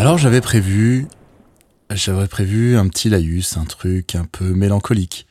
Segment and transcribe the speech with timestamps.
[0.00, 1.06] Alors j'avais prévu,
[1.90, 5.26] un petit laïus, un truc un peu mélancolique,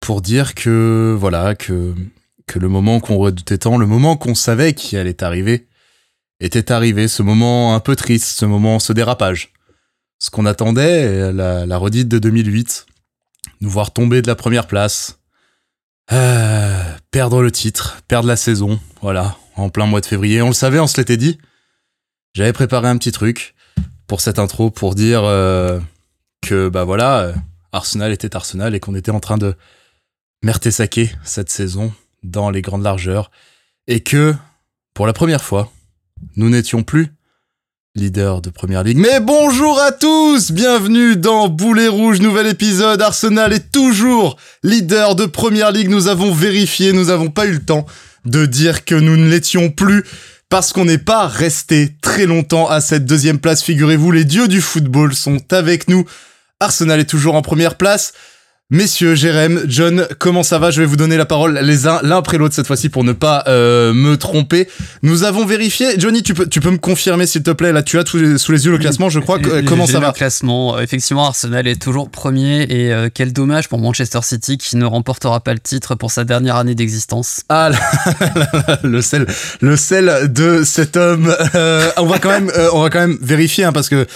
[0.00, 1.94] pour dire que voilà que
[2.54, 5.66] le moment qu'on redoutait tant, le moment qu'on savait qu'il allait arriver,
[6.40, 7.08] était arrivé.
[7.08, 9.54] Ce moment un peu triste, ce moment, ce dérapage,
[10.18, 12.84] ce qu'on attendait, la, la redite de 2008,
[13.62, 15.20] nous voir tomber de la première place,
[16.12, 20.42] euh, perdre le titre, perdre la saison, voilà, en plein mois de février.
[20.42, 21.38] On le savait, on se l'était dit.
[22.34, 23.54] J'avais préparé un petit truc
[24.10, 25.78] pour cette intro pour dire euh,
[26.42, 27.32] que bah voilà, euh,
[27.70, 29.54] Arsenal était Arsenal et qu'on était en train de
[30.42, 31.92] merter cette saison
[32.24, 33.30] dans les grandes largeurs
[33.86, 34.34] et que
[34.94, 35.70] pour la première fois,
[36.34, 37.12] nous n'étions plus
[37.94, 38.98] leader de première ligue.
[38.98, 43.00] Mais bonjour à tous, bienvenue dans Boulet Rouge, nouvel épisode.
[43.00, 45.88] Arsenal est toujours leader de première ligue.
[45.88, 47.86] Nous avons vérifié, nous n'avons pas eu le temps
[48.24, 50.04] de dire que nous ne l'étions plus
[50.50, 53.62] parce qu'on n'est pas resté très longtemps à cette deuxième place.
[53.62, 56.04] Figurez-vous, les dieux du football sont avec nous.
[56.58, 58.12] Arsenal est toujours en première place.
[58.72, 60.70] Messieurs, Jérém, John, comment ça va?
[60.70, 63.10] Je vais vous donner la parole les uns l'un après l'autre cette fois-ci pour ne
[63.10, 64.68] pas euh, me tromper.
[65.02, 65.98] Nous avons vérifié.
[65.98, 67.72] Johnny, tu peux, tu peux me confirmer s'il te plaît?
[67.72, 69.40] Là, tu as sous les, yeux le classement, je crois.
[69.66, 70.08] comment ça va?
[70.08, 74.76] Le classement, effectivement, Arsenal est toujours premier et euh, quel dommage pour Manchester City qui
[74.76, 77.42] ne remportera pas le titre pour sa dernière année d'existence.
[77.48, 77.70] Ah,
[78.84, 79.26] le sel,
[79.60, 81.34] le sel de cet homme.
[81.56, 84.06] Euh, on va quand même, on va quand même vérifier hein, parce que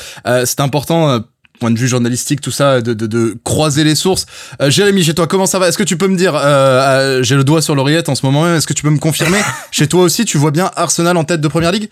[0.45, 1.25] c'est important
[1.61, 4.27] point de vue journalistique, tout ça, de, de, de croiser les sources.
[4.61, 5.69] Euh, Jérémy, chez toi, comment ça va?
[5.69, 8.27] Est-ce que tu peux me dire, euh, euh, j'ai le doigt sur l'oreillette en ce
[8.27, 9.41] moment est-ce que tu peux me confirmer?
[9.71, 11.89] Chez toi aussi, tu vois bien Arsenal en tête de Première Ligue?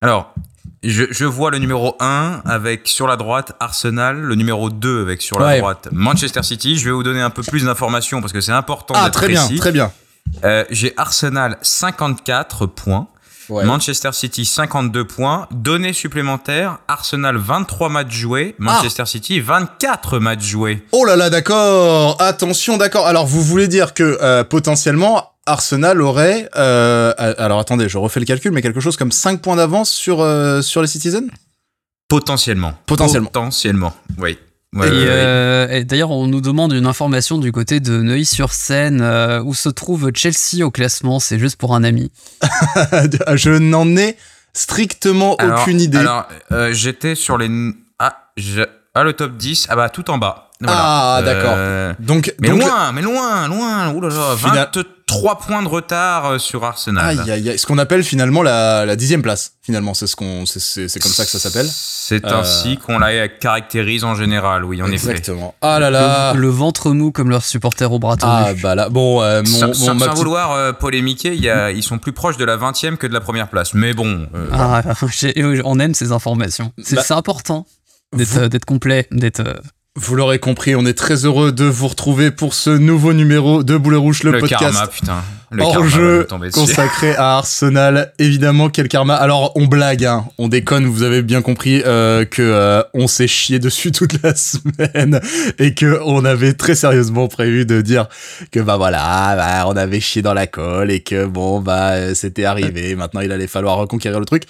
[0.00, 0.34] Alors,
[0.82, 5.22] je, je, vois le numéro 1 avec sur la droite Arsenal, le numéro 2 avec
[5.22, 6.76] sur la droite Manchester City.
[6.76, 9.48] Je vais vous donner un peu plus d'informations parce que c'est important ah, très bien,
[9.56, 9.92] très bien.
[10.44, 13.06] Euh, j'ai Arsenal 54 points.
[13.48, 15.48] Manchester City 52 points.
[15.50, 20.84] Données supplémentaires, Arsenal 23 matchs joués, Manchester City 24 matchs joués.
[20.92, 22.16] Oh là là, d'accord.
[22.20, 23.06] Attention, d'accord.
[23.06, 28.26] Alors vous voulez dire que euh, potentiellement Arsenal aurait euh, alors attendez, je refais le
[28.26, 31.28] calcul mais quelque chose comme 5 points d'avance sur euh, sur les Citizens?
[32.08, 32.74] Potentiellement.
[32.86, 33.30] Potentiellement.
[33.30, 33.94] Potentiellement.
[34.18, 34.38] Oui.
[34.76, 39.68] Euh, et, d'ailleurs, on nous demande une information du côté de Neuilly-sur-Seine, euh, où se
[39.68, 41.20] trouve Chelsea au classement.
[41.20, 42.10] C'est juste pour un ami.
[43.34, 44.16] je n'en ai
[44.54, 45.98] strictement aucune idée.
[45.98, 47.50] Alors, euh, j'étais sur les.
[47.98, 48.30] Ah,
[48.94, 49.66] ah, le top 10.
[49.68, 50.50] Ah bah, tout en bas.
[50.68, 51.56] Ah, d'accord.
[51.98, 53.92] Donc, mais loin, mais loin, loin.
[53.92, 57.20] Oulala, 23 points de retard sur Arsenal.
[57.20, 57.58] Aïe, aïe, aïe.
[57.58, 59.54] Ce qu'on appelle finalement la, la dixième place.
[59.62, 61.68] Finalement, c'est ce qu'on, c'est comme ça que ça s'appelle.
[61.70, 65.54] C'est ainsi qu'on la caractérise en général, oui, en Exactement.
[65.60, 66.34] Ah là là.
[66.34, 70.76] Le, ventre mou comme leurs supporters au bras Ah bah là, bon, mon, sans, vouloir
[70.78, 73.74] polémiquer, y a, ils sont plus proches de la 20 que de la première place.
[73.74, 74.28] Mais bon.
[74.52, 74.82] ah,
[75.64, 76.72] on aime ces informations.
[76.82, 77.66] C'est bah, important
[78.12, 79.42] d'être complet, d'être
[79.94, 83.76] vous l'aurez compris, on est très heureux de vous retrouver pour ce nouveau numéro de
[83.76, 84.58] Boulet Rouge, le, podcast.
[84.58, 85.22] Karma, putain.
[85.50, 88.14] Le hors jeu consacré à Arsenal.
[88.18, 89.14] Évidemment, quel karma.
[89.14, 90.86] Alors, on blague, hein, on déconne.
[90.86, 95.20] Vous avez bien compris euh, que euh, on s'est chié dessus toute la semaine
[95.58, 98.08] et que on avait très sérieusement prévu de dire
[98.50, 102.46] que bah voilà, bah, on avait chié dans la colle et que bon bah c'était
[102.46, 102.94] arrivé.
[102.94, 104.44] Maintenant, il allait falloir reconquérir le truc.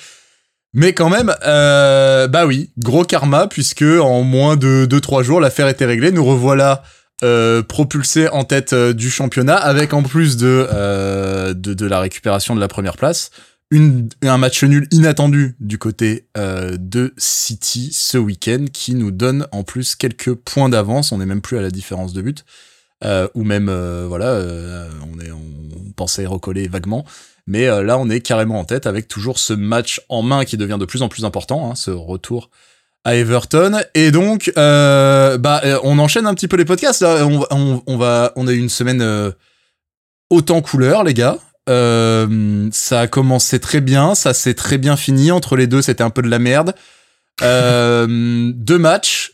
[0.74, 5.68] Mais quand même, euh, bah oui, gros karma, puisque en moins de 2-3 jours, l'affaire
[5.68, 6.12] était réglée.
[6.12, 6.82] Nous revoilà
[7.22, 12.00] euh, propulsés en tête euh, du championnat, avec en plus de, euh, de, de, la
[12.00, 13.30] récupération de la première place,
[13.70, 19.62] une, un match nul inattendu du côté de City ce week-end, qui nous donne en
[19.62, 21.12] plus quelques points d'avance.
[21.12, 22.44] On n'est même plus à la différence de but.
[23.34, 23.70] Ou même,
[24.06, 24.40] voilà,
[25.12, 27.04] on, est, on pensait recoller vaguement.
[27.46, 30.56] Mais euh, là, on est carrément en tête avec toujours ce match en main qui
[30.56, 32.50] devient de plus en plus important, hein, ce retour
[33.04, 33.80] à Everton.
[33.94, 37.02] Et donc, euh, bah, euh, on enchaîne un petit peu les podcasts.
[37.02, 39.04] On, on va, on a eu une semaine
[40.30, 41.38] autant couleur, les gars.
[41.66, 45.32] ça a commencé très bien, ça s'est très bien fini.
[45.32, 46.74] Entre les deux, c'était un peu de la merde.
[47.40, 49.31] deux matchs.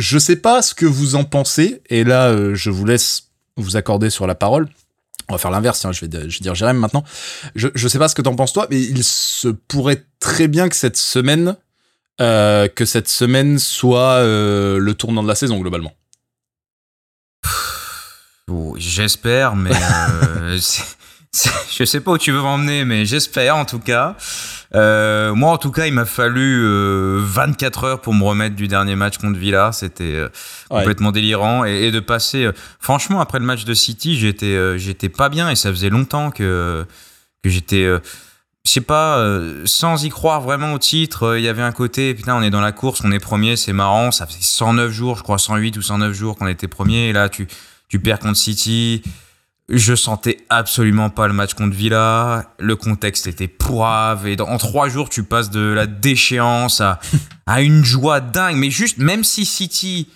[0.00, 1.82] Je sais pas ce que vous en pensez.
[1.90, 4.68] Et là, je vous laisse vous accorder sur la parole
[5.30, 7.04] on va faire l'inverse, je, vais, je vais dire Jérém maintenant.
[7.54, 10.74] Je, sais pas ce que t'en penses toi, mais il se pourrait très bien que
[10.76, 11.56] cette semaine,
[12.20, 12.68] euh,
[13.58, 15.94] soit euh, le tournant de la saison globalement.
[18.76, 20.58] J'espère, mais euh,
[21.70, 24.16] je sais pas où tu veux m'emmener, mais j'espère en tout cas.
[24.74, 26.64] Euh, moi, en tout cas, il m'a fallu
[27.18, 29.72] 24 euh, heures pour me remettre du dernier match contre Villa.
[29.72, 30.28] C'était euh,
[30.68, 31.64] complètement délirant.
[31.64, 32.48] Et, de passer.
[32.78, 36.86] franchement, après le match de City, j'étais, j'étais pas bien et ça faisait longtemps que,
[37.42, 37.86] que j'étais
[38.64, 41.72] je sais pas, euh, sans y croire vraiment au titre, euh, il y avait un
[41.72, 44.90] côté, putain, on est dans la course, on est premier, c'est marrant, ça fait 109
[44.90, 47.48] jours, je crois 108 ou 109 jours qu'on était premier, et là tu,
[47.88, 49.02] tu perds contre City.
[49.72, 54.88] Je sentais absolument pas le match contre Villa, le contexte était pourrave, et en trois
[54.88, 56.98] jours tu passes de la déchéance à,
[57.46, 60.08] à une joie dingue, mais juste, même si City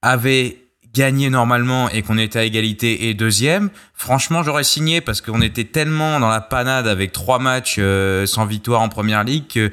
[0.00, 0.62] avait
[0.94, 5.64] gagné normalement et qu'on était à égalité et deuxième, franchement, j'aurais signé parce qu'on était
[5.64, 9.70] tellement dans la panade avec trois matchs euh, sans victoire en première ligue que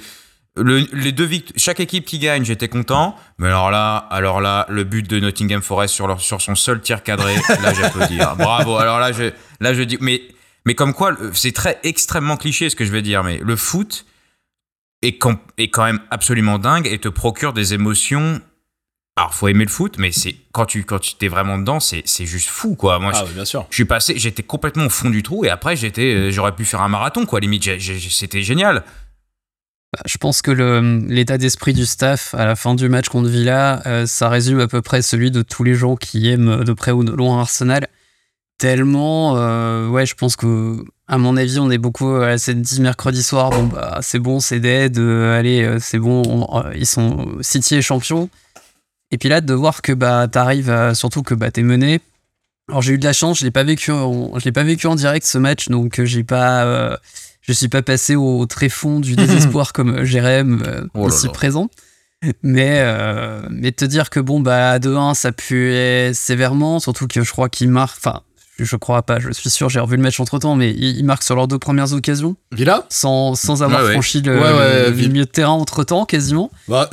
[0.63, 3.15] les deux chaque équipe qui gagne, j'étais content.
[3.37, 6.81] Mais alors là, alors là, le but de Nottingham Forest sur, leur, sur son seul
[6.81, 8.21] tir cadré, là j'applaudis.
[8.21, 8.35] Hein.
[8.37, 8.77] Bravo.
[8.77, 10.21] Alors là, je, là je dis, mais,
[10.65, 14.05] mais comme quoi, c'est très extrêmement cliché ce que je vais dire, mais le foot
[15.01, 18.41] est quand, est quand même absolument dingue et te procure des émotions
[19.19, 22.03] alors faut aimer le foot mais c'est quand tu quand tu t'es vraiment dedans c'est
[22.05, 25.09] c'est juste fou quoi moi ah, bien sûr je suis passé j'étais complètement au fond
[25.09, 28.83] du trou et après j'étais euh, j'aurais pu faire un marathon quoi limite c'était génial
[30.05, 30.51] je pense que
[31.07, 34.67] l'état d'esprit du staff à la fin du match contre Villa, euh, ça résume à
[34.67, 37.87] peu près celui de tous les gens qui aiment de près ou de loin Arsenal.
[38.57, 42.81] Tellement, euh, ouais, je pense que, à mon avis, on est beaucoup à cette dit
[42.81, 43.49] mercredi soir.
[43.51, 44.99] Bon, bah, c'est bon, c'est dead.
[44.99, 46.45] allez, c'est bon,
[46.75, 48.29] ils sont City est champion.
[49.11, 52.01] Et puis là, de voir que bah, t'arrives, surtout que bah, t'es mené.
[52.69, 54.93] Alors j'ai eu de la chance, je l'ai pas vécu, je l'ai pas vécu en
[54.93, 56.95] direct ce match, donc euh, j'ai pas, euh,
[57.49, 61.69] je suis pas passé au, tréfonds du désespoir comme euh, Jérém oh aussi présent.
[62.43, 62.83] Mais,
[63.49, 67.69] mais te dire que bon, bah, 2-1, ça puait sévèrement, surtout que je crois qu'il
[67.69, 68.23] marque, enfin,
[68.65, 71.23] je crois pas, je suis sûr, j'ai revu le match entre temps, mais il, marque
[71.23, 72.35] sur leurs deux premières occasions.
[72.51, 72.85] Villa?
[72.89, 76.51] Sans, sans avoir franchi le, milieu de terrain entre temps, quasiment.
[76.67, 76.89] Bah,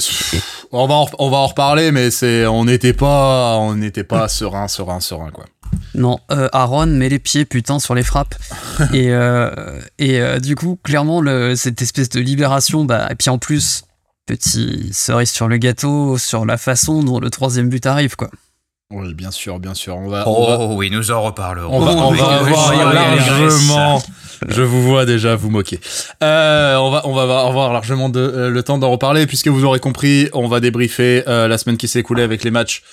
[0.72, 4.28] on, va en, on va en reparler, mais c'est, on n'était pas, on n'était pas
[4.28, 5.44] serein, serein, serein, quoi.
[5.94, 8.34] Non, euh, Aaron met les pieds putain sur les frappes.
[8.92, 13.30] et euh, et euh, du coup, clairement, le, cette espèce de libération, bah, et puis
[13.30, 13.84] en plus,
[14.26, 18.30] petit cerise sur le gâteau, sur la façon dont le troisième but arrive, quoi.
[18.92, 19.96] Oui, bien sûr, bien sûr.
[19.96, 21.76] On va, oh oui, nous en reparlerons.
[21.76, 24.00] On va, on va avoir largement.
[24.48, 25.80] Je vous vois déjà vous moquer.
[26.22, 29.64] Euh, on va, on va avoir largement de, euh, le temps d'en reparler puisque vous
[29.64, 32.84] aurez compris, on va débriefer euh, la semaine qui s'est écoulée avec les matchs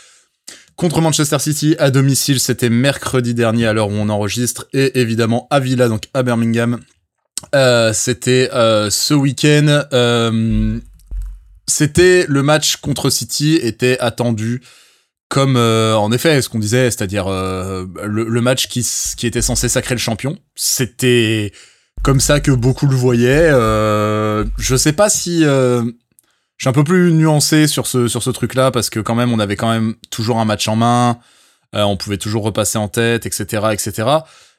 [0.78, 2.40] contre Manchester City à domicile.
[2.40, 6.80] C'était mercredi dernier à l'heure où on enregistre et évidemment à Villa, donc à Birmingham.
[7.94, 9.84] C'était ce week-end.
[11.68, 14.62] C'était le match contre City était attendu
[15.34, 18.86] comme euh, en effet ce qu'on disait, c'est-à-dire euh, le, match qui,
[19.26, 21.52] était censé sacrer le champion, c'était
[22.04, 23.50] comme ça que beaucoup le voyaient.
[23.52, 25.92] Euh, je sais pas si je
[26.60, 29.40] suis un peu plus nuancé sur ce sur ce truc-là parce que quand même on
[29.40, 31.18] avait quand même toujours un match en main,
[31.74, 34.08] on pouvait toujours repasser en tête, etc., etc.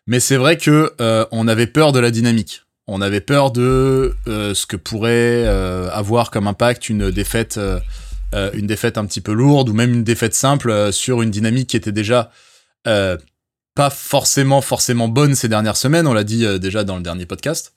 [0.08, 0.92] Mais c'est vrai que
[1.30, 2.62] on avait peur de la dynamique.
[2.88, 5.46] On avait peur de ce que pourrait
[5.92, 7.60] avoir comme impact une défaite
[8.34, 11.30] euh, une défaite un petit peu lourde ou même une défaite simple euh, sur une
[11.30, 12.30] dynamique qui était déjà
[12.86, 13.16] euh,
[13.74, 16.06] pas forcément forcément bonne ces dernières semaines.
[16.06, 17.72] On l'a dit déjà dans le dernier podcast.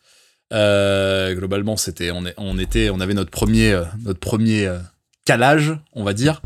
[0.51, 4.71] globalement, c'était on, on était on avait notre premier notre premier
[5.25, 6.41] calage, on va dire.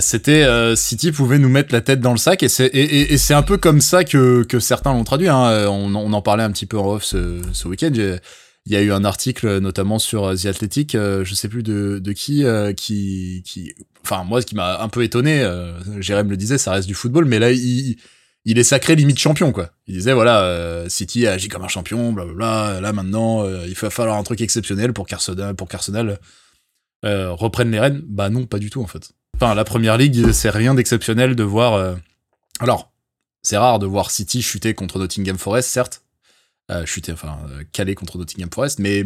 [0.00, 3.42] c'était City pouvait nous mettre la tête dans le sac et c'est et, c'est un
[3.42, 5.28] peu comme ça que, que certains l'ont traduit.
[5.28, 5.66] Hein.
[5.68, 7.92] On, on, en parlait un petit peu en off ce, ce week-end.
[8.66, 11.62] Il y a eu un article notamment sur euh, The Athletic, euh, je sais plus
[11.62, 15.72] de, de qui, euh, qui, qui, enfin moi ce qui m'a un peu étonné, euh,
[16.00, 17.96] Jérém le disait, ça reste du football, mais là il,
[18.44, 19.70] il est sacré limite champion quoi.
[19.86, 22.80] Il disait voilà, City agit comme un champion, blablabla.
[22.80, 26.18] Là maintenant, il va falloir un truc exceptionnel pour qu'Arsenal, pour qu'Arsenal
[27.02, 28.02] reprenne les rênes.
[28.06, 29.12] Bah non, pas du tout en fait.
[29.36, 31.96] Enfin la première ligue, c'est rien d'exceptionnel de voir.
[32.60, 32.92] Alors
[33.42, 36.02] c'est rare de voir City chuter contre Nottingham Forest, certes,
[36.70, 39.04] euh, chuter, enfin euh, calé contre Nottingham Forest, mais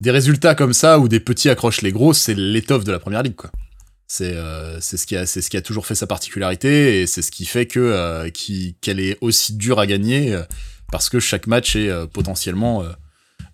[0.00, 3.22] des résultats comme ça où des petits accrochent les gros, c'est l'étoffe de la première
[3.22, 3.50] ligue, quoi.
[4.10, 7.30] C'est euh, ce qui a ce qui a toujours fait sa particularité et c'est ce
[7.30, 8.30] qui fait que euh,
[8.80, 10.34] qu'elle est aussi dure à gagner
[10.90, 12.84] parce que chaque match est potentiellement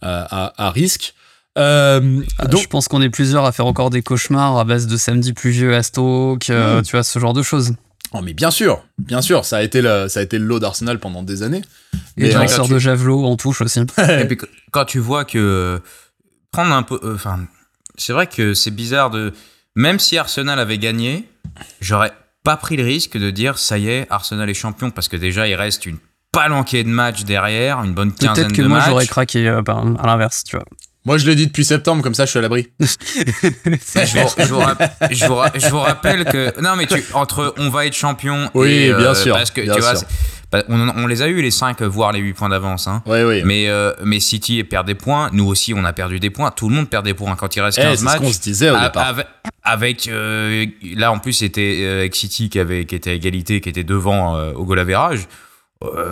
[0.00, 1.14] à, à, risque.
[1.58, 4.96] Euh, donc, je pense qu'on est plusieurs à faire encore des cauchemars à base de
[4.96, 6.82] samedi pluvieux à Stoke, hmm.
[6.82, 7.74] tu vois, ce genre de choses.
[8.16, 10.60] Oh, mais bien sûr, bien sûr, ça a été le, ça a été le lot
[10.60, 11.62] d'Arsenal pendant des années.
[12.16, 13.80] Et des lanceurs de javelot en touche aussi.
[13.98, 14.38] et puis
[14.70, 15.82] quand tu vois que
[16.52, 17.40] prendre un peu, euh, enfin,
[17.96, 19.32] c'est vrai que c'est bizarre de,
[19.74, 21.28] même si Arsenal avait gagné,
[21.80, 22.12] j'aurais
[22.44, 25.48] pas pris le risque de dire ça y est, Arsenal est champion parce que déjà
[25.48, 25.98] il reste une
[26.30, 28.54] palanquée de matchs derrière, une bonne quinzaine de matchs.
[28.54, 30.66] Peut-être que moi j'aurais craqué euh, à l'inverse, tu vois.
[31.06, 32.68] Moi, je l'ai dit depuis septembre, comme ça, je suis à l'abri.
[32.80, 32.88] je,
[35.70, 38.50] vous, rappelle que non, mais tu, entre on va être champion.
[38.54, 39.36] Oui, et, bien sûr.
[39.36, 39.94] Parce que tu vois,
[40.68, 42.88] on, les a eu les 5 voire les 8 points d'avance.
[42.88, 43.02] Hein.
[43.04, 43.42] Oui, oui.
[43.44, 45.28] Mais, euh, mais City perd des points.
[45.32, 46.50] Nous aussi, on a perdu des points.
[46.50, 48.12] Tout le monde perd des points quand il reste 15 eh, matchs.
[48.12, 49.14] C'est ce qu'on se disait au départ.
[49.62, 50.64] Avec, euh,
[50.96, 53.84] là, en plus, c'était euh, avec City qui, avait, qui était à égalité, qui était
[53.84, 55.26] devant au goal average.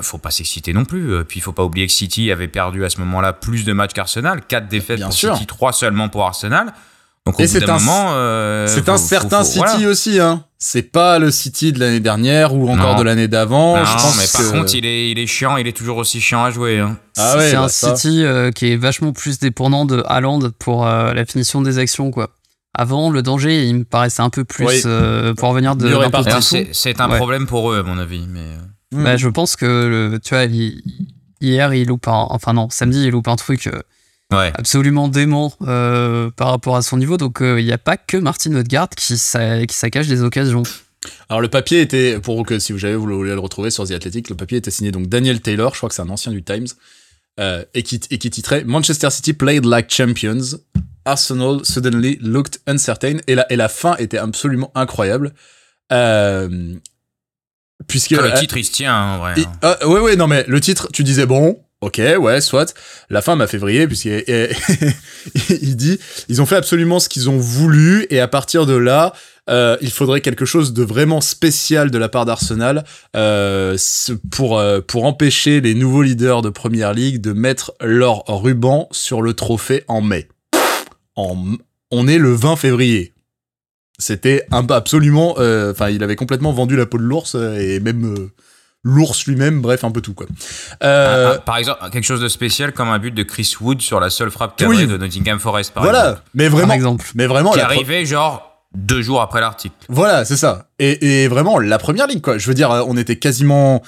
[0.03, 1.25] Faut pas s'exciter non plus.
[1.25, 3.93] Puis il faut pas oublier que City avait perdu à ce moment-là plus de matchs
[3.93, 4.43] qu'Arsenal.
[4.47, 6.73] 4 défaites pour City, 3 seulement pour Arsenal.
[7.25, 10.19] Donc au et c'est un, moment, c'est un certain City aussi.
[10.19, 10.45] Hein.
[10.65, 13.77] C'est pas le City de l'année dernière ou encore de l'année d'avant.
[13.77, 13.83] Non,
[14.17, 16.79] mais par contre, il est, il est chiant, il est toujours aussi chiant à jouer.
[16.79, 16.99] Hein.
[17.19, 21.15] Ah ouais, c'est un City euh, qui est vachement plus dépendant de Haaland pour euh,
[21.15, 22.31] la finition des actions, quoi.
[22.79, 25.93] Avant, le danger, il me paraissait un peu plus euh, pour venir de
[26.71, 28.25] C'est un problème pour eux, à mon avis.
[28.29, 28.47] Mais...
[28.93, 30.45] Bah, je pense que, tu vois,
[31.41, 32.27] hier, il loupe un...
[32.31, 33.69] Enfin non, samedi, il loupe un truc
[34.33, 37.17] absolument dément euh, par rapport à son niveau.
[37.17, 40.63] Donc euh, il n'y a pas que Martin Odegaard qui, qui saccage des occasions.
[41.29, 43.93] Alors le papier était, pour que si vous avez, vous voulez le retrouver sur The
[43.93, 46.43] Athletic, le papier était signé donc Daniel Taylor, je crois que c'est un ancien du
[46.43, 46.69] Times,
[47.41, 50.59] euh, et, qui, et qui titrait Manchester City played like champions,
[51.05, 55.33] Arsenal suddenly looked uncertain, et la, et la fin était absolument incroyable.
[57.87, 59.45] Puisque le titre il se tient, hein, ouais.
[59.63, 62.75] Ah, ouais ouais non mais le titre, tu disais bon, Ok, ouais, soit.
[63.11, 64.25] La fin m'a fait vriller puisqu'il
[65.51, 65.99] il dit
[66.29, 69.13] ils ont fait absolument ce qu'ils ont voulu et à partir de là,
[69.51, 72.85] euh, il faudrait quelque chose de vraiment spécial de la part d'Arsenal
[73.17, 73.77] euh,
[74.31, 79.21] pour euh, pour empêcher les nouveaux leaders de Première League de mettre leur ruban sur
[79.21, 80.29] le trophée en mai.
[81.17, 81.37] En,
[81.91, 83.13] on est le 20 février.
[84.03, 88.31] C'était un absolument, euh, enfin, il avait complètement vendu la peau de l'ours et même
[88.85, 90.27] l'ours lui-même, bref, un peu tout quoi.
[90.83, 93.81] Euh, ah, ah, par exemple, quelque chose de spécial comme un but de Chris Wood
[93.81, 97.07] sur la seule frappe cadrée de Nottingham Forest, par voilà, mais vraiment, exemple.
[97.15, 99.75] mais vraiment, qui arrivait genre deux jours après l'article.
[99.89, 100.67] Voilà, c'est ça.
[100.79, 102.39] Et, vraiment la première ligue quoi.
[102.39, 103.83] Je veux dire, on était quasiment,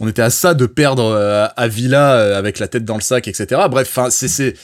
[0.00, 3.00] on était à ça de perdre euh, à Villa euh, avec la tête dans le
[3.00, 3.62] sac, etc.
[3.68, 4.54] Bref, enfin, c'est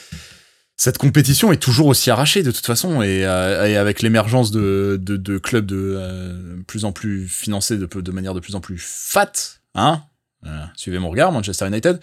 [0.77, 5.67] cette compétition est toujours aussi arrachée de toute façon et, avec l'émergence de, de, clubs
[5.67, 10.03] de plus en plus financés de, de manière de plus en plus fat Hein
[10.77, 11.99] Suivez mon regard, Manchester United.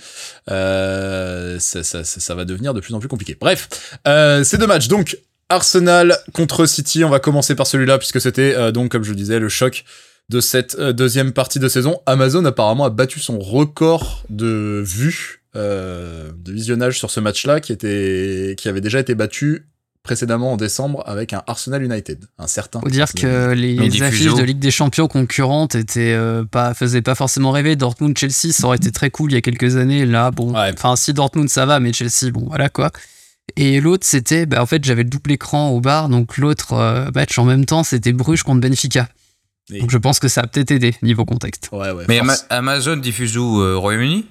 [0.49, 3.37] Euh, ça, va devenir de plus en plus compliqué.
[3.39, 4.87] Bref, euh, ces deux matchs.
[4.87, 5.17] Donc,
[5.49, 7.03] Arsenal contre City.
[7.03, 9.83] On va commencer par celui-là, puisque c'était, euh, donc, comme je le disais, le choc
[10.29, 12.01] de cette deuxième partie de saison.
[12.05, 18.55] Amazon, apparemment, a battu son record de vues, de visionnage sur ce match-là, qui, était,
[18.57, 19.67] qui avait déjà été battu
[20.03, 22.79] précédemment en décembre avec un Arsenal United, un certain.
[22.79, 27.15] Faut dire que les affiches de Ligue des Champions concurrentes étaient euh, pas faisaient pas
[27.15, 27.75] forcément rêver.
[27.75, 30.05] Dortmund Chelsea ça aurait été très cool il y a quelques années.
[30.05, 32.91] Là bon, enfin si Dortmund ça va, mais Chelsea bon voilà quoi.
[33.57, 37.09] Et l'autre c'était bah, en fait j'avais le double écran au bar donc l'autre euh,
[37.13, 39.07] match en même temps c'était Bruges contre Benfica.
[39.69, 41.69] Donc je pense que ça a peut-être aidé niveau contexte.
[42.07, 44.25] mais Amazon diffuse où euh, Royaume-Uni?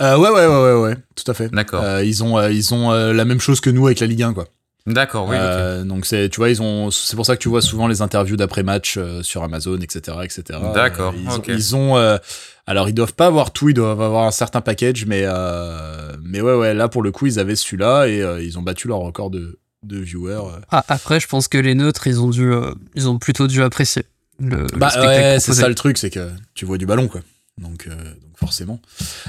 [0.00, 1.48] Ouais, ouais, ouais, ouais, ouais, tout à fait.
[1.50, 2.00] D'accord.
[2.00, 4.46] ils ont, ils ont la même chose que nous avec la Ligue 1, quoi.
[4.86, 5.36] D'accord, oui.
[5.38, 8.02] Euh, donc c'est, tu vois, ils ont, c'est pour ça que tu vois souvent les
[8.02, 10.58] interviews d'après match euh, sur Amazon, etc., etc.
[10.74, 11.14] D'accord.
[11.16, 11.48] ils, ok.
[11.48, 12.18] ils, ont, euh,
[12.66, 15.24] alors ils doivent pas avoir tout, ils doivent avoir un certain package, mais
[16.22, 18.98] mais ouais, ouais, là pour le coup ils avaient celui-là et ils ont battu leur
[18.98, 20.60] record de, de viewers.
[20.70, 22.52] Ah, après, je pense que les neutres, ils ont dû,
[22.94, 24.04] ils ont plutôt dû apprécier.
[24.38, 27.22] Le, bah ouais, c'est ça le truc, c'est que tu vois du ballon, quoi.
[27.56, 27.96] Donc, donc
[28.36, 28.80] forcément.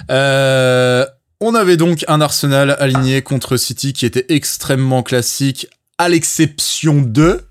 [0.09, 1.05] Euh,
[1.41, 7.41] on avait donc un Arsenal aligné contre City qui était extrêmement classique, à l'exception de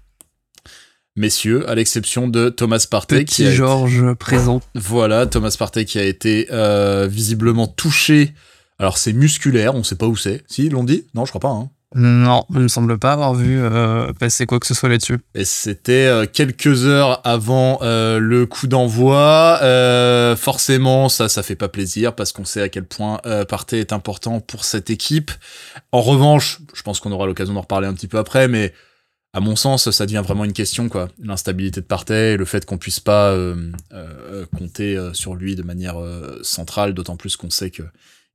[1.17, 3.25] messieurs, à l'exception de Thomas Partey.
[3.25, 4.61] Petit qui Georges présent.
[4.75, 8.35] Voilà, Thomas Partey qui a été euh, visiblement touché.
[8.79, 10.43] Alors c'est musculaire, on sait pas où c'est.
[10.49, 11.07] Si, l'ont dit?
[11.15, 11.49] Non, je crois pas.
[11.49, 11.71] Hein.
[11.95, 15.19] Non, il me semble pas avoir vu euh, passer quoi que ce soit là-dessus.
[15.35, 19.61] Et c'était euh, quelques heures avant euh, le coup d'envoi.
[20.37, 24.41] forcément, ça, ça fait pas plaisir parce qu'on sait à quel point Partey est important
[24.41, 25.31] pour cette équipe.
[25.93, 28.73] En revanche, je pense qu'on aura l'occasion d'en reparler un petit peu après, mais
[29.33, 31.09] à mon sens, ça devient vraiment une question, quoi.
[31.23, 33.37] L'instabilité de Partey, le fait qu'on puisse pas
[34.57, 35.97] compter sur lui de manière
[36.43, 37.83] centrale, d'autant plus qu'on sait que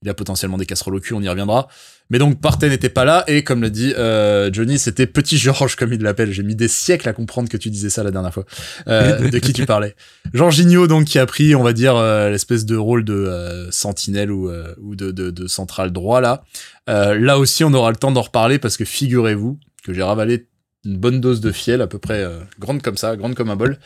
[0.02, 1.68] il a potentiellement des casseroles au cul, on y reviendra.
[2.10, 5.76] Mais donc Partey n'était pas là et comme l'a dit euh, Johnny, c'était Petit Georges
[5.76, 6.32] comme il l'appelle.
[6.32, 8.46] J'ai mis des siècles à comprendre que tu disais ça la dernière fois.
[8.88, 9.96] Euh, de qui tu parlais
[10.34, 14.50] Georginio donc qui a pris, on va dire, euh, l'espèce de rôle de sentinelle ou,
[14.82, 16.44] ou de, de, de, central droit là.
[16.88, 20.48] là aussi, on aura le temps d'en reparler parce que figurez-vous que j'ai ravalé
[20.86, 22.26] une bonne dose de fiel à peu près
[22.58, 23.78] grande comme ça, grande comme un bol.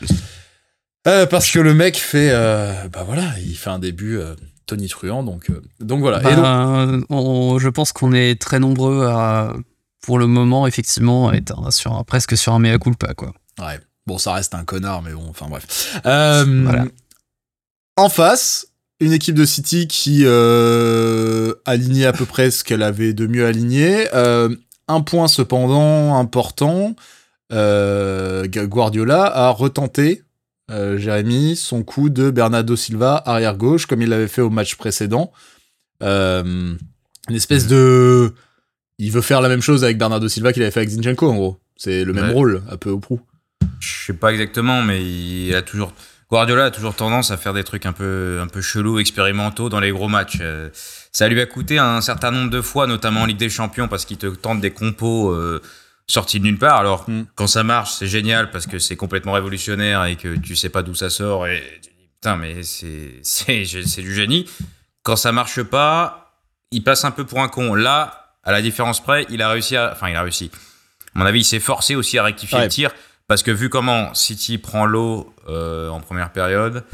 [1.02, 4.18] parce que le mec fait, bah voilà, il fait un début
[4.66, 5.22] Tony Truant.
[5.22, 6.20] Donc, euh, donc voilà.
[6.20, 6.86] et bah,
[7.58, 9.54] je pense qu'on est très nombreux à,
[10.00, 13.32] pour le moment, effectivement, est sur presque sur un mea culpa, quoi.
[13.58, 13.80] Ouais.
[14.06, 16.00] Bon, ça reste un connard, mais bon, enfin bref.
[16.04, 16.84] Euh,
[17.96, 18.66] en face,
[19.00, 23.46] une équipe de City qui euh, alignait à peu près ce qu'elle avait de mieux
[23.46, 24.08] aligné.
[24.14, 24.54] Euh,
[24.88, 26.94] un point cependant important,
[27.50, 30.22] Guardiola a retenté,
[30.68, 35.32] Jérémy, son coup de Bernardo Silva arrière gauche, comme il l'avait fait au match précédent.
[36.00, 36.78] une
[37.30, 38.32] espèce de...
[38.98, 41.34] Il veut faire la même chose avec Bernardo Silva qu'il avait fait avec Zinchenko, en
[41.34, 41.58] gros.
[41.76, 43.20] C'est le même rôle, un peu au prou.
[43.80, 45.92] Je sais pas exactement, mais il a toujours.
[46.30, 49.80] Guardiola a toujours tendance à faire des trucs un peu, un peu chelous, expérimentaux dans
[49.80, 50.38] les gros matchs.
[50.40, 50.70] Euh,
[51.12, 54.04] ça lui a coûté un certain nombre de fois, notamment en Ligue des Champions, parce
[54.04, 55.60] qu'il te tente des compos euh,
[56.06, 56.78] sortis de nulle part.
[56.78, 57.26] Alors, mm.
[57.34, 60.82] quand ça marche, c'est génial parce que c'est complètement révolutionnaire et que tu sais pas
[60.82, 61.46] d'où ça sort.
[61.46, 61.62] Et
[62.14, 64.48] putain, mais c'est, c'est, du génie.
[65.02, 67.74] Quand ça marche pas, il passe un peu pour un con.
[67.74, 69.92] Là, à la différence près, il a réussi à.
[69.92, 70.50] Enfin, il a réussi.
[71.14, 72.90] À mon avis, il s'est forcé aussi à rectifier le tir.
[73.26, 76.84] Parce que vu comment City prend l'eau euh, en première période,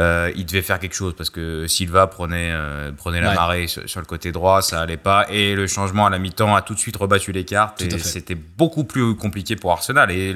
[0.00, 4.00] euh, il devait faire quelque chose parce que Silva prenait, euh, prenait la marée sur,
[4.00, 5.26] le côté droit, ça allait pas.
[5.30, 7.82] Et le changement à la mi-temps a tout de suite rebattu les cartes.
[7.82, 10.10] et c'était beaucoup plus compliqué pour Arsenal.
[10.10, 10.34] Et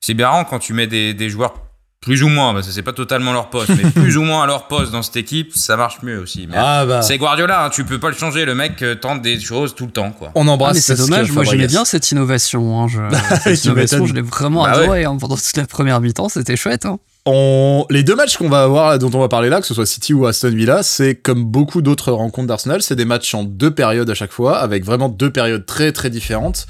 [0.00, 1.54] c'est bien quand tu mets des, des joueurs
[2.02, 4.46] plus ou moins, parce que c'est pas totalement leur poste, mais plus ou moins à
[4.46, 6.48] leur poste dans cette équipe, ça marche mieux aussi.
[6.52, 7.00] Ah bah.
[7.00, 9.86] C'est Guardiola, hein, tu peux pas le changer, le mec euh, tente des choses tout
[9.86, 10.10] le temps.
[10.10, 10.32] Quoi.
[10.34, 10.78] On embrasse.
[10.78, 12.82] Ah, c'est dommage, moi j'aimais bien cette innovation.
[12.82, 13.00] Hein, je,
[13.44, 16.86] cette innovation, je l'ai vraiment bah adoré hein, pendant toute la première mi-temps, c'était chouette.
[17.24, 17.86] On...
[17.88, 20.12] Les deux matchs qu'on va avoir, dont on va parler là, que ce soit City
[20.12, 24.10] ou Aston Villa, c'est comme beaucoup d'autres rencontres d'Arsenal, c'est des matchs en deux périodes
[24.10, 26.66] à chaque fois, avec vraiment deux périodes très très différentes.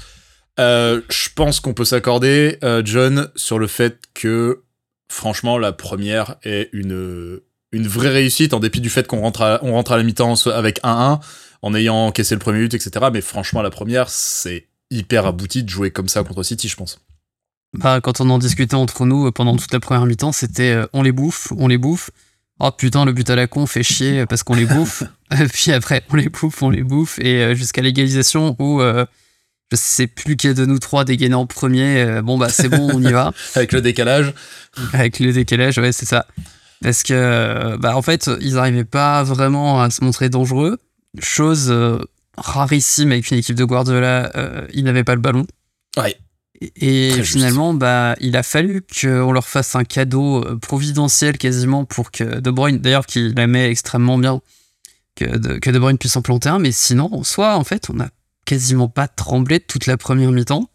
[0.59, 4.61] Euh, je pense qu'on peut s'accorder, euh, John, sur le fait que
[5.09, 7.39] franchement, la première est une,
[7.71, 10.81] une vraie réussite, en dépit du fait qu'on rentre on rentre à la mi-temps avec
[10.83, 11.19] 1-1,
[11.63, 13.07] en ayant encaissé le premier but, etc.
[13.11, 16.99] Mais franchement, la première, c'est hyper abouti de jouer comme ça contre City, je pense.
[17.73, 20.85] Bah, quand on en discutait entre nous euh, pendant toute la première mi-temps, c'était euh,
[20.93, 22.11] on les bouffe, on les bouffe.
[22.59, 25.03] Oh putain, le but à la con fait chier parce qu'on les bouffe.
[25.53, 27.17] Puis après, on les bouffe, on les bouffe.
[27.19, 31.47] Et euh, jusqu'à l'égalisation où je sais plus qui est de nous trois dégainé en
[31.47, 32.21] premier.
[32.21, 33.31] Bon, bah, c'est bon, on y va.
[33.55, 34.31] Avec le décalage.
[34.93, 36.27] Avec le décalage, ouais, c'est ça.
[36.83, 40.77] Parce que, bah, en fait, ils n'arrivaient pas vraiment à se montrer dangereux.
[41.19, 41.73] Chose
[42.37, 44.31] rarissime avec une équipe de Guardiola,
[44.73, 45.47] ils n'avaient pas le ballon.
[45.97, 46.15] Ouais.
[46.61, 52.39] Et, finalement, bah, il a fallu qu'on leur fasse un cadeau providentiel quasiment pour que
[52.39, 54.39] De Bruyne, d'ailleurs, qui la met extrêmement bien,
[55.15, 56.59] que de, que de Bruyne puisse en planter un.
[56.59, 58.07] Mais sinon, en soi, en fait, on a
[58.45, 60.69] quasiment pas tremblé toute la première mi-temps.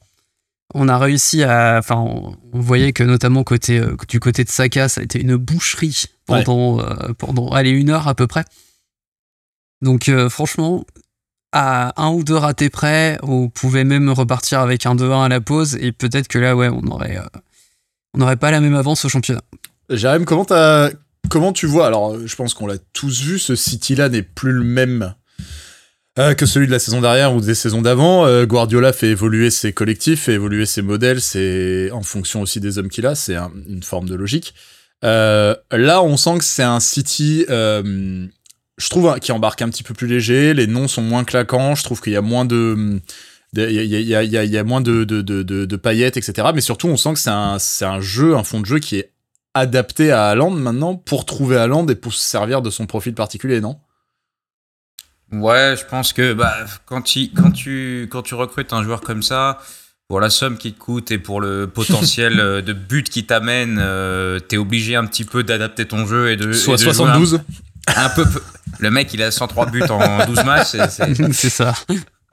[0.74, 1.76] On a réussi à.
[1.78, 5.36] Enfin, on, voyait que notamment côté, euh, du côté de Saka, ça a été une
[5.36, 8.44] boucherie pendant, euh, pendant allez, une heure à peu près.
[9.80, 10.84] Donc, euh, franchement,
[11.52, 15.40] à un ou deux ratés près, on pouvait même repartir avec un 2-1 à la
[15.40, 17.18] pause et peut-être que là, ouais, on aurait,
[18.14, 19.42] on n'aurait pas la même avance au championnat.
[19.88, 20.46] Jérém, comment,
[21.30, 24.64] comment tu vois Alors, je pense qu'on l'a tous vu, ce City-là n'est plus le
[24.64, 25.14] même
[26.18, 28.26] euh, que celui de la saison dernière ou des saisons d'avant.
[28.26, 32.78] Euh, Guardiola fait évoluer ses collectifs, fait évoluer ses modèles, c'est en fonction aussi des
[32.78, 34.52] hommes qu'il a, c'est une forme de logique.
[35.04, 37.46] Euh, là, on sent que c'est un City,
[38.78, 40.54] je trouve, hein, qui embarque un petit peu plus léger.
[40.54, 41.74] Les noms sont moins claquants.
[41.74, 43.00] Je trouve qu'il y a moins de
[43.54, 46.48] il y, a, y, a, y a, moins de, de, de, de, paillettes, etc.
[46.54, 49.12] Mais surtout, on sent que c'est un, un jeu, un fond de jeu qui est
[49.54, 53.60] adapté à Haaland maintenant pour trouver Haaland et pour se servir de son profil particulier,
[53.60, 53.78] non?
[55.32, 56.54] Ouais, je pense que bah,
[56.86, 59.58] quand, tu, quand, tu, quand tu recrutes un joueur comme ça,
[60.08, 63.78] pour la somme qui te coûte et pour le potentiel euh, de but qui t'amène,
[63.80, 66.52] euh, t'es obligé un petit peu d'adapter ton jeu et de.
[66.52, 67.38] Soit 72 un,
[68.14, 68.24] peu.
[68.78, 70.76] Le mec, il a 103 buts en 12 matchs.
[71.32, 71.74] C'est ça.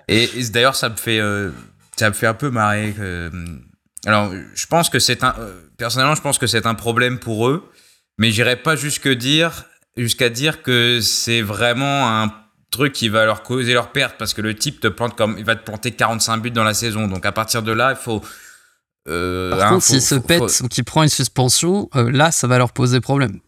[0.07, 1.19] Et, d'ailleurs, ça me fait.
[1.19, 1.51] Euh,
[1.97, 2.93] ça me fait un peu marrer.
[4.05, 5.35] alors, je pense que c'est un.
[5.77, 7.71] personnellement, je pense que c'est un problème pour eux,
[8.17, 9.65] mais j'irai pas jusque dire
[9.97, 12.33] jusqu'à dire que c'est vraiment un
[12.71, 15.45] truc qui va leur causer leur perte parce que le type te plante comme il
[15.45, 17.07] va te planter 45 buts dans la saison.
[17.07, 18.21] Donc à partir de là, il faut.
[19.07, 22.47] Euh, Par hein, contre, s'il se pète ou qu'il prend une suspension, euh, là, ça
[22.47, 23.39] va leur poser problème.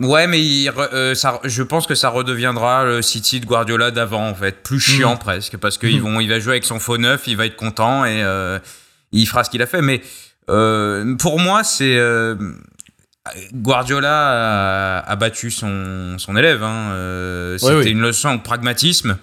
[0.00, 0.40] Ouais, mais
[0.76, 4.62] euh, ça, je pense que ça redeviendra le City de Guardiola d'avant, en fait.
[4.62, 5.18] Plus chiant mm.
[5.18, 6.20] presque, parce qu'il mm.
[6.20, 8.24] il va jouer avec son faux neuf, il va être content et
[9.12, 9.82] il fera ce qu'il a fait.
[9.82, 10.00] Mais
[10.46, 11.98] pour moi, c'est
[13.52, 16.62] Guardiola a, battu son, son élève.
[16.62, 16.92] Hein.
[16.92, 19.18] Euh, c'était une leçon de pragmatisme,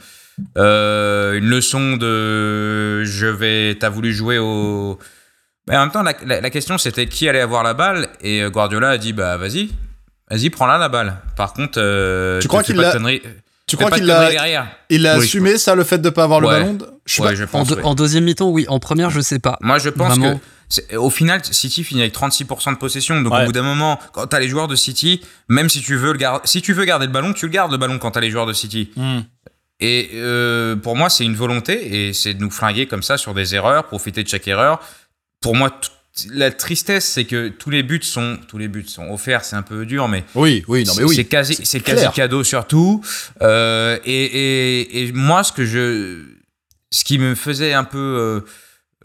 [0.58, 3.76] euh, une leçon de je vais.
[3.76, 5.00] T'as voulu jouer au.
[5.68, 8.92] Mais en même temps, la, question c'était qui allait avoir la balle et euh, Guardiola
[8.92, 9.70] a dit bah vas-y,
[10.30, 11.18] vas-y prends-la la balle.
[11.36, 12.94] Par contre, tu crois qu'il l'a.
[13.68, 14.32] Tu crois qu'il l'a
[14.90, 18.26] Il a assumé ça, le fait de pas avoir le ballon je pense, en, deuxième
[18.26, 18.66] mi-temps, oui.
[18.68, 19.58] En première, je sais pas.
[19.62, 20.38] Moi, je pense que
[20.98, 23.22] au final, City finit avec 36% de possession.
[23.22, 26.12] Donc, au bout d'un moment, quand t'as les joueurs de City, même si tu veux
[26.12, 28.20] le garder, si tu veux garder le ballon, tu le gardes le ballon quand t'as
[28.20, 28.92] les joueurs de City.
[28.96, 29.20] Hmm.
[29.80, 33.34] Et euh, pour moi, c'est une volonté et c'est de nous flinguer comme ça sur
[33.34, 34.80] des erreurs, profiter de chaque erreur.
[35.40, 35.70] Pour moi,
[36.32, 39.44] la tristesse, c'est que tous les buts sont tous les buts sont offerts.
[39.46, 42.44] C'est un peu dur, mais oui, oui, non, mais oui, c'est quasi, c'est quasi cadeau
[42.44, 43.04] surtout.
[43.42, 46.24] Euh, et, et, et, moi, ce que je,
[46.92, 48.40] ce qui me faisait un peu euh,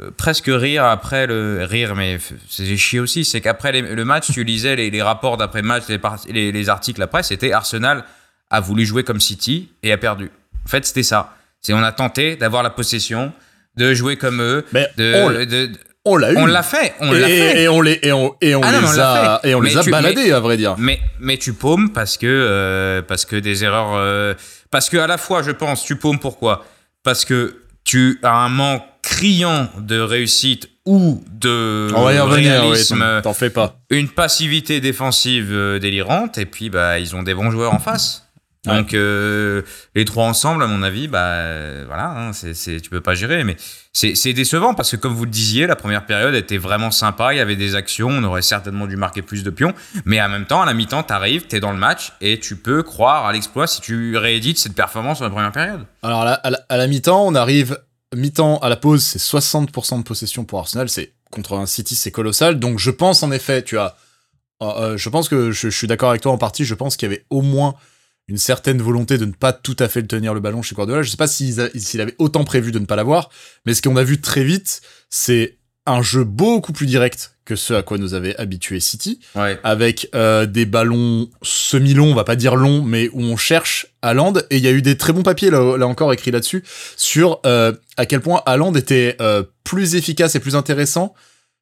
[0.01, 4.44] euh, presque rire après le rire, mais c'est chier aussi, c'est qu'après le match, tu
[4.44, 5.85] lisais les, les rapports d'après match,
[6.29, 8.05] les, les, articles après, c'était Arsenal
[8.51, 10.31] a voulu jouer comme City et a perdu.
[10.64, 11.37] En fait, c'était ça.
[11.61, 13.33] C'est on a tenté d'avoir la possession,
[13.77, 14.64] de jouer comme eux,
[14.96, 15.72] de, on
[16.16, 16.36] l'a eu.
[16.36, 16.94] On l'a fait.
[17.00, 17.62] On l'a fait.
[17.62, 20.32] Et on les, et on, et on ah les a, et on les a baladés,
[20.32, 20.74] à vrai dire.
[20.78, 24.34] Mais, mais tu paumes parce que, euh, parce que des erreurs, euh,
[24.70, 26.64] parce que à la fois, je pense, tu paumes pourquoi?
[27.04, 33.20] Parce que tu as un manque criant de réussite ou de on va y réalisme.
[33.22, 33.76] T'en fais pas.
[33.90, 38.28] Une passivité défensive euh, délirante et puis, bah, ils ont des bons joueurs en face.
[38.64, 39.62] Donc euh,
[39.96, 43.57] les trois ensemble, à mon avis, bah voilà, hein, c'est, tu peux pas gérer, mais
[43.92, 47.38] c'est, décevant parce que comme vous le disiez, la première période était vraiment sympa, il
[47.38, 50.46] y avait des actions, on aurait certainement dû marquer plus de pions, mais en même
[50.46, 53.66] temps, à la mi-temps, t'arrives, t'es dans le match et tu peux croire à l'exploit
[53.66, 55.85] si tu réédites cette performance en la première période.
[56.05, 56.35] Alors à la,
[56.68, 57.81] à la, mi-temps, on arrive
[58.14, 62.12] mi-temps à la pause, c'est 60% de possession pour Arsenal, c'est contre un City, c'est
[62.12, 63.96] colossal, donc je pense en effet, tu as,
[64.62, 66.96] euh, euh, je pense que je, je suis d'accord avec toi en partie, je pense
[66.96, 67.75] qu'il y avait au moins
[68.28, 71.02] une certaine volonté de ne pas tout à fait le tenir le ballon chez Guardiola.
[71.02, 71.61] Je sais pas s'il
[72.00, 73.30] avait autant prévu de ne pas l'avoir,
[73.66, 74.80] mais ce qu'on a vu très vite,
[75.11, 79.18] c'est un jeu beaucoup plus direct que ce à quoi nous avait habitué City,
[79.64, 84.35] avec euh, des ballons semi-longs, on va pas dire longs, mais où on cherche Haaland,
[84.50, 86.62] et il y a eu des très bons papiers, là, là encore écrits là-dessus,
[86.96, 91.14] sur euh, à quel point Haaland était euh, plus efficace et plus intéressant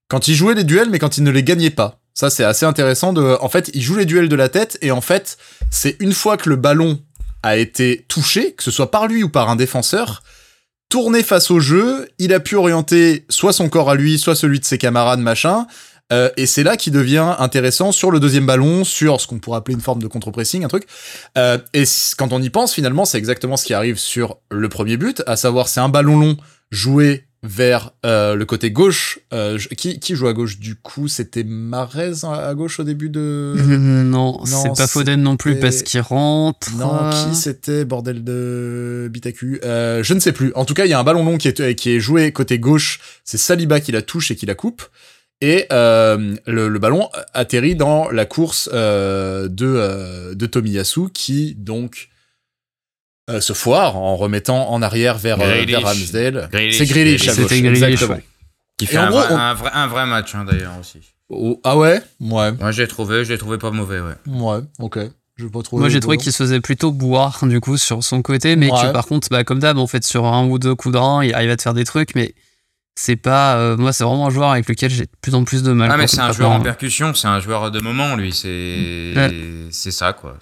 [0.09, 2.00] quand il jouait les duels, mais quand il ne les gagnait pas.
[2.21, 3.15] Ça, c'est assez intéressant.
[3.15, 3.39] De...
[3.41, 5.39] En fait, il joue les duels de la tête et en fait,
[5.71, 7.01] c'est une fois que le ballon
[7.43, 10.23] a été touché, que ce soit par lui ou par un défenseur,
[10.91, 14.61] tourné face au jeu, il a pu orienter soit son corps à lui, soit celui
[14.61, 15.67] de ses camarades, machin.
[16.13, 19.57] Euh, et c'est là qu'il devient intéressant sur le deuxième ballon, sur ce qu'on pourrait
[19.57, 20.87] appeler une forme de contre-pressing, un truc.
[21.39, 21.85] Euh, et
[22.19, 25.37] quand on y pense, finalement, c'est exactement ce qui arrive sur le premier but, à
[25.37, 26.37] savoir c'est un ballon long
[26.71, 29.19] joué vers euh, le côté gauche.
[29.33, 31.09] Euh, qui, qui joue à gauche du coup?
[31.09, 33.55] C'était Marez à gauche au début de.
[34.05, 36.75] non, c'est pas Foden non plus parce qu'il rentre.
[36.77, 37.85] Non, qui c'était?
[37.85, 40.53] Bordel de Bitacu euh, Je ne sais plus.
[40.55, 42.59] En tout cas, il y a un ballon long qui est, qui est joué côté
[42.59, 43.01] gauche.
[43.25, 44.83] C'est Saliba qui la touche et qui la coupe.
[45.41, 52.11] Et le, le, ballon atterrit dans la course de, de Tomiyasu qui donc
[53.31, 56.49] euh, se foire en remettant en arrière vers, euh, vers Ramsdale.
[56.53, 58.19] C'est Grealish gauche, exactement.
[58.77, 59.27] Qui fait un, vrai,
[59.73, 61.01] un, vrai, match hein, d'ailleurs aussi.
[61.29, 62.01] Oh, ah ouais?
[62.21, 62.53] Ouais.
[62.53, 64.15] Moi j'ai trouvé, je l'ai trouvé pas mauvais, ouais.
[64.27, 64.99] Ouais, ok.
[65.37, 68.57] Je pas Moi j'ai trouvé qu'il se faisait plutôt boire du coup sur son côté,
[68.57, 70.99] mais que par contre, bah, comme d'hab, en fait, sur un ou deux coups de
[70.99, 72.35] rein, il arrive à te faire des trucs, mais
[73.01, 75.63] c'est pas euh, moi c'est vraiment un joueur avec lequel j'ai de plus en plus
[75.63, 78.33] de mal ah mais c'est un joueur en percussion c'est un joueur de moment lui
[78.33, 79.15] c'est
[79.71, 80.37] c'est ça quoi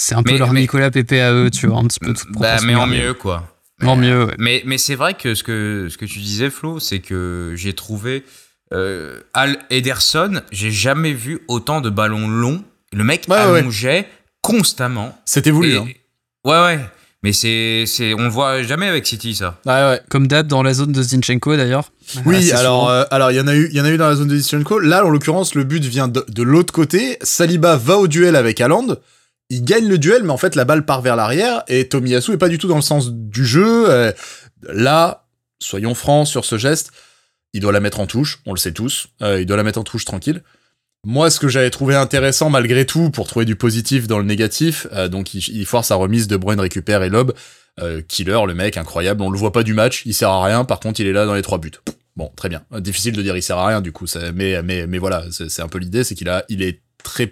[0.00, 2.56] c'est un peu leur Nicolas Pepe à eux, tu vois, un petit peu tout bah,
[2.64, 3.46] Mais en mieux, quoi.
[3.82, 4.34] En mieux, ouais.
[4.38, 7.74] Mais, mais c'est vrai que ce, que ce que tu disais, Flo, c'est que j'ai
[7.74, 8.24] trouvé
[8.72, 12.62] euh, Al Ederson, j'ai jamais vu autant de ballons longs.
[12.92, 14.08] Le mec allongeait
[14.42, 15.18] constamment.
[15.24, 15.86] C'était voulu, hein.
[16.44, 16.80] Ouais, ouais.
[17.22, 19.58] Mais c'est, c'est, on le voit jamais avec City, ça.
[19.66, 20.00] Ouais, ouais.
[20.08, 21.92] Comme d'hab dans la zone de Zinchenko, d'ailleurs.
[22.24, 24.08] Oui, alors, euh, alors il y en a eu, il y en a eu dans
[24.08, 24.78] la zone de Zinchenko.
[24.78, 27.18] Là, en l'occurrence, le but vient de, de l'autre côté.
[27.20, 28.96] Saliba va au duel avec Haaland
[29.50, 32.38] il gagne le duel, mais en fait, la balle part vers l'arrière, et Tomiyasu est
[32.38, 33.90] pas du tout dans le sens du jeu.
[33.90, 34.12] Euh,
[34.62, 35.26] là,
[35.58, 36.92] soyons francs sur ce geste,
[37.52, 39.80] il doit la mettre en touche, on le sait tous, euh, il doit la mettre
[39.80, 40.42] en touche tranquille.
[41.04, 44.86] Moi, ce que j'avais trouvé intéressant malgré tout, pour trouver du positif dans le négatif,
[44.92, 47.34] euh, donc il, force sa remise, De Bruyne récupère et lob.
[48.06, 50.78] killer, le mec, incroyable, on le voit pas du match, il sert à rien, par
[50.78, 51.72] contre il est là dans les trois buts.
[52.20, 52.62] Bon, très bien.
[52.80, 54.04] Difficile de dire il sert à rien du coup,
[54.34, 56.82] mais, mais, mais voilà, c'est un peu l'idée, c'est qu'il a, il est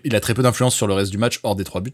[0.03, 1.92] il a très peu d'influence sur le reste du match hors des trois buts.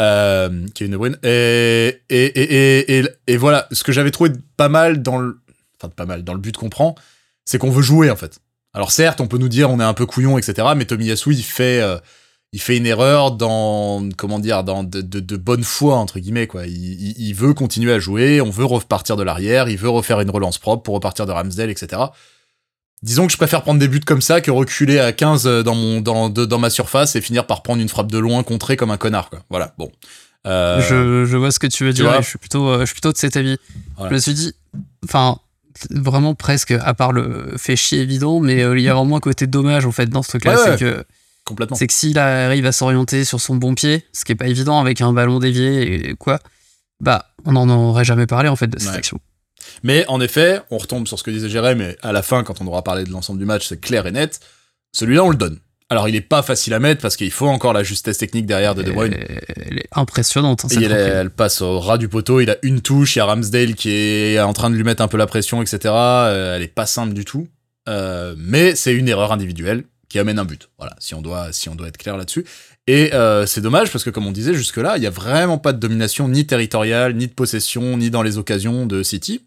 [0.00, 1.16] Euh, Kevin.
[1.22, 5.38] Et, et, et, et, et voilà, ce que j'avais trouvé pas mal dans le,
[5.80, 6.96] enfin pas mal dans le but qu'on prend,
[7.44, 8.40] c'est qu'on veut jouer en fait.
[8.74, 10.66] Alors certes, on peut nous dire on est un peu couillon, etc.
[10.76, 11.96] Mais Tomiyasu, il fait, euh,
[12.52, 16.66] il fait une erreur dans, comment dire, dans de, de, bonne foi entre guillemets quoi.
[16.66, 20.30] Il, il, veut continuer à jouer, on veut repartir de l'arrière, il veut refaire une
[20.30, 22.02] relance propre pour repartir de Ramsdale, etc.
[23.02, 26.00] Disons que je préfère prendre des buts comme ça que reculer à 15 dans, mon,
[26.00, 28.98] dans, dans ma surface et finir par prendre une frappe de loin contrée comme un
[28.98, 29.40] connard, quoi.
[29.48, 29.90] Voilà, bon.
[30.44, 33.16] je, je, vois ce que tu veux dire je suis plutôt, je suis plutôt de
[33.16, 33.58] cet avis.
[34.00, 34.52] Je me suis dit,
[35.04, 35.38] enfin,
[35.90, 39.46] vraiment presque, à part le fait chier évident, mais il y a vraiment un côté
[39.46, 41.04] dommage en fait dans ce truc-là, c'est que
[41.50, 41.76] complètement.
[41.76, 44.80] C'est que s'il arrive à s'orienter sur son bon pied, ce qui est pas évident
[44.80, 46.38] avec un ballon dévié et quoi,
[47.00, 49.18] bah on n'en aurait jamais parlé en fait de cette action.
[49.82, 52.60] Mais en effet, on retombe sur ce que disait Jérémy, mais à la fin, quand
[52.60, 54.40] on aura parlé de l'ensemble du match, c'est clair et net.
[54.92, 55.58] Celui-là, on le donne.
[55.88, 58.76] Alors, il est pas facile à mettre parce qu'il faut encore la justesse technique derrière
[58.76, 59.16] de De Bruyne.
[59.56, 60.64] Elle est impressionnante.
[60.64, 62.40] Hein, elle, passe au ras du poteau.
[62.40, 63.16] Il a une touche.
[63.16, 65.60] Il y a Ramsdale qui est en train de lui mettre un peu la pression,
[65.62, 65.78] etc.
[65.86, 67.48] Euh, elle est pas simple du tout.
[67.88, 70.68] Euh, mais c'est une erreur individuelle qui amène un but.
[70.76, 72.44] Voilà, si on doit, être clair là-dessus.
[72.86, 75.72] Et euh, c'est dommage parce que, comme on disait jusque-là, il y a vraiment pas
[75.72, 79.46] de domination ni territoriale, ni de possession, ni dans les occasions de City.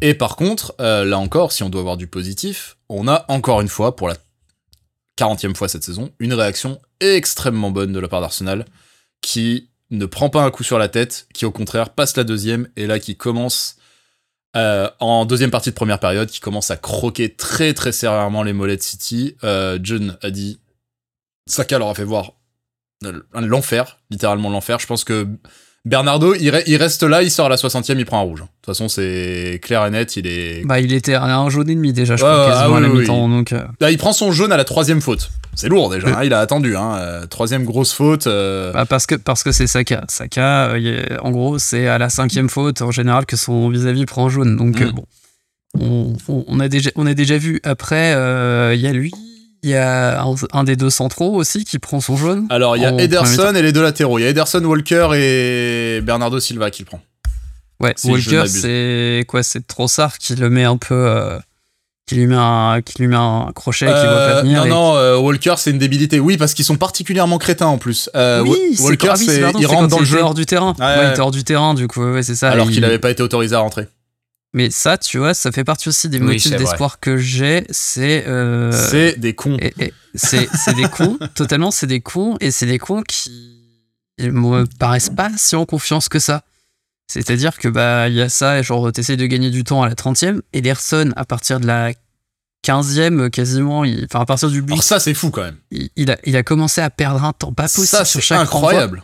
[0.00, 3.60] Et par contre, euh, là encore, si on doit avoir du positif, on a encore
[3.60, 4.16] une fois, pour la
[5.18, 8.64] 40e fois cette saison, une réaction extrêmement bonne de la part d'Arsenal,
[9.20, 12.68] qui ne prend pas un coup sur la tête, qui au contraire passe la deuxième,
[12.76, 13.76] et là qui commence
[14.56, 18.52] euh, en deuxième partie de première période, qui commence à croquer très très sérieusement les
[18.52, 19.36] mollets de City.
[19.44, 19.78] Euh,
[20.22, 20.60] a dit,
[21.46, 22.34] Saka leur a fait voir
[23.34, 24.78] l'enfer, littéralement l'enfer.
[24.78, 25.26] Je pense que
[25.86, 28.40] Bernardo, il, reste là, il sort à la 60e, il prend un rouge.
[28.40, 30.62] De toute façon, c'est clair et net, il est.
[30.66, 32.88] Bah, il était à un jaune et demi déjà, je crois, quasiment ah à la
[32.88, 33.28] mi-temps.
[33.30, 33.52] Donc...
[33.52, 33.62] Euh.
[33.80, 35.30] Là, il prend son jaune à la troisième faute.
[35.54, 36.76] C'est lourd déjà, hein, il a attendu.
[36.76, 38.26] Hein, euh, troisième grosse faute.
[38.26, 38.72] Euh.
[38.72, 40.04] Bah, parce que parce que c'est Saka.
[40.08, 40.74] Saka,
[41.22, 44.56] en gros, c'est à la cinquième faute en général que son vis-à-vis prend jaune.
[44.56, 44.90] Donc, mm.
[44.90, 45.04] bon.
[45.78, 48.10] On, on, a déjà, on a déjà vu après,
[48.74, 49.12] il y a lui,
[49.62, 52.46] il y a un, des deux centraux aussi qui prend son jaune.
[52.50, 54.18] Alors, il y a Ederson et les deux latéraux.
[54.18, 57.00] Il y a Ederson, Walker et Bernardo Silva qui le prend.
[57.80, 60.94] Ouais, Walker, c'est quoi C'est Trossard qui le met un peu.
[60.94, 61.38] Euh,
[62.06, 64.64] qui, lui met un, qui lui met un crochet qui voit pas euh, venir.
[64.66, 66.20] Non, non, euh, Walker, c'est une débilité.
[66.20, 68.10] Oui, parce qu'ils sont particulièrement crétins en plus.
[68.14, 70.20] oui, Walker, c'est, il rentre dans le jeu.
[70.20, 70.74] hors du terrain.
[70.78, 72.50] Ouais, il était hors du terrain, du coup, ouais, c'est ça.
[72.50, 73.88] Alors qu'il n'avait pas été autorisé à rentrer.
[74.52, 77.66] Mais ça, tu vois, ça fait partie aussi des motifs d'espoir que j'ai.
[77.70, 78.26] C'est.
[78.26, 79.56] Euh, c'est des cons.
[80.14, 82.36] C'est des cons, totalement, c'est des cons.
[82.40, 83.30] Et c'est des cons qui
[84.18, 86.42] me paraissent pas si en confiance que ça.
[87.06, 89.88] C'est-à-dire que, bah, il y a ça, et genre, t'essayes de gagner du temps à
[89.88, 90.40] la 30e.
[90.52, 91.92] Ederson, à partir de la
[92.64, 94.72] 15e, quasiment, enfin, à partir du but.
[94.72, 95.56] Alors, ça, c'est fou quand même.
[95.96, 99.02] Il, a, il a commencé à perdre un temps pas possible ça, sur chaque incroyable.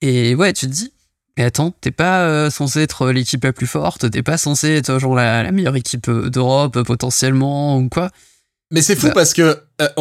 [0.00, 0.91] Et ouais, tu te dis,
[1.36, 4.98] mais attends, t'es pas euh, censé être l'équipe la plus forte, t'es pas censé être
[4.98, 8.10] genre la, meilleure équipe euh, d'Europe euh, potentiellement ou quoi.
[8.70, 9.58] Mais c'est fou bah, parce que.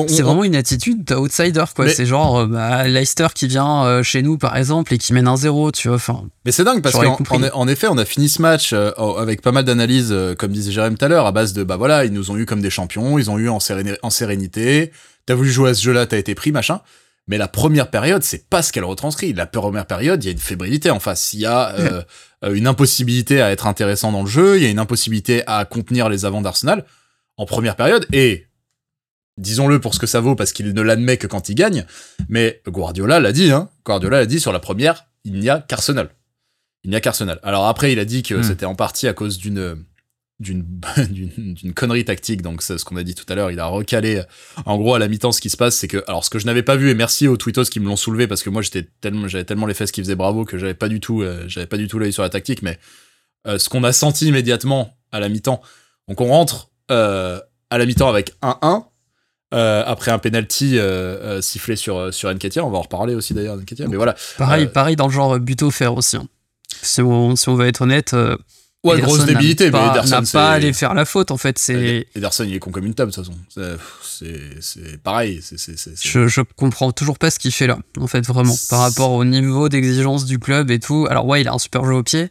[0.08, 1.89] c'est vraiment une attitude d'outsider, quoi.
[1.89, 5.74] C'est genre bah, Leicester qui vient chez nous, par exemple, et qui mène un 0
[5.74, 5.98] tu vois.
[5.98, 7.17] Enfin, mais c'est dingue parce qu'en
[7.54, 11.04] en, effet, on a fini ce match avec pas mal d'analyses, comme disait Jérém tout
[11.04, 13.30] à l'heure, à base de bah voilà, ils nous ont eu comme des champions, ils
[13.30, 14.94] ont eu en, en sérénité.
[15.26, 16.80] T'as voulu jouer à ce jeu-là, t'as été pris, machin.
[17.32, 19.32] Mais la première période, c'est pas ce qu'elle retranscrit.
[19.32, 21.32] La première période, il y a une fébrilité en face.
[21.32, 22.02] Il y a euh,
[22.44, 25.63] euh, une impossibilité à être intéressant dans le jeu, il y a une impossibilité à
[25.63, 26.86] contenir les avants d'Arsenal
[27.38, 28.06] en première période.
[28.12, 28.48] Et
[29.38, 31.86] disons-le pour ce que ça vaut, parce qu'il ne l'admet que quand il gagne.
[32.28, 33.70] Mais Guardiola l'a dit, hein.
[33.86, 36.10] Guardiola l'a dit sur la première, il n'y a qu'Arsenal.
[36.84, 37.39] Il n'y a qu'Arsenal.
[37.44, 38.44] Alors après, il a dit que hmm.
[38.44, 39.86] c'était en partie à cause d'une
[41.10, 42.41] d'une d'une connerie tactique.
[42.41, 43.51] Donc c'est ce qu'on a dit tout à l'heure.
[43.51, 44.21] Il a recalé
[44.65, 46.45] en gros à la mi-temps ce qui se passe c'est que alors ce que je
[46.45, 48.88] n'avais pas vu et merci aux tweetos qui me l'ont soulevé parce que moi j'étais
[49.01, 51.67] tellement j'avais tellement les fesses qui faisaient bravo que j'avais pas du tout euh, j'avais
[51.67, 52.62] pas du tout l'œil sur la tactique.
[52.62, 52.80] Mais
[53.47, 55.62] euh, ce qu'on a senti immédiatement à la mi-temps
[56.08, 58.86] donc on rentre euh, à la mi-temps avec 1-1
[59.54, 60.77] après un penalty
[61.41, 64.15] sifflé sur sur Nketiah on va en reparler aussi d'ailleurs Nketiah mais voilà.
[64.38, 66.27] Pareil pareil dans le genre but offert aussi hein.
[66.82, 68.15] si, on, si on va être honnête
[68.84, 70.22] Ouais, grosse débilité, mais Ederson.
[70.22, 71.60] n'a pas allé faire la faute, en fait.
[71.60, 73.38] c'est Ederson, il est con comme une table, de toute façon.
[74.10, 75.41] C'est pareil.
[75.44, 78.56] c'est je, je comprends toujours pas ce qu'il fait là, en fait, vraiment.
[78.70, 81.08] Par rapport au niveau d'exigence du club et tout.
[81.10, 82.30] Alors, ouais, il a un super jeu au pied.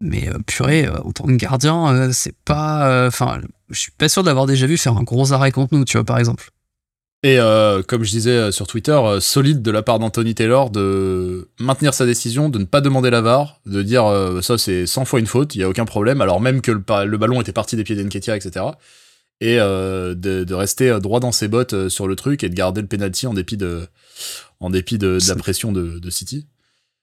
[0.00, 3.06] Mais euh, purée, euh, en tant que gardien, euh, c'est pas.
[3.06, 3.40] Enfin,
[3.70, 6.04] je suis pas sûr d'avoir déjà vu faire un gros arrêt contre nous, tu vois,
[6.04, 6.50] par exemple.
[7.24, 10.70] Et euh, comme je disais euh, sur Twitter, euh, solide de la part d'Anthony Taylor
[10.70, 14.04] de maintenir sa décision, de ne pas demander la VAR, de dire
[14.42, 17.16] ça c'est 100 fois une faute, il y a aucun problème, alors même que le,
[17.16, 18.66] ballon était parti des pieds d'Enketia, etc.
[19.40, 23.26] Et de, rester droit dans ses bottes sur le truc et de garder le penalty
[23.26, 23.86] en dépit de,
[24.60, 26.46] en dépit de, la pression de City.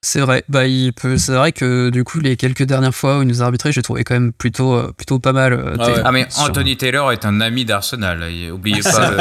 [0.01, 3.21] C'est vrai, bah il peut, c'est vrai que du coup les quelques dernières fois où
[3.21, 5.51] il nous a arbitré, j'ai trouvé quand même plutôt, euh, plutôt pas mal.
[5.51, 9.11] Euh, ah, ah, mais Anthony Taylor est un ami d'Arsenal, oubliez pas,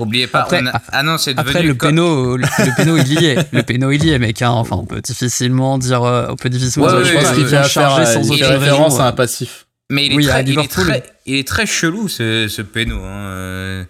[0.00, 0.40] oubliez pas.
[0.40, 3.92] Après, ah non, c'est devenu après le péno, le, péno il y est, le péno
[3.92, 4.42] il y est, mec.
[4.42, 6.88] Hein, enfin, on peut difficilement dire, euh, on peut difficilement.
[6.88, 9.66] dire, je pense qu'il fait charger sans aucune référence à un passif.
[9.88, 12.98] Mais il est, très, il est très, il est très chelou ce, ce péno.
[13.04, 13.86] Hein.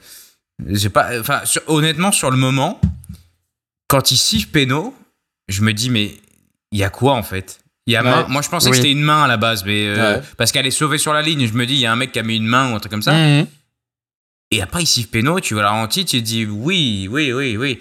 [0.66, 2.78] J'ai pas, enfin, honnêtement sur le moment,
[3.88, 4.94] quand il siffle péno
[5.48, 6.14] je me dis, mais
[6.72, 7.60] il y a quoi en fait?
[7.86, 8.26] Il y a main.
[8.28, 10.70] Moi, je pensais que c'était une main à la base, mais euh, parce qu'elle est
[10.70, 11.46] sauvée sur la ligne.
[11.46, 12.80] Je me dis, il y a un mec qui a mis une main ou un
[12.80, 13.12] truc comme ça.
[13.12, 13.46] Mhm.
[14.50, 17.56] Et après, il siffle péno, tu vois la ralenti, tu te dis, oui, oui, oui,
[17.56, 17.78] oui.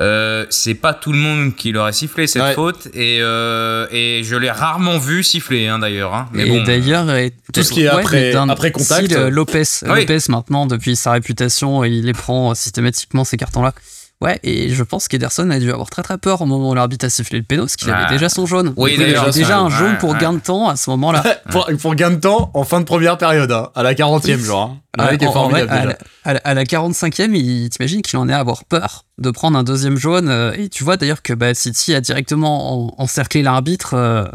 [0.00, 4.34] Euh, c'est pas tout le monde qui l'aurait sifflé cette faute et, euh, et je
[4.34, 6.14] l'ai rarement vu siffler hein, d'ailleurs.
[6.14, 6.26] Hein.
[6.32, 7.06] Mais et d'ailleurs,
[7.52, 9.12] tout ce qui est après, après contact.
[9.12, 13.74] Lopez, Lopez maintenant depuis sa réputation, il les prend systématiquement ces cartons-là.
[14.22, 17.06] Ouais, et je pense qu'Ederson a dû avoir très très peur au moment où l'arbitre
[17.06, 18.74] a sifflé le péno, parce qu'il avait déjà son jaune.
[18.76, 21.24] Oui, il avait déjà un jaune pour gain de temps à ce moment-là.
[21.80, 24.76] pour, gain de temps en fin de première période, hein, à la 40e, genre.
[24.98, 25.08] Hein.
[25.12, 29.06] est formidable, à, la, à, la, 45e, il t'imagines qu'il en est à avoir peur
[29.16, 30.28] de prendre un deuxième jaune.
[30.28, 33.94] Euh, et tu vois d'ailleurs que bah, City a directement encerclé l'arbitre.
[33.94, 34.26] Euh,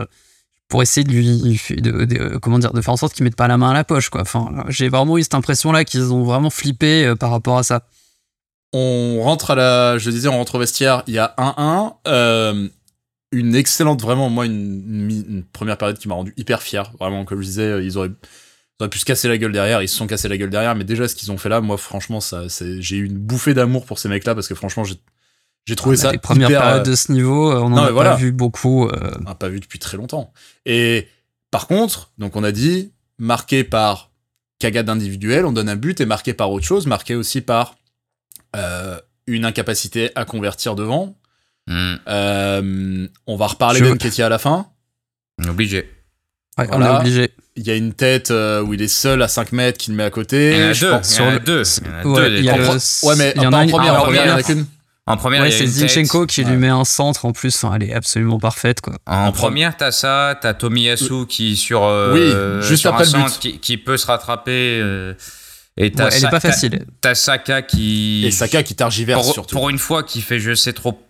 [0.68, 3.56] pour essayer de lui de, comment dire de faire en sorte qu'il mette pas la
[3.56, 6.50] main à la poche quoi enfin j'ai vraiment eu cette impression là qu'ils ont vraiment
[6.50, 7.84] flippé euh, par rapport à ça
[8.76, 11.94] on rentre à la, je disais, on rentre au vestiaire, il y a 1-1.
[12.08, 12.68] Euh,
[13.32, 16.92] une excellente, vraiment, moi, une, première période qui m'a rendu hyper fier.
[17.00, 18.12] Vraiment, comme je disais, euh, ils auraient,
[18.90, 21.08] pu se casser la gueule derrière, ils se sont cassés la gueule derrière, mais déjà,
[21.08, 22.44] ce qu'ils ont fait là, moi, franchement, ça,
[22.80, 26.12] j'ai eu une bouffée d'amour pour ces mecs-là, parce que franchement, j'ai trouvé ah, ça.
[26.12, 28.88] Les premières périodes de ce niveau, on en a pas vu beaucoup.
[28.88, 29.12] Euh.
[29.20, 30.34] On n'a pas vu depuis très longtemps.
[30.66, 31.08] Et
[31.50, 34.12] par contre, donc on a dit, marqué par
[34.60, 37.78] cagade individuelle, on donne un but, et marqué par autre chose, marqué aussi par
[38.56, 41.16] euh, une incapacité à convertir devant.
[41.68, 41.96] Hmm.
[42.08, 44.68] Euh, on va reparler de à la fin.
[45.48, 45.90] Obligé.
[46.58, 47.32] Ouais, on est obligé.
[47.58, 49.98] Il y a une tête euh, où il est seul à 5 mètres qui le
[49.98, 50.52] met à côté.
[50.52, 50.92] Il y en a deux.
[50.92, 51.64] Pense, il y en a deux.
[51.82, 53.08] Il y en a deux.
[53.08, 54.66] Ouais, mais il y en a en première, en première, il y en a qu'une.
[55.08, 57.64] En première, ouais, c'est Zinchenko qui lui met un centre en plus.
[57.76, 58.96] Elle est absolument parfaite, quoi.
[59.06, 61.82] En, première, t'as ça, t'as Tomiyasu qui sur,
[62.14, 63.40] oui, juste après le but.
[63.40, 64.82] Qui, qui, peut se rattraper.
[65.78, 66.86] Et elle est pas facile.
[67.02, 68.26] T'as Saka qui.
[68.26, 69.56] Et Saka qui targiverse surtout.
[69.56, 71.02] Pour une fois, qui fait je sais trop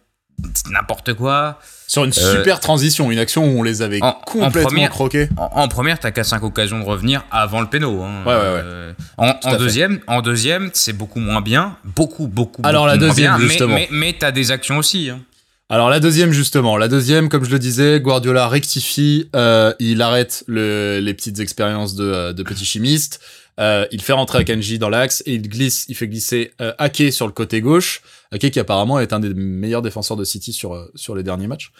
[0.69, 1.59] n'importe quoi.
[1.87, 5.29] Sur une euh, super transition, une action où on les avait complètement croqués.
[5.37, 8.01] En, première, t'as qu'à 5 occasions de revenir avant le péno.
[8.01, 8.23] Hein.
[8.25, 8.61] Ouais, ouais, ouais.
[8.63, 11.77] Euh, en, deuxième, en deuxième, c'est beaucoup moins bien.
[11.83, 13.75] Beaucoup, beaucoup, Alors, la deuxième, justement.
[13.75, 15.09] Mais, mais, t'as des actions aussi.
[15.09, 15.21] Hein.
[15.67, 20.43] Alors la deuxième justement, la deuxième, comme je le disais, Guardiola rectifie, euh, il arrête
[20.45, 23.19] le, les petites expériences de, de petits chimistes.
[23.59, 27.11] Euh, il fait rentrer Akanji dans l'axe et il glisse, il fait glisser euh, Ake
[27.11, 28.01] sur le côté gauche.
[28.31, 31.47] Ake qui apparemment est un des meilleurs défenseurs de City sur, euh, sur les derniers
[31.47, 31.71] matchs.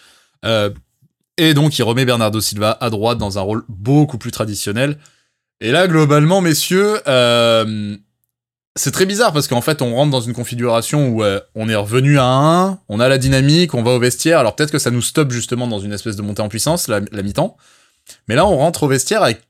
[0.44, 0.70] Euh,
[1.36, 4.98] et donc il remet Bernardo Silva à droite dans un rôle beaucoup plus traditionnel.
[5.60, 6.98] Et là, globalement, messieurs,
[8.78, 11.22] c'est très bizarre parce qu'en fait, on rentre dans une configuration où
[11.54, 14.38] on est revenu à 1, on a la dynamique, on va au vestiaire.
[14.38, 17.00] Alors peut-être que ça nous stoppe justement dans une espèce de montée en puissance, la,
[17.10, 17.56] la mi-temps.
[18.28, 19.45] Mais là, on rentre au vestiaire avec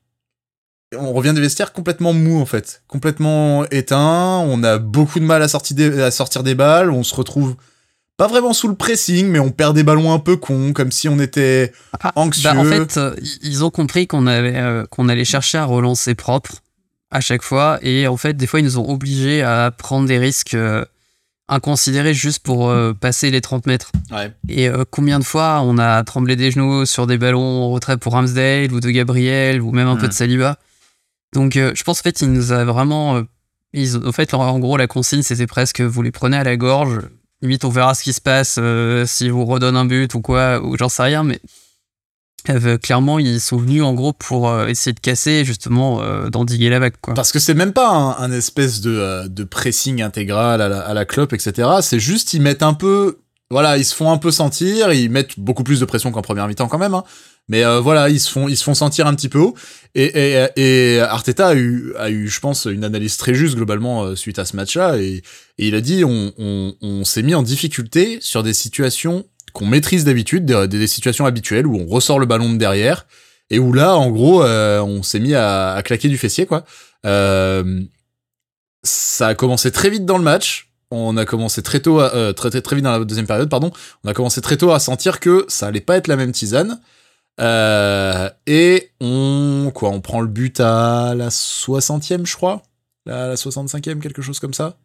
[0.95, 4.39] on revient des vestiaires complètement mou en fait, complètement éteint.
[4.47, 6.91] On a beaucoup de mal à sortir des, à sortir des balles.
[6.91, 7.55] On se retrouve
[8.17, 11.07] pas vraiment sous le pressing, mais on perd des ballons un peu cons, comme si
[11.07, 11.71] on était
[12.01, 12.49] ah, anxieux.
[12.49, 16.15] Bah, en fait, euh, ils ont compris qu'on avait euh, qu'on allait chercher à relancer
[16.15, 16.55] propre
[17.11, 20.17] à chaque fois, et en fait, des fois, ils nous ont obligés à prendre des
[20.17, 20.83] risques euh,
[21.47, 23.93] inconsidérés juste pour passer les 30 mètres.
[24.49, 28.11] Et combien de fois on a tremblé des genoux sur des ballons en retrait pour
[28.11, 30.57] Ramsdale ou de Gabriel ou même un peu de Saliba
[31.33, 33.17] donc, euh, je pense en fait, il nous a vraiment.
[33.17, 33.23] Euh,
[34.05, 37.01] en fait, en gros, la consigne, c'était presque vous les prenez à la gorge.
[37.41, 40.59] Limite, on verra ce qui se passe euh, si vous redonne un but ou quoi,
[40.63, 41.39] ou j'en sais rien, mais
[42.81, 46.95] clairement, ils sont venus en gros pour essayer de casser, justement, d'endiguer la vague.
[47.01, 47.13] Quoi.
[47.13, 51.33] Parce que c'est même pas un, espèce de, pressing intégral à la, à la clope,
[51.33, 51.67] etc.
[51.81, 53.19] C'est juste, ils mettent un peu.
[53.51, 56.47] Voilà, ils se font un peu sentir, ils mettent beaucoup plus de pression qu'en première
[56.47, 57.03] mi-temps quand même, hein.
[57.49, 59.55] Mais euh, voilà, ils se font, ils se font sentir un petit peu haut.
[59.95, 64.03] Et, et, et Arteta a eu, a eu, je pense, une analyse très juste globalement
[64.03, 64.97] euh, suite à ce match-là.
[64.97, 65.23] Et,
[65.57, 70.87] il a dit, on, s'est mis en difficulté sur des situations qu'on maîtrise d'habitude, des,
[70.87, 73.07] situations habituelles où on ressort le ballon de derrière
[73.49, 76.65] et où là, en gros, euh, on s'est mis à, claquer du fessier, quoi.
[78.83, 80.69] Ça a commencé très vite dans le match.
[80.91, 83.71] On a commencé très tôt, à, très, très, très vite dans la deuxième période, pardon.
[84.03, 86.79] On a commencé très tôt à sentir que ça allait pas être la même tisane.
[87.39, 92.63] Euh, et on, quoi, on prend le but à la 60e, je crois.
[93.05, 94.77] La, la 65e, quelque chose comme ça.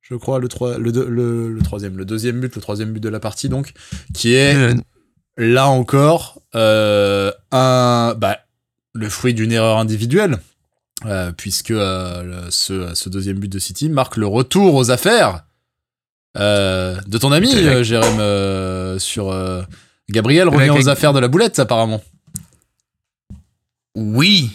[0.00, 3.08] Je crois, le, 3, le, le, le, troisième, le deuxième but, le troisième but de
[3.08, 3.72] la partie, donc,
[4.14, 4.74] qui est, euh.
[5.36, 8.38] là encore, euh, un, bah,
[8.94, 10.38] le fruit d'une erreur individuelle.
[11.38, 15.46] Puisque ce, ce, deuxième but de City marque le retour aux affaires
[16.34, 17.50] de ton ami,
[17.82, 19.32] Jérém, sur
[20.10, 22.02] Gabriel revient aux affaires de la boulette, apparemment.
[23.94, 24.50] Oui,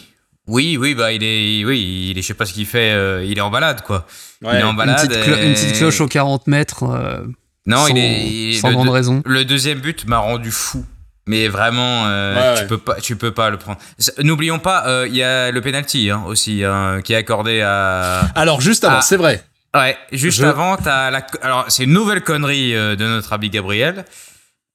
[0.46, 3.24] oui, oui, bah il est, oui, il est, je sais pas ce qu'il fait, euh,
[3.24, 4.06] il est en balade quoi.
[4.42, 5.02] il est en balade.
[5.02, 6.84] Une petite, une petite cloche aux 40 mètres.
[6.84, 7.26] Euh,
[7.66, 9.22] non, il est sans grande raison.
[9.24, 10.84] Le deuxième but m'a rendu fou.
[11.28, 13.78] Mais vraiment, euh, tu peux pas, tu peux pas le prendre.
[14.22, 18.20] N'oublions pas, euh, il y a le penalty hein, aussi hein, qui est accordé à.
[18.36, 19.44] Alors juste avant, c'est vrai.
[19.74, 21.26] Ouais, juste avant, t'as la.
[21.42, 24.04] Alors c'est une nouvelle connerie de notre ami Gabriel.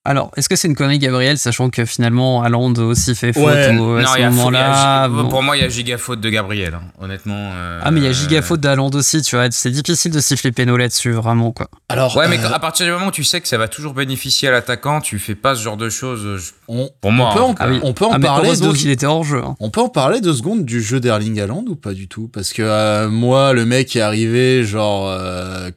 [0.04, 3.68] Alors, est-ce que c'est une connerie, Gabriel, sachant que finalement, Allende aussi fait faute à
[3.68, 7.52] ce moment-là Pour moi, il y a giga faute de Gabriel, hein, honnêtement.
[7.54, 9.46] Euh, ah, mais il y a giga faute d'Allende aussi, tu vois.
[9.52, 11.70] C'est difficile de siffler péno là-dessus, vraiment, quoi.
[11.88, 13.94] Alors, ouais, mais euh, à partir du moment où tu sais que ça va toujours
[13.94, 16.52] bénéficier à l'attaquant, tu fais pas ce genre de choses.
[16.66, 18.58] pour moi, on peut en, ah on peut en ah, parler.
[18.58, 18.90] De...
[18.90, 19.44] était hors jeu.
[19.46, 19.56] Hein.
[19.60, 22.28] On peut en parler deux secondes du jeu d'Erling Haaland ou pas du tout?
[22.28, 25.16] Parce que euh, moi, le mec est arrivé, genre,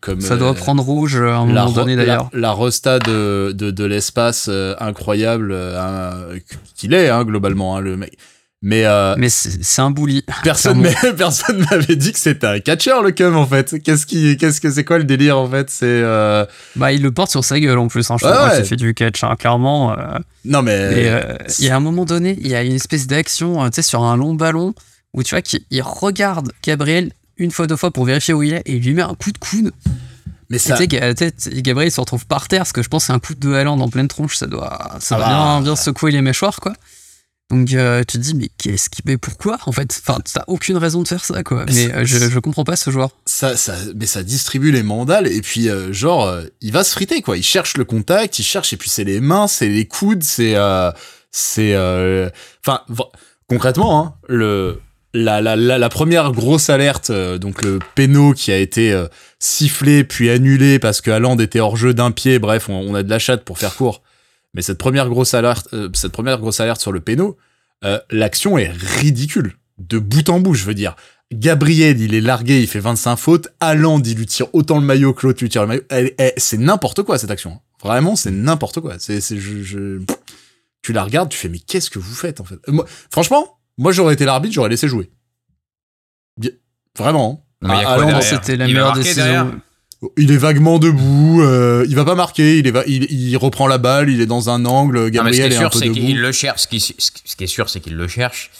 [0.00, 0.22] comme.
[0.22, 2.30] Ça doit prendre rouge à un moment donné, d'ailleurs.
[2.32, 3.84] La, la, resta de, de, de
[4.14, 6.38] l'espace incroyable euh,
[6.76, 8.16] qu'il est hein, globalement hein, le mec.
[8.66, 10.24] Mais, euh, mais c'est un bully.
[10.42, 10.88] Personne
[11.18, 13.78] personne m'avait dit que c'était un catcheur le cum en fait.
[13.82, 15.68] Qu'est-ce qui qu'est-ce que c'est quoi le délire en fait?
[15.68, 18.10] C'est euh, bah il le porte sur sa gueule en plus.
[18.10, 19.94] Hein, je ouais, fait du catch hein, clairement.
[20.46, 21.10] non mais
[21.58, 24.02] il y a un moment donné il y a une espèce d'action tu sais sur
[24.02, 24.72] un long ballon
[25.12, 28.62] où tu vois qu'il regarde Gabriel une fois deux fois pour vérifier où il est
[28.64, 29.72] et il lui met un coup de coude.
[30.50, 30.76] Mais ça...
[30.76, 33.34] Tu sais, Gabriel se retrouve par terre parce que je pense que c'est un coup
[33.34, 35.60] de Haaland en pleine tronche, ça doit, ça ah va bien, bah.
[35.62, 36.74] bien secouer les mâchoires, quoi.
[37.50, 39.02] Donc euh, tu te dis, mais qu'est-ce qui.
[39.04, 41.66] Mais pourquoi En fait, enfin, t'as aucune raison de faire ça, quoi.
[41.66, 43.10] Mais, euh, je, je comprends pas ce joueur.
[43.26, 47.20] Ça, ça, mais ça distribue les mandales et puis, euh, genre, il va se friter,
[47.20, 47.36] quoi.
[47.36, 50.56] Il cherche le contact, il cherche, et puis c'est les mains, c'est les coudes, c'est.
[51.30, 51.76] c'est.
[52.66, 52.80] Enfin,
[53.46, 54.80] concrètement, hein, le
[55.14, 59.06] la, la, la, première grosse alerte, euh, donc le péno qui a été euh,
[59.38, 63.08] sifflé puis annulé parce que Haaland était hors jeu d'un pied, bref, on, a de
[63.08, 64.02] la chatte pour faire court.
[64.54, 67.36] Mais cette première grosse alerte, euh, cette première grosse alerte sur le péno,
[68.10, 69.56] l'action est ridicule.
[69.76, 70.96] De bout en bout, je veux dire.
[71.32, 73.48] Gabriel, il est largué, il fait 25 fautes.
[73.60, 75.82] Haaland, il lui tire autant le maillot que l'autre lui tire le maillot.
[76.38, 77.60] c'est n'importe quoi cette action.
[77.82, 78.94] Vraiment, c'est n'importe quoi.
[78.98, 80.00] C'est, je, je,
[80.80, 82.56] tu la regardes, tu fais mais qu'est-ce que vous faites en fait?
[82.68, 85.10] Moi, Franchement, moi, j'aurais été l'arbitre, j'aurais laissé jouer.
[86.98, 87.44] Vraiment.
[87.64, 89.60] Ah, c'était la meilleure décision.
[90.18, 94.10] Il est vaguement debout, euh, il va pas marquer, il, est il, reprend la balle,
[94.10, 96.14] il est dans un angle, Gabriel est, est, un peu debout.
[96.14, 98.50] le cherche, ce qui, ce qui est sûr, c'est qu'il le cherche,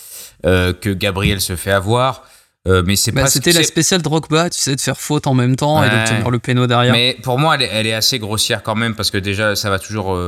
[0.46, 2.24] euh, que Gabriel se fait avoir.
[2.66, 5.54] Euh, mais c'est bah, C'était la spéciale Drogba, tu sais, de faire faute en même
[5.54, 6.94] temps et de tenir le péno derrière.
[6.94, 10.18] Mais pour moi, elle est, assez grossière quand même parce que déjà, ça va toujours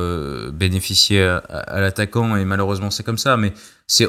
[0.53, 3.37] bénéficier à, l'attaquant et malheureusement, c'est comme ça.
[3.37, 3.53] Mais
[3.87, 4.05] c'est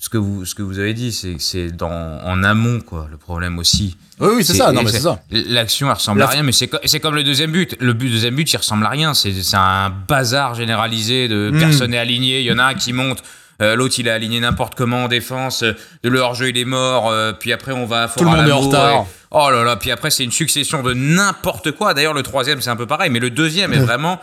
[0.00, 3.18] ce que vous ce que vous avez dit, c'est c'est dans en amont quoi le
[3.18, 3.98] problème aussi.
[4.18, 5.22] Oui oui c'est ça, non mais c'est ça.
[5.30, 7.76] L'action elle ressemble à rien, mais c'est c'est comme le deuxième but.
[7.80, 9.12] Le but deuxième but il ressemble à rien.
[9.12, 11.58] C'est c'est un bazar généralisé de hmm.
[11.58, 12.40] personne n'est aligné.
[12.40, 13.22] Il y en a un qui monte.
[13.60, 15.62] Euh, l'autre, il est aligné n'importe comment en défense.
[15.62, 17.10] De le hors-jeu, il est mort.
[17.10, 19.06] Euh, puis après, on va à Tout le monde est en retard.
[19.30, 19.76] oh là là.
[19.76, 21.92] Puis après, c'est une succession de n'importe quoi.
[21.92, 23.10] D'ailleurs, le troisième, c'est un peu pareil.
[23.10, 24.18] Mais le deuxième est vraiment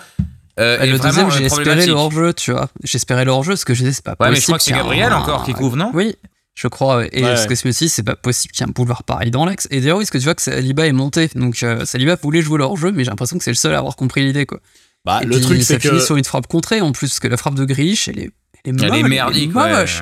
[0.60, 2.70] euh, le deuxième, j'ai espéré le hors-jeu, tu vois.
[2.84, 4.30] J'espérais le hors-jeu, parce que je disais, c'est pas possible.
[4.30, 5.92] Ouais, mais je crois que c'est Gabriel encore qui couvre, non?
[5.94, 6.16] Oui,
[6.56, 7.06] je crois.
[7.12, 9.04] Et ce que je me suis dit, c'est pas possible qu'il y ait un boulevard
[9.04, 9.68] pareil dans l'axe.
[9.72, 12.58] Et d'ailleurs, est-ce que tu vois que Saliba est monté Donc euh, Saliba voulait jouer
[12.58, 14.60] le hors-jeu, mais j'ai l'impression que c'est le seul à avoir compris l'idée, quoi.
[15.06, 15.90] Bah, le truc, c'est que.
[15.90, 18.32] finit sur une frappe contrée, en plus, parce que la frappe de Grish, elle est.
[18.66, 20.02] Elle est, elle est merdique, moche.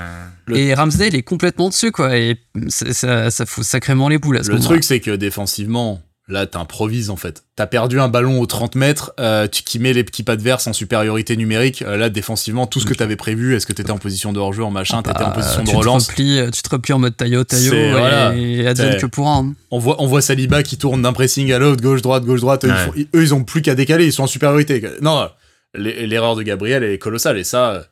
[0.54, 2.18] Et Ramsdale est complètement dessus, quoi.
[2.18, 2.38] Et
[2.68, 6.48] ça, ça, ça fout sacrément les boules à ce Le truc, c'est que défensivement, Là,
[6.48, 7.44] t'improvises en fait.
[7.56, 10.66] T'as perdu un ballon aux 30 mètres, euh, tu, qui met les petits pas adverses
[10.66, 11.84] en supériorité numérique.
[11.84, 14.64] Euh, là, défensivement, tout ce que t'avais prévu, est-ce que t'étais en position de hors-jeu,
[14.64, 16.08] en machin, t'étais en ah, position de relance.
[16.08, 19.54] Te tu te replies en mode taillot, taillot, et, voilà, et advienne que pour un.
[19.70, 22.66] On voit, on voit Saliba qui tourne d'un pressing à l'autre, gauche, droite, gauche, droite.
[22.66, 24.82] Eux, ils, ont plus qu'à décaler, ils sont en supériorité.
[25.02, 25.30] Non,
[25.76, 27.86] l'erreur de Gabriel est colossale et ça,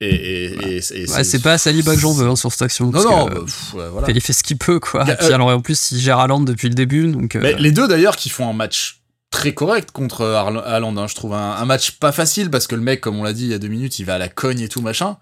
[0.00, 2.90] et, c'est pas Saliba que j'en veux hein, sur cette action.
[2.90, 3.26] Non, non,
[3.74, 4.08] bah, voilà.
[4.10, 5.02] Il fait ce qu'il peut, quoi.
[5.10, 7.10] et puis, euh, alors, en plus, il gère Haaland depuis le début.
[7.10, 10.96] Donc, euh, les deux, d'ailleurs, qui font un match très correct contre Haaland.
[10.96, 13.44] Hein, je trouve un, match pas facile parce que le mec, comme on l'a dit
[13.44, 15.16] il y a deux minutes, il va à la cogne et tout, machin.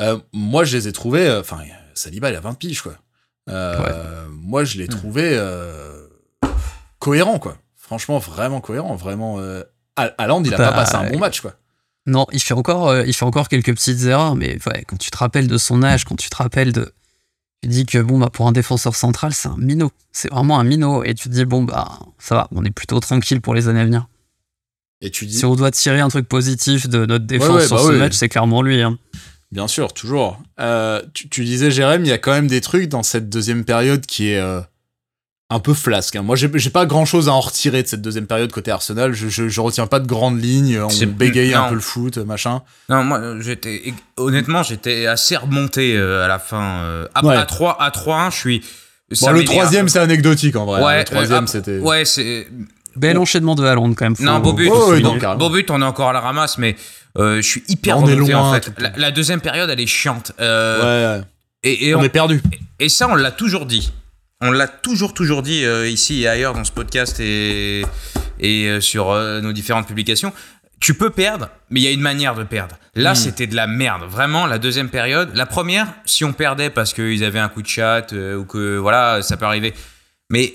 [0.00, 1.30] Euh, moi, je les ai trouvés.
[1.32, 1.58] Enfin,
[1.94, 2.94] Saliba, il a 20 piges, quoi.
[3.48, 4.90] Moi, je l'ai hmm.
[4.90, 5.42] trouvé
[7.00, 7.56] cohérent, quoi.
[7.76, 8.94] Franchement, vraiment cohérent.
[8.94, 9.40] Vraiment.
[9.96, 11.54] Haaland, il a pas bah, passé un bon match, quoi.
[12.08, 15.10] Non, il fait encore, euh, il fait encore quelques petites erreurs, mais ouais, quand tu
[15.10, 16.90] te rappelles de son âge, quand tu te rappelles de,
[17.62, 20.64] tu dis que bon bah pour un défenseur central, c'est un minot, c'est vraiment un
[20.64, 23.68] minot, et tu te dis bon bah ça va, on est plutôt tranquille pour les
[23.68, 24.08] années à venir.
[25.02, 27.82] Et tu dis si on doit tirer un truc positif de notre défense sur bah
[27.82, 28.80] ce match, c'est clairement lui.
[28.80, 28.98] Hein.
[29.52, 30.40] Bien sûr, toujours.
[30.60, 34.06] Euh, tu, disais Jérém, il y a quand même des trucs dans cette deuxième période
[34.06, 34.60] qui est euh,
[35.50, 36.16] un peu flasque.
[36.16, 36.22] Hein.
[36.22, 39.14] Moi, j'ai pas grand chose à en retirer de cette deuxième période côté Arsenal.
[39.14, 40.78] Je, je, je retiens pas de grandes lignes.
[40.80, 42.62] On bégaye un peu le foot, machin.
[42.88, 46.80] Non, moi, j'étais honnêtement, j'étais assez remonté euh, à la fin.
[46.82, 48.64] Euh, après à 3 à 3-1, je suis.
[49.22, 50.82] Bon, le troisième, c'est anecdotique en vrai.
[50.82, 51.78] Ouais, le troisième, euh, c'était.
[51.78, 52.46] Ouais, c'est.
[52.96, 54.16] Bel enchaînement de Haaland quand même.
[54.20, 54.70] Non, beau but.
[54.70, 54.92] Oh,
[55.36, 56.76] beau but, on est encore à la ramasse, mais
[57.16, 58.70] je suis hyper on est loin, en fait.
[58.96, 60.32] La, deuxième période, elle est chiante.
[60.38, 61.20] ouais.
[61.64, 62.40] Et, on, est perdu.
[62.78, 63.92] Et, ça, on l'a toujours dit.
[64.40, 67.82] On l'a toujours, toujours dit ici et ailleurs dans ce podcast et,
[68.38, 69.12] et sur
[69.42, 70.32] nos différentes publications
[70.80, 72.76] tu peux perdre, mais il y a une manière de perdre.
[72.94, 73.16] Là, hmm.
[73.16, 74.04] c'était de la merde.
[74.08, 75.30] Vraiment, la deuxième période.
[75.34, 78.76] La première, si on perdait parce qu'ils avaient un coup de chat euh, ou que
[78.76, 79.74] voilà, ça peut arriver.
[80.30, 80.54] Mais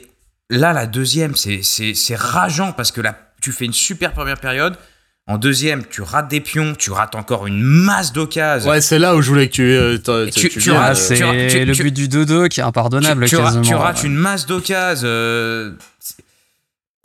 [0.50, 4.78] là, la deuxième, c'est rageant parce que là, tu fais une super première période.
[5.26, 8.70] En deuxième, tu rates des pions, tu rates encore une masse d'occasions.
[8.70, 9.64] Ouais, c'est là où je voulais que tu.
[9.64, 9.98] Euh,
[10.30, 13.26] tu, tu, rates, c'est le but du 2-2 qui est impardonnable.
[13.26, 15.08] Tu, rates, une masse d'occasions.
[15.08, 15.72] Euh,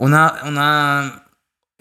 [0.01, 1.05] on a, on a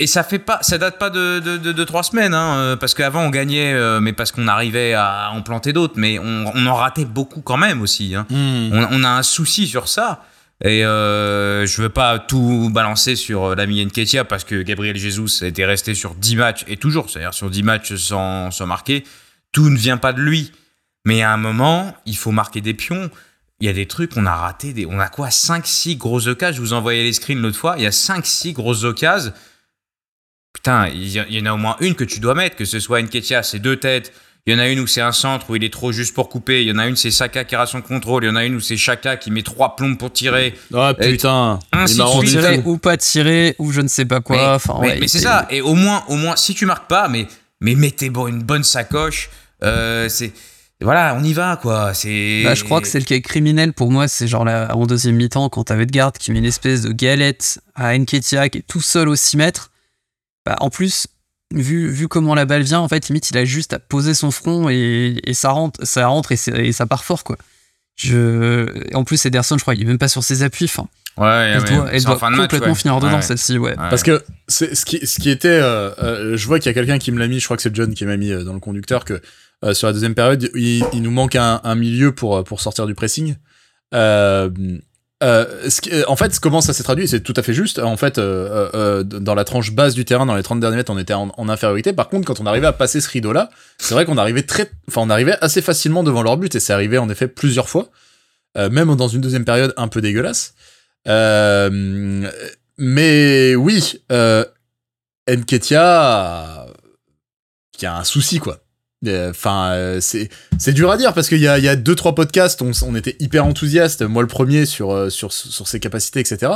[0.01, 2.95] et ça fait pas, ça date pas de, de, de, trois semaines, hein, euh, parce
[2.95, 6.67] qu'avant on gagnait, euh, mais parce qu'on arrivait à en planter d'autres, mais on, on,
[6.67, 8.15] en ratait beaucoup quand même aussi.
[8.15, 8.25] Hein.
[8.31, 8.71] Hmm.
[8.73, 10.25] On, on, a un souci sur ça.
[10.65, 15.65] Et euh, je veux pas tout balancer sur l'ami Nketia parce que Gabriel Jesus était
[15.65, 19.05] resté sur 10 matchs et toujours, c'est-à-dire sur 10 matchs sans, sans marquer.
[19.53, 20.53] Tout ne vient pas de lui.
[21.05, 23.11] Mais à un moment, il faut marquer des pions.
[23.61, 24.85] Il y a des trucs, on a raté des.
[24.87, 26.57] On a quoi 5-6 grosses occasions?
[26.57, 27.75] Je vous envoyais les screens l'autre fois.
[27.77, 29.33] Il y a 5-6 grosses occasions
[30.59, 33.01] putain, il y, en a au moins une que tu dois mettre, que ce soit
[33.01, 34.13] Nketiah, c'est deux têtes.
[34.49, 36.31] Il y en a une où c'est un centre où il est trop juste pour
[36.31, 36.63] couper.
[36.63, 38.25] Il y en a une c'est Saka qui rate son contrôle.
[38.25, 40.55] Il y en a une où c'est Chaka qui met trois plombes pour tirer.
[40.73, 41.59] Ah putain.
[41.71, 44.55] Ainsi tirer ou pas tirer ou je ne sais pas quoi.
[44.55, 45.47] enfin, mais, c'est ça.
[45.51, 47.27] Et au moins, au moins, si tu marques pas, mais
[47.61, 49.29] mais mettez bon, une bonne sacoche.
[49.63, 50.33] Euh, c'est
[50.81, 51.93] voilà, on y va quoi.
[51.93, 52.41] C'est.
[52.43, 54.09] Bah, je crois que c'est le cas criminel pour moi.
[54.09, 56.93] C'est genre là, en deuxième mi-temps quand t'avais de garde qui met une espèce de
[56.93, 59.71] galette à Nketiah qui est tout seul au 6 mètres.
[60.47, 61.07] Bah, en plus,
[61.55, 64.31] vu, vu comment la balle vient, en fait, limite, il a juste à poser son
[64.31, 67.37] front et, ça rentre, ça rentre et, ça part fort, quoi.
[67.97, 68.95] Je...
[68.95, 70.67] En plus, Ederson, je crois, il est même pas sur ses appuis.
[70.67, 73.75] Enfin, ouais, elle doit, elle doit complètement finir dedans, celle-ci, ouais.
[73.75, 75.49] Parce que c'est ce qui, ce qui était.
[75.49, 77.63] Euh, euh, je vois qu'il y a quelqu'un qui me l'a mis, je crois que
[77.63, 79.21] c'est John qui m'a mis euh, dans le conducteur, que
[79.73, 83.35] sur la deuxième période, il, nous manque un, un, milieu pour, pour sortir du pressing.
[83.95, 84.51] Euh,
[85.23, 87.79] euh, ce en fait, comment ça s'est traduit, c'est tout à fait juste.
[87.81, 90.93] En fait, euh, euh, dans la tranche basse du terrain, dans les 30 derniers mètres,
[90.93, 91.93] on était en, infériorité.
[91.93, 95.03] Par contre, quand on arrivait à passer ce rideau-là, c'est vrai qu'on arrivait très, enfin,
[95.03, 97.89] on arrivait assez facilement devant leur but, et c'est arrivé en effet plusieurs fois,
[98.57, 100.55] même dans une deuxième période un peu dégueulasse.
[101.07, 102.25] mais
[103.57, 104.03] oui,
[105.29, 106.67] Nketia,
[107.81, 108.61] y a un souci quoi.
[109.07, 110.29] Enfin, euh, c'est
[110.59, 112.73] c'est dur à dire parce qu'il y a, il y a deux trois podcasts, on,
[112.83, 116.53] on était hyper enthousiaste, moi le premier sur euh, sur sur ses capacités, etc.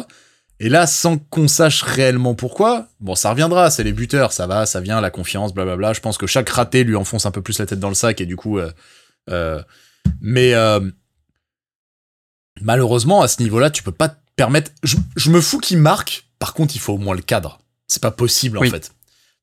[0.59, 4.67] Et là, sans qu'on sache réellement pourquoi, bon, ça reviendra, c'est les buteurs, ça va,
[4.67, 5.93] ça vient, la confiance, blablabla.
[5.93, 8.21] Je pense que chaque raté lui enfonce un peu plus la tête dans le sac
[8.21, 8.71] et du coup, euh,
[9.31, 9.63] euh
[10.21, 10.53] mais
[12.61, 14.73] malheureusement à ce niveau-là, tu peux pas te permettre.
[14.83, 16.27] Je, je me fous qu'il marque.
[16.41, 17.61] Par contre, il faut au moins le cadre.
[17.87, 18.93] C'est pas possible en fait.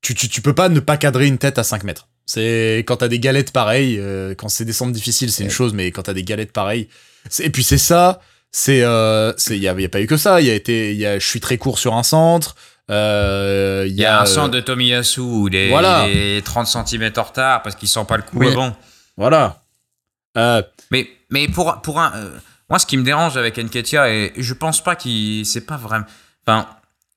[0.02, 2.09] Tu, tu, tu peux pas ne pas cadrer une tête à 5 mètres.
[2.30, 5.74] C'est quand t'as des galettes pareilles, euh, quand c'est des centres difficiles, c'est une chose,
[5.74, 6.86] mais quand t'as des galettes pareilles,
[7.40, 8.20] et puis c'est ça,
[8.52, 10.40] c'est, euh, il y, a pas eu que ça.
[10.40, 12.54] Il y a été, il y a, je suis très court sur un centre.
[12.88, 16.06] Euh, il y, a un centre de Tomiyasu où il est, voilà.
[16.44, 18.76] 30 cm en retard parce qu'il sent pas le coup avant.
[19.16, 19.64] Voilà.
[20.36, 22.12] mais mais pour pour un,
[22.68, 26.06] moi ce qui me dérange avec Enketia et je pense pas qu'il c'est pas vraiment,
[26.46, 26.68] enfin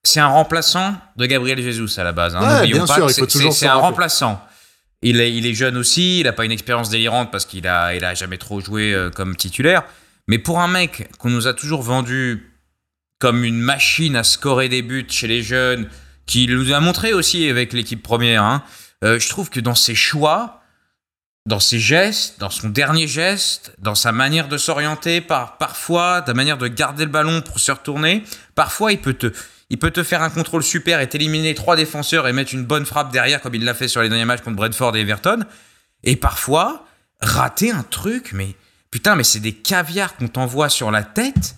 [0.03, 2.35] c'est un remplaçant de Gabriel Jesus à la base.
[2.35, 2.63] Hein.
[2.65, 4.41] bien sûr, il faut toujours c'est un remplaçant.
[5.05, 8.37] Il est, jeune aussi, il n'a pas une expérience délirante parce qu'il a, a jamais
[8.37, 9.83] trop joué euh, comme titulaire.
[10.27, 12.49] Mais pour un mec qu'on nous a toujours vendu
[13.19, 15.89] comme une machine à scorer des buts chez les jeunes,
[16.25, 18.63] qui nous a montré aussi avec l'équipe première, hein,
[19.03, 20.61] euh, je trouve que dans ses choix,
[21.45, 26.33] dans ses gestes, dans son dernier geste, dans sa manière de s'orienter, par, parfois, la
[26.33, 28.23] manière de garder le ballon pour se retourner,
[28.55, 29.33] parfois il peut te,
[29.73, 32.85] il peut te faire un contrôle super et t'éliminer trois défenseurs et mettre une bonne
[32.85, 35.45] frappe derrière comme il l'a fait sur les derniers matchs contre Bradford et Everton.
[36.03, 36.85] Et parfois,
[37.21, 38.55] rater un truc, mais
[38.91, 41.55] putain, mais c'est des caviars qu'on t'envoie sur la tête.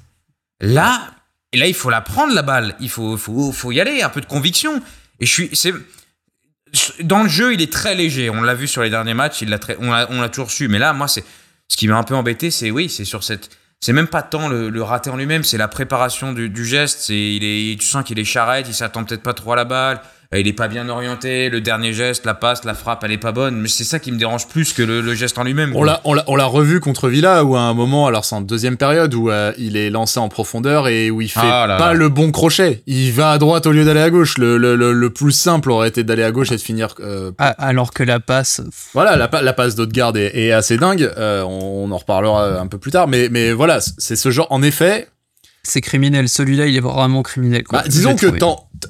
[0.61, 1.11] Là,
[1.51, 2.77] et là, il faut la prendre la balle.
[2.79, 4.81] Il faut, faut, faut y aller, un peu de conviction.
[5.19, 5.73] Et je suis, c'est,
[7.01, 8.29] dans le jeu, il est très léger.
[8.29, 10.69] On l'a vu sur les derniers matchs, il l'a on l'a toujours su.
[10.69, 11.25] Mais là, moi, c'est,
[11.67, 13.49] ce qui m'a un peu embêté, c'est oui, c'est sur cette,
[13.81, 17.01] c'est même pas tant le, raté en lui-même, c'est la préparation du, du geste.
[17.01, 19.65] C'est, il est, tu sens qu'il est charrette, il s'attend peut-être pas trop à la
[19.65, 20.01] balle.
[20.33, 23.17] Euh, il est pas bien orienté, le dernier geste, la passe, la frappe, elle est
[23.17, 23.55] pas bonne.
[23.55, 25.73] Mais c'est ça qui me dérange plus que le, geste en lui-même.
[25.75, 28.77] On l'a, on l'a, revu contre Villa où à un moment, alors c'est en deuxième
[28.77, 32.09] période où euh, il est lancé en profondeur et où il fait ah pas le
[32.09, 32.83] bon crochet.
[32.85, 34.37] Il va à droite au lieu d'aller à gauche.
[34.37, 36.95] Le, le, le, plus simple aurait été d'aller à gauche et de finir.
[36.99, 38.61] Euh, ah, alors que la passe.
[38.93, 41.11] Voilà, la, la passe d'Haute-Garde est, est, assez dingue.
[41.17, 43.07] on, en reparlera un peu plus tard.
[43.07, 44.47] Mais, mais voilà, c'est ce genre.
[44.49, 45.07] En effet,
[45.65, 46.29] c'est criminel.
[46.29, 47.63] Celui-là, il est vraiment criminel.
[47.71, 48.27] Bah, disons que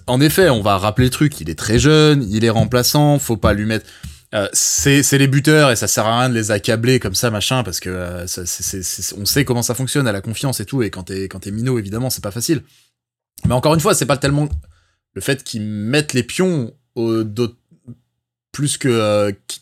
[0.08, 1.40] en effet, on va rappeler le truc.
[1.42, 3.86] Il est très jeune, il est remplaçant, faut pas lui mettre.
[4.34, 7.64] Euh, c'est les buteurs et ça sert à rien de les accabler comme ça machin
[7.64, 8.26] parce que euh,
[9.18, 11.80] on sait comment ça fonctionne à la confiance et tout et quand t'es quand minot
[11.80, 12.64] évidemment c'est pas facile
[13.46, 14.50] mais encore une fois c'est pas tellement
[15.14, 17.24] le fait qu'ils mettent les pions au
[18.52, 19.62] plus que euh, qui,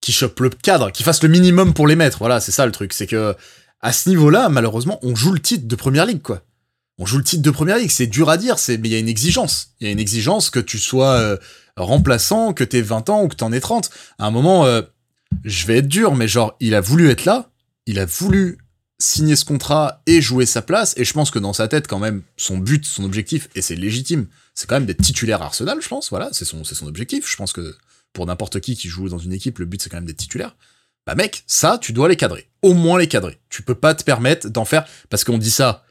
[0.00, 2.72] qui, chope le cadre qui fassent le minimum pour les mettre voilà c'est ça le
[2.72, 3.34] truc c'est que
[3.82, 6.42] à ce niveau là malheureusement on joue le titre de première ligue quoi
[6.98, 8.98] on joue le titre de première ligue c'est dur à dire mais il y a
[8.98, 11.38] une exigence il y a une exigence que tu sois
[11.76, 13.90] remplaçant, que t'aies 20 ans ou que t'en aies 30.
[14.18, 14.82] À un moment, euh,
[15.44, 17.50] je vais être dur, mais genre, il a voulu être là,
[17.86, 18.58] il a voulu
[18.98, 21.98] signer ce contrat et jouer sa place, et je pense que dans sa tête, quand
[21.98, 25.78] même, son but, son objectif, et c'est légitime, c'est quand même d'être titulaire à Arsenal,
[25.80, 27.28] je pense, voilà, c'est son, c'est son objectif.
[27.28, 27.74] Je pense que
[28.12, 30.54] pour n'importe qui qui joue dans une équipe, le but, c'est quand même d'être titulaire.
[31.06, 32.48] Bah mec, ça, tu dois les cadrer.
[32.62, 33.40] Au moins les cadrer.
[33.48, 35.84] Tu peux pas te permettre d'en faire, parce qu'on dit ça,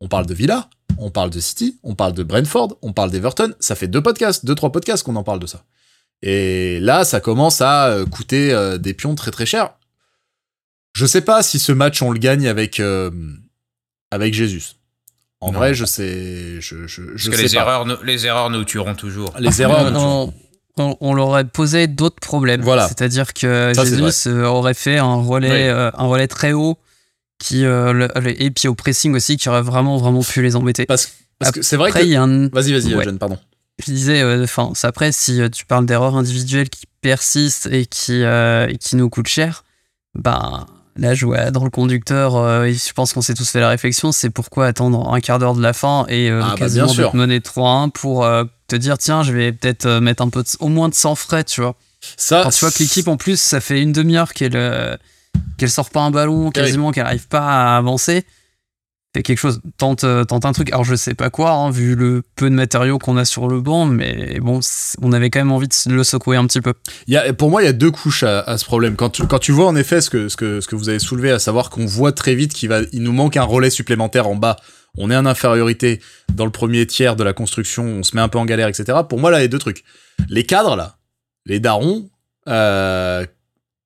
[0.00, 3.54] on parle de Villa, on parle de City, on parle de Brentford, on parle d'Everton.
[3.60, 5.64] Ça fait deux podcasts, deux, trois podcasts qu'on en parle de ça.
[6.22, 9.74] Et là, ça commence à euh, coûter euh, des pions très très chers.
[10.92, 13.10] Je sais pas si ce match on le gagne avec euh,
[14.10, 14.62] avec Jésus.
[15.40, 19.32] En vrai, je sais, je, je, Parce que les erreurs, les erreurs nous tueront toujours.
[19.38, 19.90] Les erreurs.
[19.90, 20.34] Non,
[20.76, 22.62] on, on, leur aurait posé d'autres problèmes.
[22.62, 22.88] Voilà.
[22.88, 26.78] C'est-à-dire que Jésus aurait fait un relais, un relais très haut
[27.40, 28.06] qui euh,
[28.38, 30.86] et puis au pressing aussi qui aurait vraiment vraiment pu les embêter.
[30.86, 31.10] Parce,
[31.40, 32.48] parce que c'est vrai que un...
[32.48, 33.12] vas-y vas-y ouais.
[33.14, 33.38] pardon.
[33.84, 38.22] Je disais euh, enfin après si euh, tu parles d'erreurs individuelles qui persistent et qui
[38.78, 39.64] qui nous coûtent cher,
[40.14, 40.66] bah
[40.96, 42.32] là jouer dans le conducteur,
[42.66, 45.62] je pense qu'on s'est tous fait la réflexion, c'est pourquoi attendre un quart d'heure de
[45.62, 48.28] la fin et ah, bah, quasiment bah, mener 3-1 pour
[48.70, 51.60] te dire tiens je vais peut-être mettre un peu au moins de sang frais tu
[51.60, 51.76] vois.
[52.16, 54.98] Ça, Quand tu vois que l'équipe en plus ça fait une demi-heure qu'elle
[55.58, 58.24] qu'elle sort pas un ballon, quasiment qu'elle arrive pas à avancer.
[59.12, 60.70] Fait quelque chose, tente, euh, tente un truc.
[60.70, 63.60] Alors je sais pas quoi, hein, vu le peu de matériaux qu'on a sur le
[63.60, 64.60] banc, mais bon,
[65.02, 66.74] on avait quand même envie de le secouer un petit peu.
[67.08, 68.94] Il y a, pour moi, il y a deux couches à, ce problème.
[68.94, 71.00] Quand tu, quand tu vois en effet ce que, ce que, ce que vous avez
[71.00, 74.28] soulevé, à savoir qu'on voit très vite qu'il va, il nous manque un relais supplémentaire
[74.28, 74.56] en bas.
[74.96, 76.00] On est en infériorité
[76.34, 78.98] dans le premier tiers de la construction, on se met un peu en galère, etc.
[79.08, 79.84] Pour moi, là, a deux trucs.
[80.28, 80.96] Les cadres, là,
[81.46, 82.10] les darons,
[82.48, 83.24] euh,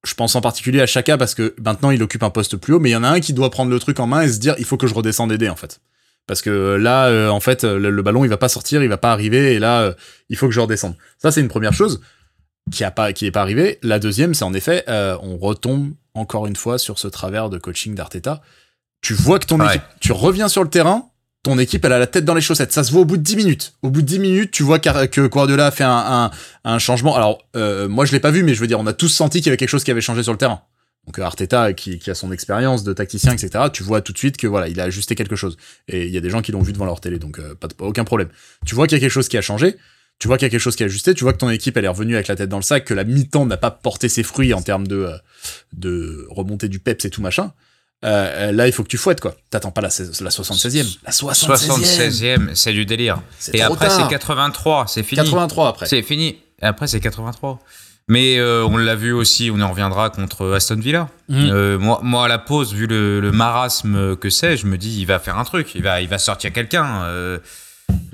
[0.04, 2.78] je pense en particulier à Chaka parce que maintenant il occupe un poste plus haut,
[2.78, 4.38] mais il y en a un qui doit prendre le truc en main et se
[4.38, 5.80] dire il faut que je redescende aider en fait.
[6.26, 9.12] Parce que là, euh, en fait, le, ballon il va pas sortir, il va pas
[9.12, 9.94] arriver et là euh,
[10.28, 10.94] il faut que je redescende.
[11.18, 12.00] Ça c'est une première chose
[12.70, 13.78] qui a pas qui pas arrivé.
[13.82, 17.58] La deuxième c'est en effet euh, on retombe encore une fois sur ce travers de
[17.58, 18.42] coaching d'Arteta.
[19.04, 21.10] Tu vois que ton équipe, tu reviens sur le terrain,
[21.42, 22.72] ton équipe, elle a la tête dans les chaussettes.
[22.72, 23.74] Ça se voit au bout de 10 minutes.
[23.82, 26.30] Au bout de 10 minutes, tu vois que Guardiola a fait un,
[26.64, 27.14] un, changement.
[27.14, 29.40] Alors, euh, moi, je l'ai pas vu, mais je veux dire, on a tous senti
[29.40, 30.62] qu'il y avait quelque chose qui avait changé sur le terrain.
[31.04, 34.38] Donc Arteta, qui, qui a son expérience de tacticien, etc., tu vois tout de suite
[34.38, 35.58] que voilà, il a ajusté quelque chose.
[35.86, 37.68] Et il y a des gens qui l'ont vu devant leur télé, donc euh, pas,
[37.80, 38.30] aucun problème.
[38.64, 39.76] Tu vois qu'il y a quelque chose qui a changé.
[40.18, 41.76] Tu vois qu'il y a quelque chose qui a ajusté, tu vois que ton équipe
[41.76, 44.08] elle est revenue avec la tête dans le sac, que la mi-temps n'a pas porté
[44.08, 45.18] ses fruits en termes de, euh,
[45.74, 47.52] de remontée du peps et tout machin.
[48.04, 49.34] Euh, là, il faut que tu fouettes, quoi.
[49.50, 50.98] T'attends pas la, la 76e.
[51.04, 52.54] La 76e.
[52.54, 53.20] c'est du délire.
[53.52, 55.22] Et après, c'est 83, c'est fini.
[55.22, 55.86] 83 après.
[55.86, 56.38] C'est fini.
[56.60, 57.60] Et après, c'est 83.
[58.06, 61.08] Mais euh, on l'a vu aussi, on en reviendra contre Aston Villa.
[61.30, 61.50] Mhm.
[61.50, 65.06] Euh, moi, moi, à la pause, vu le, marasme que c'est, je me dis, il
[65.06, 65.74] va faire un truc.
[65.74, 67.08] Il va, il va sortir quelqu'un.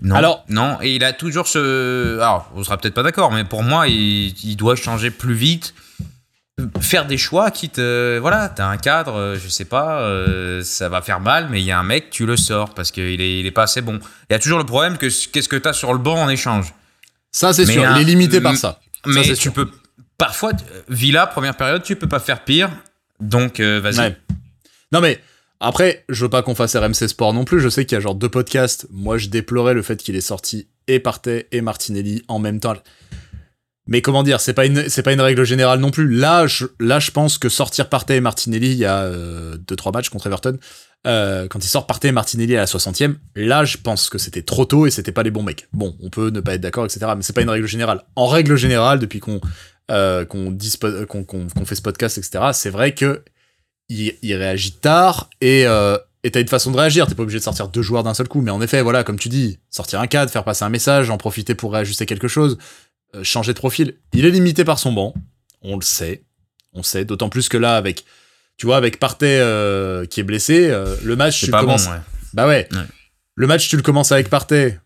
[0.02, 0.78] non, Alors, non.
[0.82, 2.20] Et il a toujours ce.
[2.20, 5.74] Alors, on sera peut-être pas d'accord, mais pour moi, il, il doit changer plus vite
[6.80, 10.88] faire des choix quitte euh, voilà t'as un cadre euh, je sais pas euh, ça
[10.88, 13.40] va faire mal mais il y a un mec tu le sors parce qu'il est,
[13.40, 13.98] il est pas assez bon.
[14.28, 16.74] Il y a toujours le problème que qu'est-ce que t'as sur le banc en échange.
[17.32, 18.80] Ça c'est sûr il est limité par ça.
[19.06, 19.68] Mais tu peux
[20.18, 20.52] parfois
[20.88, 22.70] Villa première période tu peux pas faire pire
[23.20, 24.16] donc vas-y.
[24.92, 25.20] Non mais
[25.60, 28.00] après je veux pas qu'on fasse RMC Sport non plus je sais qu'il y a
[28.00, 28.86] genre deux podcasts.
[28.90, 32.74] Moi je déplorais le fait qu'il est sorti et Partey et Martinelli en même temps
[33.90, 36.08] mais comment dire, c'est pas une pas une règle générale non plus.
[36.08, 40.08] Là, je, pense que sortir Partey et Martinelli, il y a 2 euh, deux matchs
[40.08, 40.58] contre Everton,
[41.06, 44.42] euh, quand ils sortent Partey et Martinelli à la 60e, là, je pense que c'était
[44.42, 45.66] trop tôt et c'était pas les bons mecs.
[45.72, 47.00] Bon, on peut ne pas être d'accord, etc.
[47.16, 48.02] Mais c'est pas une règle générale.
[48.14, 49.40] En règle générale, depuis qu'on
[49.90, 50.24] euh,
[51.64, 52.44] fait ce podcast, etc.
[52.52, 53.24] C'est vrai que
[53.88, 57.38] il, il, réagit tard et euh, et t'as une façon de réagir, t'es pas obligé
[57.38, 60.00] de sortir deux joueurs d'un seul coup, mais en effet, voilà, comme tu dis, sortir
[60.00, 62.58] un cadre, faire passer un message, en profiter pour réajuster quelque chose,
[63.22, 63.94] changer de profil.
[64.12, 65.14] Il est limité par son banc,
[65.62, 66.22] on le sait,
[66.72, 67.04] on sait.
[67.04, 68.04] D'autant plus que là, avec,
[68.56, 71.86] tu vois, avec Partey euh, qui est blessé, euh, le match, tu pas commences.
[71.86, 72.00] Bon, ouais.
[72.34, 72.68] Bah ouais.
[73.34, 74.78] Le match, tu le commences avec Partey.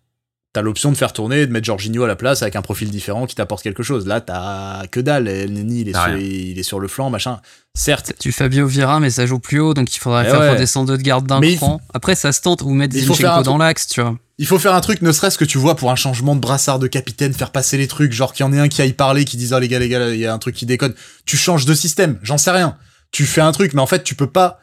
[0.53, 2.89] T'as l'option de faire tourner et de mettre Jorginho à la place avec un profil
[2.89, 4.07] différent qui t'apporte quelque chose.
[4.07, 5.27] Là, t'as que dalle.
[5.27, 7.41] El Neni, il est, sur, il est sur le flanc, machin.
[7.75, 8.12] Certes.
[8.20, 11.03] Tu Fabio Vira, mais ça joue plus haut, donc il faudrait eh faire descendre de
[11.03, 11.81] garde d'un cran.
[11.93, 14.16] Après, ça se tente ou mettre Zinchenko dans l'axe, tu vois.
[14.39, 16.78] Il faut faire un truc, ne serait-ce que tu vois, pour un changement de brassard
[16.78, 19.24] de capitaine, faire passer les trucs, genre qu'il y en ait un qui aille parler,
[19.24, 20.95] qui dise, oh les gars, les gars, il y a un truc qui déconne.
[21.24, 22.76] Tu changes de système, j'en sais rien.
[23.12, 24.61] Tu fais un truc, mais en fait, tu peux pas.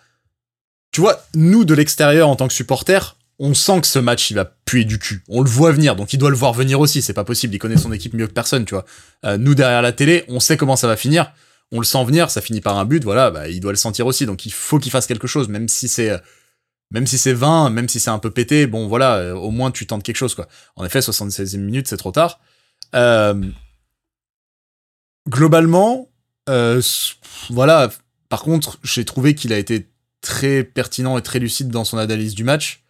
[0.92, 4.36] Tu vois, nous, de l'extérieur, en tant que supporters, on sent que ce match, il
[4.36, 5.24] va puer du cul.
[5.28, 7.58] On le voit venir, donc il doit le voir venir aussi, c'est pas possible, il
[7.58, 8.86] connaît son équipe mieux que personne, tu vois.
[9.26, 11.34] Euh, nous, derrière la télé, on sait comment ça va finir,
[11.72, 14.06] on le sent venir, ça finit par un but, voilà, bah, il doit le sentir
[14.06, 16.18] aussi, donc il faut qu'il fasse quelque chose, même si c'est euh,
[16.92, 19.72] même si c'est 20, même si c'est un peu pété, bon voilà, euh, au moins
[19.72, 20.48] tu tentes quelque chose quoi.
[20.76, 22.40] En effet, 76e minute, c'est trop tard.
[22.94, 23.42] Euh,
[25.28, 26.10] globalement,
[26.50, 26.82] euh,
[27.50, 27.90] voilà.
[28.30, 29.90] Par contre, j'ai trouvé qu'il a été
[30.22, 32.84] très pertinent et très lucide dans son analyse du match.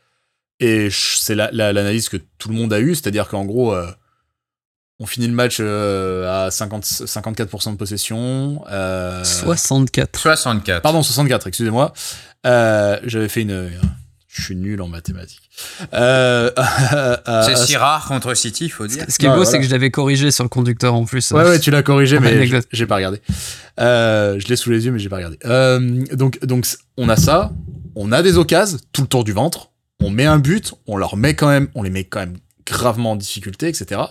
[0.59, 3.75] Et c'est l'analyse que tout le monde a eue, c'est-à-dire qu'en gros,
[5.01, 8.61] on finit le match à 50, 54% de possession.
[9.23, 10.19] 64.
[10.19, 10.81] 64.
[10.83, 11.91] Pardon, 64, excusez-moi.
[12.45, 13.71] Euh, j'avais fait une.
[14.27, 15.49] Je suis nul en mathématiques.
[15.93, 16.51] Euh,
[17.45, 19.05] c'est si rare contre City, il faut dire.
[19.09, 21.31] Ce qui est beau, c'est que je l'avais corrigé sur le conducteur en plus.
[21.31, 23.21] Ouais, ouais, tu l'as corrigé, mais j'ai pas regardé.
[23.79, 25.37] Euh, je l'ai sous les yeux, mais j'ai pas regardé.
[26.15, 27.51] donc, donc, on a ça.
[27.95, 29.71] On a des occasions tout le tour du ventre.
[29.99, 30.73] On met un but.
[30.87, 34.01] On leur met quand même, on les met quand même gravement en difficulté, etc.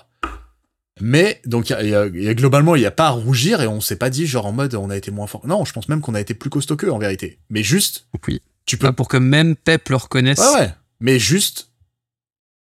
[1.01, 4.11] Mais donc y a, globalement il y a pas à rougir et on s'est pas
[4.11, 5.47] dit genre en mode on a été moins fort.
[5.47, 7.39] Non, je pense même qu'on a été plus costaud qu'eux en vérité.
[7.49, 8.41] Mais juste, oui.
[8.67, 10.39] tu peux pour que même Pep le reconnaisse.
[10.39, 10.75] Ouais ouais.
[11.01, 11.71] Mais juste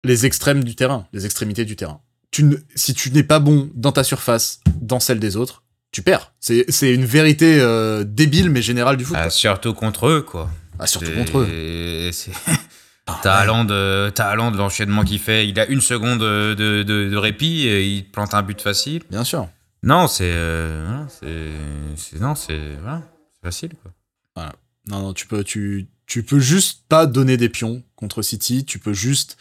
[0.03, 2.01] les extrêmes du terrain, les extrémités du terrain.
[2.31, 6.01] Tu ne, si tu n'es pas bon dans ta surface, dans celle des autres, tu
[6.01, 6.33] perds.
[6.39, 9.15] C'est c'est une vérité euh, débile mais générale du foot.
[9.17, 10.49] Ah, surtout contre eux quoi.
[10.77, 12.11] Ah surtout contre eux.
[13.07, 15.47] Ah, T'as de l'enchaînement qu'il fait.
[15.47, 19.03] Il a une seconde de, de, de, répit et il plante un but facile.
[19.09, 19.47] Bien sûr.
[19.83, 20.31] Non, c'est.
[20.33, 21.05] Euh,
[21.95, 22.59] c'est non, c'est
[23.43, 23.91] facile, quoi.
[24.35, 24.53] Voilà.
[24.87, 28.65] Non, non, tu peux, tu, tu peux juste pas donner des pions contre City.
[28.65, 29.37] Tu peux juste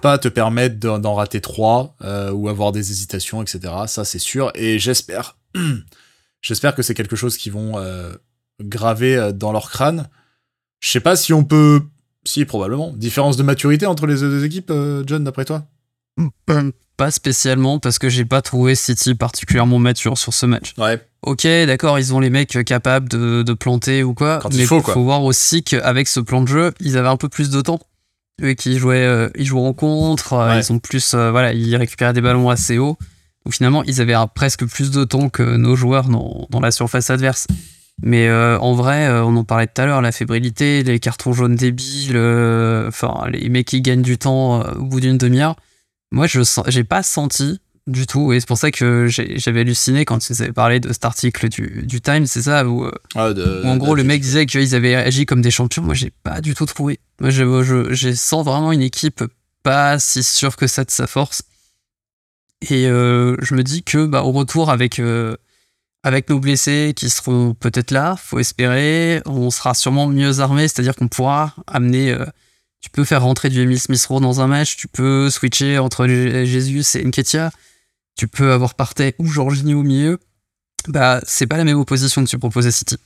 [0.00, 3.74] pas te permettre d'en rater trois euh, ou avoir des hésitations, etc.
[3.86, 4.50] Ça, c'est sûr.
[4.54, 5.36] Et j'espère,
[6.40, 8.12] j'espère que c'est quelque chose qu'ils vont euh,
[8.60, 10.08] graver euh, dans leur crâne.
[10.80, 11.82] Je sais pas si on peut
[12.28, 12.92] si, probablement.
[12.94, 15.64] Différence de maturité entre les deux équipes, euh, John, d'après toi?
[16.96, 20.74] Pas spécialement, parce que j'ai pas trouvé City particulièrement mature sur ce match.
[20.76, 21.00] Ouais.
[21.22, 25.04] Ok, d'accord, ils ont les mecs capables de, planter ou quoi, mais il faut, faut
[25.04, 27.80] voir aussi qu'avec ce plan de jeu, ils avaient un peu plus de temps.
[28.42, 32.12] Eux qui jouaient, euh, ils jouent en contre, euh, ils ont plus, voilà, ils récupéraient
[32.12, 32.96] des ballons assez haut.
[33.44, 37.46] Donc finalement, ils avaient presque plus de temps que nos joueurs dans la surface adverse.
[38.02, 41.32] Mais euh, en vrai, euh, on en parlait tout à l'heure, la fébrilité, les cartons
[41.32, 45.56] jaunes débiles, euh, enfin les mecs qui gagnent du temps au bout d'une demi-heure.
[46.12, 50.28] Moi, je j'ai pas senti du tout, et c'est pour ça que j'avais halluciné quand
[50.28, 53.32] ils avaient parlé de cet article du, du Time, c'est ça, où, ah,
[53.64, 55.82] en gros le mec disait qu'ils avaient agi comme des champions.
[55.82, 57.00] Moi, j'ai pas du tout trouvé.
[57.20, 59.24] Moi, je, je, je, sens vraiment une équipe
[59.62, 61.42] pas si sûre que ça de sa force.
[62.70, 65.00] Et je me dis que, bah, au retour avec
[66.08, 70.96] avec nos blessés qui seront peut-être là, faut espérer, on sera sûrement mieux armé, c'est-à-dire
[70.96, 72.10] qu'on pourra amener.
[72.10, 72.24] Euh,
[72.80, 76.06] tu peux faire rentrer du Emile Smith Rowe dans un match, tu peux switcher entre
[76.06, 77.50] Jésus et Nketia,
[78.16, 80.18] tu peux avoir Partey ou Jorginho au milieu.
[80.86, 82.96] Bah, c'est pas la même opposition que tu proposes à City.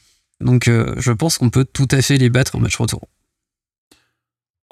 [0.40, 3.08] Donc, euh, je pense qu'on peut tout à fait les battre au match retour.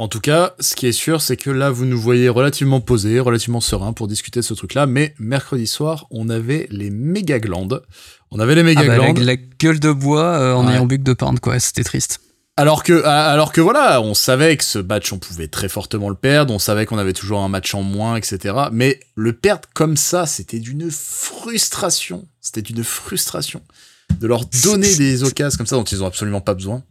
[0.01, 3.21] En tout cas, ce qui est sûr, c'est que là, vous nous voyez relativement posés,
[3.21, 4.87] relativement sereins pour discuter de ce truc-là.
[4.87, 7.83] Mais mercredi soir, on avait les méga glandes.
[8.31, 9.19] On avait les méga ah bah, glandes.
[9.19, 11.61] la, gueule de bois euh, en ayant bu de pain, quoi.
[11.61, 12.23] C'était triste.
[12.57, 16.15] Alors que, alors que voilà, on savait que ce match, on pouvait très fortement le
[16.15, 16.55] perdre.
[16.55, 18.55] On savait qu'on avait toujours un match en moins, etc.
[18.73, 22.27] Mais le perdre comme ça, c'était d'une frustration.
[22.41, 23.61] C'était d'une frustration
[24.19, 26.83] de leur donner des occasions comme ça dont ils ont absolument pas besoin.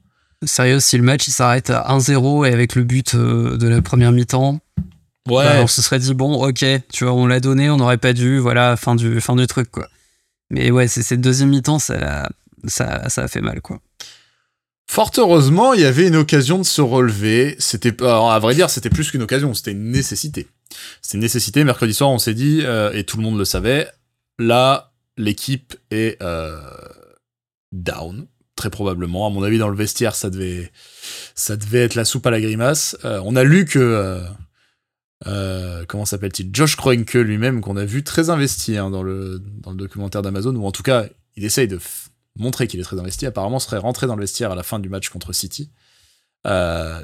[0.46, 3.82] Sérieux, si le match il s'arrête à 1-0 et avec le but euh, de la
[3.82, 4.60] première mi-temps,
[5.28, 5.44] ouais.
[5.44, 8.14] Bah, on se serait dit bon, ok, tu vois, on l'a donné, on n'aurait pas
[8.14, 9.88] dû, voilà, fin du, fin du truc, quoi.
[10.50, 12.30] Mais ouais, c'est cette deuxième mi-temps, ça,
[12.68, 13.82] ça, ça a fait mal, quoi.
[14.90, 17.56] Fort heureusement, il y avait une occasion de se relever.
[17.60, 20.48] C'était, à vrai dire, c'était plus qu'une occasion, c'était une nécessité.
[21.02, 21.64] C'était une nécessité.
[21.64, 23.88] Mercredi soir, on s'est dit, euh, et tout le monde le savait,
[24.40, 26.60] là, l'équipe est euh,
[27.72, 28.26] down
[28.60, 29.26] très probablement.
[29.26, 30.72] À mon avis, dans le vestiaire, ça devait,
[31.34, 32.98] ça devait être la soupe à la grimace.
[33.06, 34.22] Euh, on a lu que, euh,
[35.28, 39.72] euh, comment s'appelle-t-il, Josh Kroenke lui-même, qu'on a vu très investi hein, dans, le, dans
[39.72, 41.06] le documentaire d'Amazon, ou en tout cas,
[41.38, 41.80] il essaye de
[42.38, 43.26] montrer qu'il est très investi.
[43.26, 45.72] Apparemment, serait rentré dans le vestiaire à la fin du match contre City.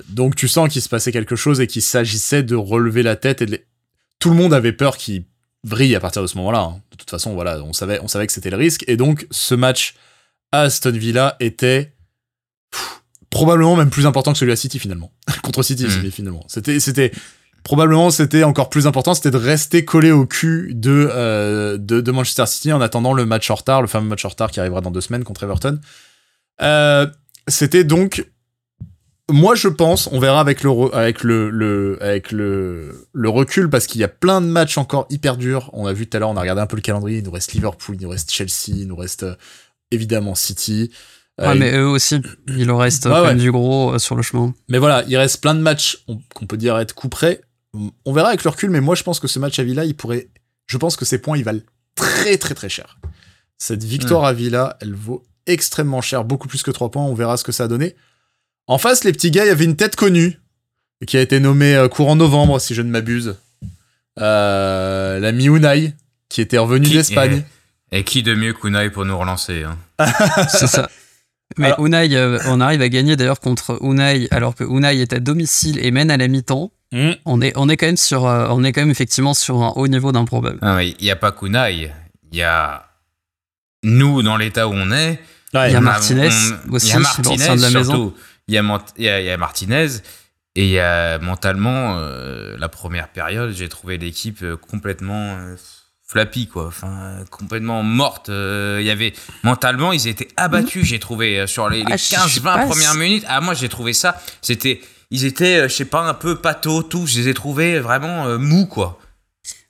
[0.09, 3.41] donc tu sens qu'il se passait quelque chose et qu'il s'agissait de relever la tête
[3.41, 3.61] et de
[4.19, 5.23] tout le monde avait peur qu'il
[5.63, 6.59] vrille à partir de ce moment-là.
[6.59, 6.81] Hein.
[6.91, 8.83] De toute façon, voilà, on savait, on savait que c'était le risque.
[8.87, 9.95] Et donc, ce match
[10.61, 11.93] Aston Villa était
[13.29, 15.11] probablement même plus important que celui à City finalement.
[15.43, 16.11] Contre City, hmm.
[16.11, 16.45] finalement.
[16.47, 17.11] C'était, c'était,
[17.63, 22.45] probablement c'était encore plus important, c'était de rester collé au cul de, de, de Manchester
[22.45, 24.91] City en attendant le match en retard, le fameux match en retard qui arrivera dans
[24.91, 25.79] deux semaines contre Everton.
[27.47, 28.25] c'était donc
[29.31, 33.87] moi, je pense, on verra avec le, avec le, le, avec le, le recul, parce
[33.87, 35.71] qu'il y a plein de matchs encore hyper durs.
[35.73, 37.19] On a vu tout à l'heure, on a regardé un peu le calendrier.
[37.19, 39.35] Il nous reste Liverpool, il nous reste Chelsea, il nous reste euh,
[39.91, 40.91] évidemment City.
[41.41, 44.21] Euh, ouais, mais eux aussi, il leur reste quand même du gros euh, sur le
[44.21, 44.53] chemin.
[44.69, 47.41] Mais voilà, il reste plein de matchs qu'on peut dire être coup près.
[48.05, 49.95] On verra avec le recul, mais moi, je pense que ce match à Villa, il
[49.95, 50.29] pourrait.
[50.67, 51.59] Je pense que ces points, ils valent
[51.95, 52.99] très, très, très cher.
[53.57, 54.25] Cette victoire hmm.
[54.25, 57.03] à Villa, elle vaut extrêmement cher, beaucoup plus que 3 points.
[57.03, 57.95] On verra ce que ça a donné.
[58.67, 60.39] En face, les petits gars, il y avait une tête connue
[61.05, 63.35] qui a été nommée euh, courant novembre, si je ne m'abuse.
[64.19, 65.93] Euh, L'ami Unai,
[66.29, 67.43] qui était revenu d'Espagne.
[67.95, 69.77] Et, qui de mieux qu'Unai pour nous relancer hein.
[70.49, 70.89] C'est ça.
[71.57, 75.19] Mais Unai, euh, on arrive à gagner d'ailleurs contre Unai, alors que Unai est à
[75.19, 76.71] domicile et mène à la mi-temps.
[76.91, 77.11] Hmm.
[77.25, 79.87] On, est, on, est quand même sur, on est quand même effectivement sur un haut
[79.87, 80.59] niveau d'improbable.
[80.61, 81.91] Ah il n'y a pas qu'Unai,
[82.31, 82.87] il y a
[83.83, 85.19] nous dans l'état où on est.
[85.53, 86.27] Il y a Martinez
[86.69, 88.13] aussi, il y a Martinez de la maison
[88.47, 88.57] il y,
[89.09, 89.87] a, y, a, Martinez.
[90.55, 95.55] Et il y a mentalement, euh, la première période, j'ai trouvé l'équipe euh, complètement euh,
[96.15, 96.67] flappy, quoi.
[96.67, 98.29] Enfin, complètement morte.
[98.29, 99.13] Il y avait,
[99.43, 103.25] mentalement, ils étaient abattus, j'ai trouvé, sur les, 15-20 ah, premières minutes.
[103.27, 104.17] Ah, moi, j'ai trouvé ça.
[104.41, 104.79] C'était,
[105.11, 107.07] ils étaient, je sais pas, un peu pâteaux, tous.
[107.07, 108.97] Je les ai trouvés vraiment mous, quoi.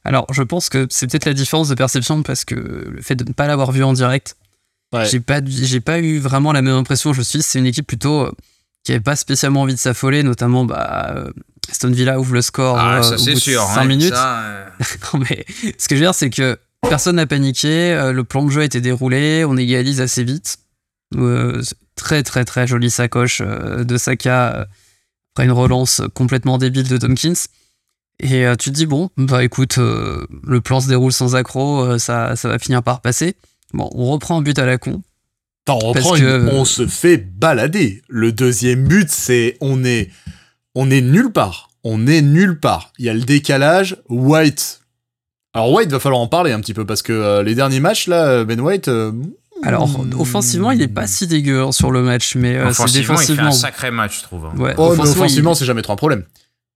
[0.04, 3.24] Alors, je pense que c'est peut-être la différence de perception parce que le fait de
[3.24, 4.36] ne pas l'avoir vu en direct,
[5.10, 7.12] j'ai pas, j'ai pas eu vraiment la même impression.
[7.12, 8.32] Je me suis dit, c'est une équipe plutôt
[8.86, 11.32] qui n'avait pas spécialement envie de s'affoler, notamment bah, euh,
[11.70, 14.14] Aston Villa ouvre le score ah, euh, au bout de 5 minutes.
[15.16, 15.18] Euh.
[15.18, 15.46] mais
[15.78, 18.66] ce que je veux dire, c'est que personne n'a paniqué, le plan de jeu a
[18.66, 20.58] été déroulé, on égalise assez vite.
[21.96, 24.68] très très très jolie sacoche de Saka
[25.34, 27.34] après une relance complètement débile de Tompkins.
[28.20, 32.50] Et tu te dis, bon, bah écoute, le plan se déroule sans accro, ça, ça
[32.50, 33.36] va finir par passer.
[33.74, 35.02] Bon, on reprend un but à la con.
[35.68, 38.02] On se fait balader.
[38.08, 40.10] Le deuxième but, c'est on est,
[40.76, 41.70] on est nulle part.
[41.84, 42.92] On est nulle part.
[42.98, 43.98] Il y a le décalage.
[44.10, 44.82] White.
[45.54, 48.08] Alors White, va falloir en parler un petit peu parce que euh, les derniers matchs
[48.08, 48.90] là, Ben White.
[48.90, 49.12] Euh,
[49.64, 49.90] alors,
[50.20, 53.20] offensivement, il est pas si dégueu hein, sur le match, mais euh, c'est défensivement.
[53.22, 54.46] Il fait un sacré match, je trouve.
[54.46, 54.54] Hein.
[54.58, 56.24] Ouais, oh, offensivement, c'est jamais trop un problème.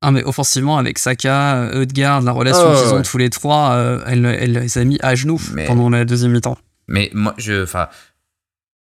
[0.01, 4.21] Ah, mais offensivement, avec Saka, Eudgard, la relation oh, qu'ils ont tous les trois, elle,
[4.21, 6.57] les a mis à genoux pendant la deuxième mi-temps.
[6.87, 7.89] Mais moi, je, enfin,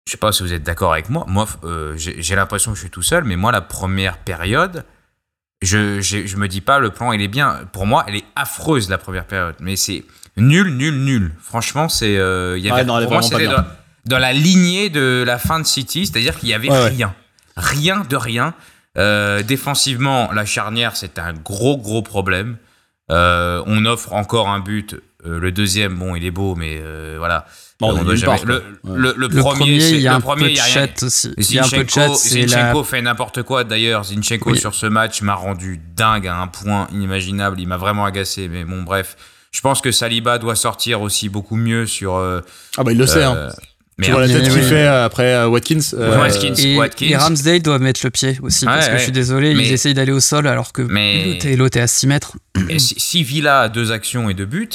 [0.08, 1.26] je sais pas si vous êtes d'accord avec moi.
[1.28, 4.86] Moi, euh, j'ai l'impression que je suis tout seul, mais moi, la première période,
[5.60, 7.60] je, je me dis pas le plan, il est bien.
[7.74, 10.04] Pour moi, elle est affreuse la première période, mais c'est
[10.38, 11.34] nul, nul, nul.
[11.42, 13.50] Franchement, c'est euh, il y avait pour moi, c'était
[14.06, 17.14] dans, la lignée de la fin de City, c'est-à-dire qu'il y avait rien,
[17.58, 18.54] rien de rien.
[18.96, 22.56] Euh, défensivement, la charnière, c'est un gros, gros problème.
[23.10, 24.96] on offre encore un but.
[25.22, 26.82] le deuxième, bon, il est beau, mais
[27.18, 27.44] voilà
[27.80, 31.32] le, premier, il y a un peu de chat aussi.
[31.36, 32.12] Il y a un peu de chat.
[32.14, 34.04] Zinchenko fait n'importe quoi d'ailleurs.
[34.04, 37.60] Zinchenko sur ce match m'a rendu dingue à un point inimaginable.
[37.60, 38.48] Il m'a vraiment agacé.
[38.48, 39.16] Mais bon, bref.
[39.50, 42.16] Je pense que Saliba doit sortir aussi beaucoup mieux sur.
[42.16, 42.40] Euh,
[42.76, 43.24] ah bah il le sait.
[43.24, 43.34] Hein.
[43.34, 43.50] Euh,
[44.02, 45.80] tu vois la tête qu'il fait euh, après Watkins.
[45.92, 47.06] Watkins, et, Watkins.
[47.06, 48.64] et, Ramsdale doit mettre le pied aussi.
[48.64, 50.82] parce que je suis désolé, il essaye d'aller au sol alors que
[51.56, 52.36] l'autre est à 6 mètres.
[52.78, 54.68] si, si Villa a deux actions et deux buts,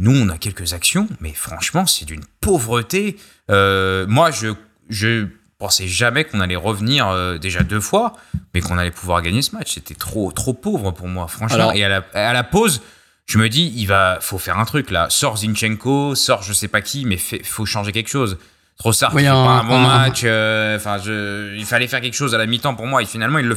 [0.00, 3.16] nous, on a quelques actions, mais franchement, c'est d'une pauvreté.
[3.50, 4.48] Euh, moi, je,
[4.88, 5.26] je
[5.58, 8.14] pensais jamais qu'on allait revenir euh, déjà deux fois,
[8.52, 9.74] mais qu'on allait pouvoir gagner ce match.
[9.74, 11.72] C'était trop, trop pauvre pour moi, franchement.
[11.72, 12.82] Et à la, à la, pause,
[13.26, 15.06] je me dis, il va, faut faire un truc là.
[15.10, 18.38] Sors Zinchenko, sors je sais pas qui, mais il faut changer quelque chose.
[18.76, 20.22] Trop ça, oui, un, pas un bon match.
[20.24, 23.00] Euh, enfin, il fallait faire quelque chose à la mi-temps pour moi.
[23.02, 23.56] Et finalement, il le,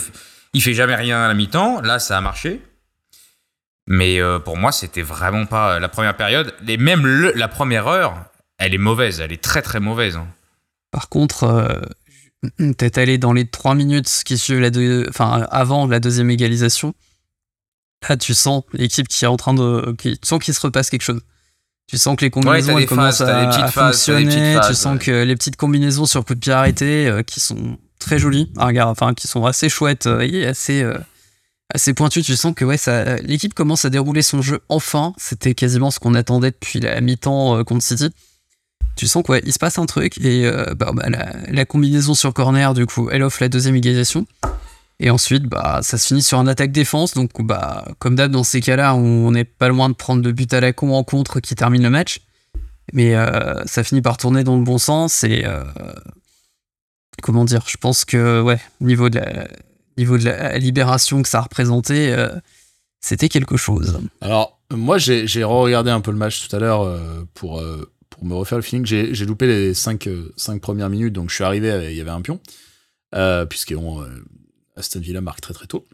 [0.54, 1.82] il fait jamais rien à la mi-temps.
[1.82, 2.62] Là, ça a marché.
[3.88, 6.54] Mais euh, pour moi, c'était vraiment pas euh, la première période.
[6.68, 8.26] Et même la première heure,
[8.58, 9.22] elle est mauvaise.
[9.22, 10.18] Elle est très très mauvaise.
[10.18, 10.28] Hein.
[10.92, 11.44] Par contre,
[12.60, 14.70] euh, t'es allé dans les trois minutes qui suivent la
[15.10, 16.94] enfin, avant la deuxième égalisation.
[18.08, 19.96] Là, tu sens l'équipe qui est en train de.
[19.98, 20.20] Qui...
[20.20, 21.22] Tu sens qu'il se repasse quelque chose.
[21.88, 24.60] Tu sens que les combinaisons commencent à, fonctionner.
[24.68, 28.52] tu sens que les petites combinaisons sur coup de pied arrêté qui sont très jolies
[28.58, 30.86] enfin, qui sont assez chouettes et assez
[31.74, 32.22] assez pointu.
[32.22, 32.78] Tu sens que ouais,
[33.24, 35.13] l'équipe commence à dérouler son jeu enfin.
[35.18, 38.09] C'était quasiment ce qu'on attendait depuis la mi-temps euh, contre City.
[38.95, 41.05] Tu sens qu'il il se passe un truc et euh, bah, bah,
[41.49, 44.26] la, combinaison sur corner, du coup, elle offre la deuxième égalisation.
[44.99, 47.13] Et ensuite, bah, ça se finit sur un attaque-défense.
[47.13, 50.51] Donc, bah, comme d'hab, dans ces cas-là, on n'est pas loin de prendre de but
[50.53, 52.22] à la con en contre qui termine le match.
[52.93, 55.24] Mais euh, ça finit par tourner dans le bon sens.
[55.24, 55.45] Et
[57.22, 59.47] comment dire Je pense que, ouais, au niveau de la,
[59.98, 62.30] niveau de la libération que ça représentait, euh,
[63.00, 64.00] c'était quelque chose.
[64.22, 67.00] Alors, moi, j'ai re-regardé un peu le match tout à l'heure
[67.34, 67.64] pour,
[68.10, 68.86] pour me refaire le feeling.
[68.86, 72.22] J'ai loupé les 5 cinq, premières minutes, donc je suis arrivé, il y avait un
[72.22, 72.39] pion,
[73.50, 73.74] puisque
[74.76, 75.86] Aston Villa marque très très tôt.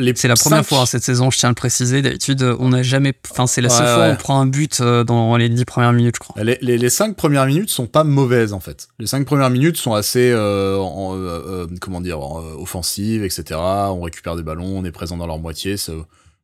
[0.00, 2.00] Euh, c'est la première fois hein, cette saison, je tiens à le préciser.
[2.02, 3.12] D'habitude, on n'a jamais.
[3.30, 5.92] Enfin, c'est la seule fois où on prend un but euh, dans les dix premières
[5.92, 6.42] minutes, je crois.
[6.42, 8.88] Les, les, cinq premières minutes sont pas mauvaises en fait.
[8.98, 13.60] Les cinq premières minutes sont assez, euh, euh, comment dire, offensives, etc.
[13.60, 15.76] On récupère des ballons, on est présent dans leur moitié.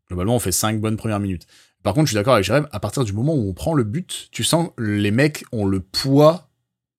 [0.09, 1.46] Globalement, on fait cinq bonnes premières minutes.
[1.82, 2.66] Par contre, je suis d'accord avec Jérém.
[2.72, 5.80] À partir du moment où on prend le but, tu sens les mecs ont le
[5.80, 6.47] poids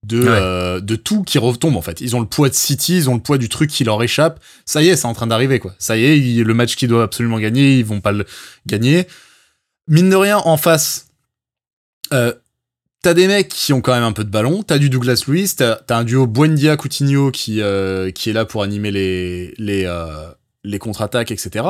[0.04, 2.02] de, euh, de tout qui retombe en fait.
[2.02, 4.40] Ils ont le poids de City, ils ont le poids du truc qui leur échappe.
[4.66, 5.74] Ça y est, c'est en train d'arriver quoi.
[5.78, 8.26] Ça y est, le match qu'ils doivent absolument gagner, ils vont pas le
[8.66, 9.08] gagner.
[9.88, 11.08] Mine de rien, en face,
[12.14, 12.34] euh,
[13.02, 14.64] t'as des mecs qui ont quand même un peu de ballon.
[14.64, 18.46] T'as du Douglas Luiz, t'as as un duo Buendia Coutinho qui euh, qui est là
[18.46, 20.30] pour animer les les euh,
[20.64, 21.66] les contre-attaques, etc.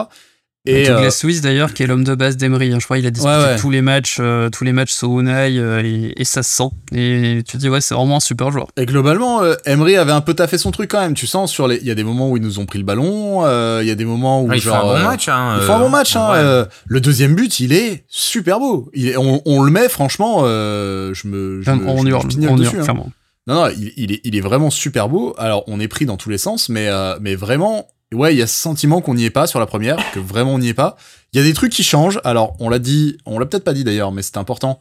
[0.70, 2.78] Et Douglas euh, Suisse d'ailleurs, qui est l'homme de base d'Emery, hein.
[2.80, 5.82] je crois il a disputé tous les matchs, euh, tous les matchs sous Unai euh,
[5.84, 6.70] et, ça se sent.
[6.93, 8.67] Et tu te dis ouais, c'est vraiment un super joueur.
[8.78, 11.13] Et globalement, Emery avait un peu taffé son truc quand même.
[11.13, 12.86] Tu sens sur les, il y a des moments où ils nous ont pris le
[12.86, 13.45] ballon,
[13.82, 15.30] il y a des moments où ah, il genre, fait un bon match.
[15.30, 16.15] Hein, il fait un bon match.
[16.15, 18.89] Hein, le deuxième but, il est super beau.
[18.93, 23.05] Il on, le met franchement, je me, je on hurle, on dessus, hurle, hein.
[23.47, 25.34] Non, non, il, il, est, il est vraiment super beau.
[25.39, 26.88] Alors, on est pris dans tous les sens, mais,
[27.20, 29.97] mais vraiment, ouais, il y a ce sentiment qu'on n'y est pas sur la première,
[30.12, 30.97] que vraiment on n'y est pas.
[31.34, 32.20] Il y a des trucs qui changent.
[32.24, 34.80] Alors, on l'a dit, on l'a peut-être pas dit d'ailleurs, mais c'est important.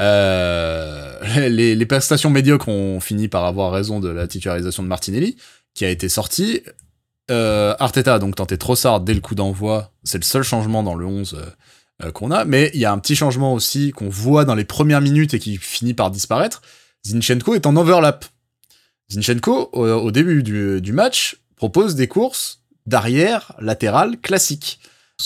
[0.00, 5.36] Euh, les, prestations médiocres ont fini par avoir raison de la titularisation de Martinelli,
[5.74, 6.62] qui a été sorti.
[7.30, 9.92] Euh, Arteta a donc tenté Trossard dès le coup d'envoi.
[10.02, 12.44] C'est le seul changement dans le 11 euh, euh, qu'on a.
[12.44, 15.38] Mais il y a un petit changement aussi qu'on voit dans les premières minutes et
[15.38, 16.62] qui finit par disparaître.
[17.06, 18.24] Zinchenko est en overlap.
[19.10, 24.78] Zinchenko, au, début du match, propose des courses d'arrière latéral qui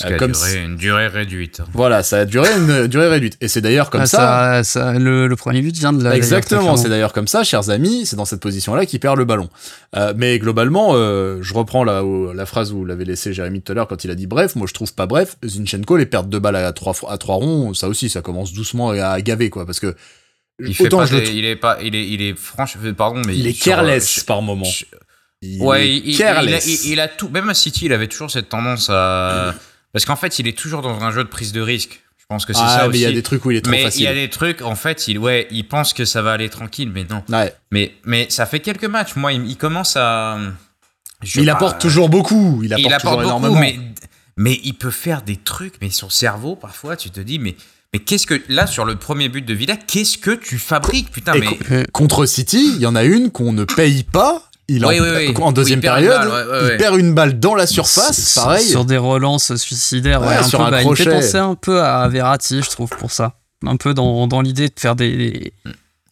[0.04, 1.60] a comme duré une durée réduite.
[1.74, 3.36] Voilà, ça a duré une durée réduite.
[3.42, 4.92] Et c'est d'ailleurs comme ah, ça.
[4.94, 6.16] le, premier but vient de là.
[6.16, 9.50] Exactement, c'est d'ailleurs comme ça, chers amis, c'est dans cette position-là qu'il perd le ballon.
[9.94, 12.02] Euh, mais globalement, euh, je reprends la,
[12.34, 14.56] la phrase où vous l'avez laissé Jérémy tout à l'heure quand il a dit bref,
[14.56, 15.36] moi je trouve pas bref.
[15.44, 18.90] Zinchenko, les pertes de balles à trois, à trois ronds, ça aussi, ça commence doucement
[18.90, 19.66] à gaver, quoi.
[19.66, 19.94] Parce que.
[20.64, 23.36] Il, fait pas il est pas, il est, il est franche, pardon, mais.
[23.36, 24.66] Il est careless par moment.
[25.42, 27.28] Il ouais, il, a, tout.
[27.28, 29.54] Même à City, il avait toujours cette tendance à.
[29.92, 32.00] Parce qu'en fait, il est toujours dans un jeu de prise de risque.
[32.16, 33.62] Je pense que c'est ah, ça mais il y a des trucs où il est
[33.62, 34.02] trop mais facile.
[34.02, 36.48] il y a des trucs, en fait, il, ouais, il pense que ça va aller
[36.48, 37.22] tranquille, mais non.
[37.28, 37.52] Ouais.
[37.72, 39.16] Mais, mais ça fait quelques matchs.
[39.16, 40.38] Moi, il, commence à.
[41.34, 42.62] il apporte toujours beaucoup.
[42.62, 43.60] Il apporte, il apporte beaucoup, énormément.
[43.60, 43.78] Mais,
[44.36, 47.56] mais il peut faire des trucs, mais son cerveau, parfois, tu te dis, mais.
[47.92, 51.10] Mais qu'est-ce que là sur le premier but de Villa, qu'est-ce que tu fabriques?
[51.10, 55.52] Putain mais contre City, il y en a une qu'on ne paye pas il en,
[55.52, 56.30] deuxième période,
[56.70, 58.64] il perd une balle dans la surface, pareil.
[58.64, 62.08] Sur des relances suicidaires, un sur peu, un bah, Il fait penser un peu à
[62.08, 63.38] Verratti, je trouve, pour ça.
[63.66, 65.52] Un peu dans, dans l'idée de faire des,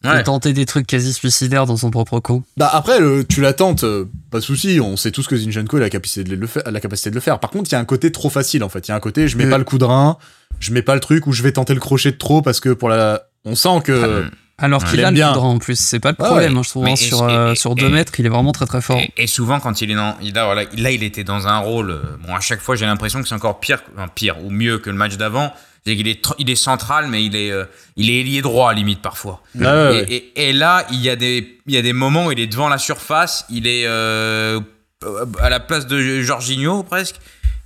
[0.03, 2.43] de tenter des trucs quasi suicidaires dans son propre coup.
[2.57, 2.99] Bah après,
[3.29, 4.79] tu la tentes, euh, pas de souci.
[4.79, 6.63] On sait tous que Zinchenko a la capacité de le faire.
[6.71, 7.39] La capacité de le faire.
[7.39, 8.87] Par contre, il y a un côté trop facile en fait.
[8.87, 10.17] Il y a un côté, je mets pas le coup de rein,
[10.59, 12.69] je mets pas le truc où je vais tenter le crochet de trop parce que
[12.69, 14.25] pour la, on sent que.
[14.61, 15.33] Ah, alors qu'il a le bien.
[15.33, 16.85] en plus, c'est pas le problème, hein, je trouve.
[16.85, 19.01] Hein, sur, euh, sur deux mètres, il est vraiment très très fort.
[19.17, 20.15] Et, souvent, quand il est dans.
[20.21, 21.91] Il, là, voilà, là, il était dans un rôle.
[21.91, 23.81] Euh, bon, à chaque fois, j'ai l'impression que c'est encore pire,
[24.13, 25.51] pire ou mieux que le match d'avant.
[25.83, 29.01] C'est qu'il est, il est central, mais il est, euh, il est ailier droit, limite,
[29.01, 29.41] parfois.
[29.59, 32.45] et, et, là, il y, a des, il y a des moments où il est
[32.45, 37.15] devant la surface, il est à la place de Jorginho, presque,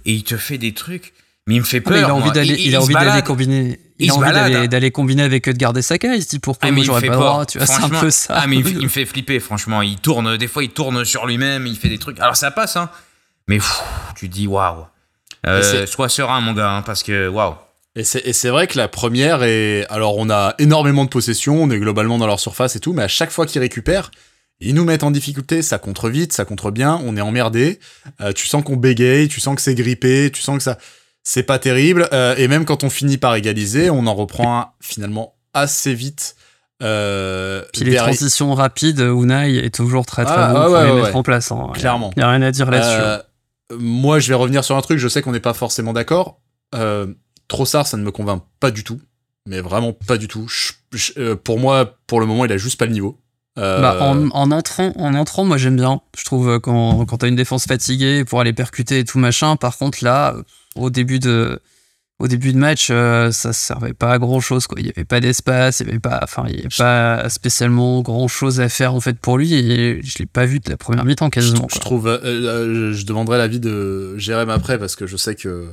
[0.05, 1.13] et il te fait des trucs.
[1.45, 1.97] Mais il me fait peur.
[1.97, 3.79] il a envie d'aller, il, a envie d'aller combiner.
[3.97, 4.67] Il, a envie hein.
[4.67, 6.15] d'aller, combiner avec Edgar Saka.
[6.15, 7.45] Il se dit pourquoi ah, moi j'aurais pas le droit.
[7.45, 8.35] Tu vois, c'est un peu ça.
[8.37, 9.39] Ah mais il, me fait flipper.
[9.39, 10.37] Franchement, il tourne.
[10.37, 11.65] Des fois, il tourne sur lui-même.
[11.65, 12.19] Il fait des trucs.
[12.19, 12.89] Alors ça passe, hein.
[13.47, 13.59] Mais
[14.17, 14.85] tu te dis waouh.
[15.47, 17.55] Euh, sois serein, mon gars, hein, parce que waouh.
[17.97, 19.85] Et c'est vrai que la première est.
[19.89, 23.03] Alors, on a énormément de possession, on est globalement dans leur surface et tout, mais
[23.03, 24.11] à chaque fois qu'ils récupèrent,
[24.59, 27.79] ils nous mettent en difficulté, ça contre vite, ça contre bien, on est emmerdé.
[28.19, 30.77] Euh, tu sens qu'on bégaye, tu sens que c'est grippé, tu sens que ça
[31.25, 32.07] c'est pas terrible.
[32.13, 36.37] Euh, et même quand on finit par égaliser, on en reprend finalement assez vite.
[36.83, 41.15] Euh, Puis les transitions rapides, Unai est toujours très très ah, bon pour les mettre
[41.15, 41.51] en place.
[41.51, 41.71] Hein.
[41.73, 42.11] Clairement.
[42.15, 43.01] Il n'y a rien à dire là-dessus.
[43.01, 43.17] Euh,
[43.77, 46.39] moi, je vais revenir sur un truc, je sais qu'on n'est pas forcément d'accord.
[46.75, 47.07] Euh,
[47.47, 49.01] Trossard, ça ne me convainc pas du tout.
[49.47, 50.47] Mais vraiment pas du tout.
[51.17, 53.19] Euh, pour moi, pour le moment, il a juste pas le niveau.
[53.57, 56.01] Euh, bah, en, en, entrant, en entrant, moi j'aime bien.
[56.17, 59.55] Je trouve quand, quand t'as une défense fatiguée pour aller percuter et tout machin.
[59.55, 60.35] Par contre, là,
[60.75, 61.59] au début de
[62.17, 64.67] au début de match, ça ça servait pas à grand chose.
[64.67, 64.79] Quoi.
[64.79, 68.01] Il n'y avait pas d'espace, il n'y avait pas, enfin, il y avait pas spécialement
[68.01, 69.53] grand chose à faire en fait pour lui.
[69.53, 71.67] Et je l'ai pas vu de la première mi-temps quasiment.
[71.73, 75.67] Je, trouve, je demanderai l'avis de Jérém après parce que je sais que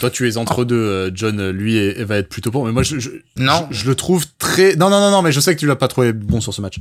[0.00, 0.76] toi, tu es entre deux.
[0.76, 2.64] Euh, John, lui, va être plutôt bon.
[2.64, 2.96] Mais moi, je,
[3.36, 3.66] non.
[3.70, 4.76] Je, le trouve très.
[4.76, 5.22] Non, non, non, non.
[5.22, 6.76] Mais je sais que tu l'as pas trouvé bon sur ce match.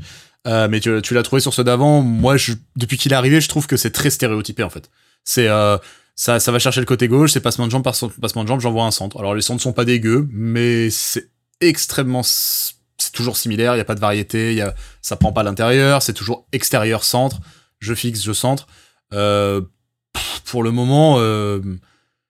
[0.46, 2.02] Euh, mais tu, l'as trouvé sur ceux d'avant.
[2.02, 4.90] Moi, je, depuis qu'il est arrivé, je trouve que c'est très stéréotypé en fait.
[5.24, 5.78] C'est euh,
[6.18, 7.32] ça, ça va chercher le côté gauche.
[7.32, 8.60] C'est passement de jambe par passement de jambe.
[8.60, 9.18] J'envoie un centre.
[9.18, 11.30] Alors les centres sont pas dégueux, mais c'est
[11.62, 12.24] extrêmement.
[12.24, 13.76] C'est toujours similaire.
[13.76, 14.54] Il y a pas de variété.
[14.54, 16.02] Y a, ça prend pas l'intérieur.
[16.02, 17.40] C'est toujours extérieur centre.
[17.80, 18.68] Je fixe, je centre.
[19.10, 21.20] pour le moment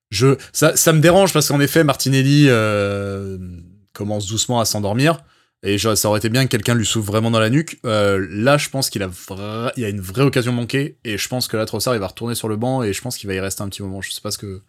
[0.09, 3.37] je, ça, ça me dérange parce qu'en effet, Martinelli euh,
[3.93, 5.23] commence doucement à s'endormir.
[5.63, 7.79] Et ça aurait été bien que quelqu'un lui souffle vraiment dans la nuque.
[7.85, 9.09] Euh, là, je pense qu'il a,
[9.75, 10.97] il a une vraie occasion manquée.
[11.03, 12.83] Et je pense que là, Trossard, il va retourner sur le banc.
[12.83, 14.01] Et je pense qu'il va y rester un petit moment.
[14.01, 14.61] Je sais pas ce que,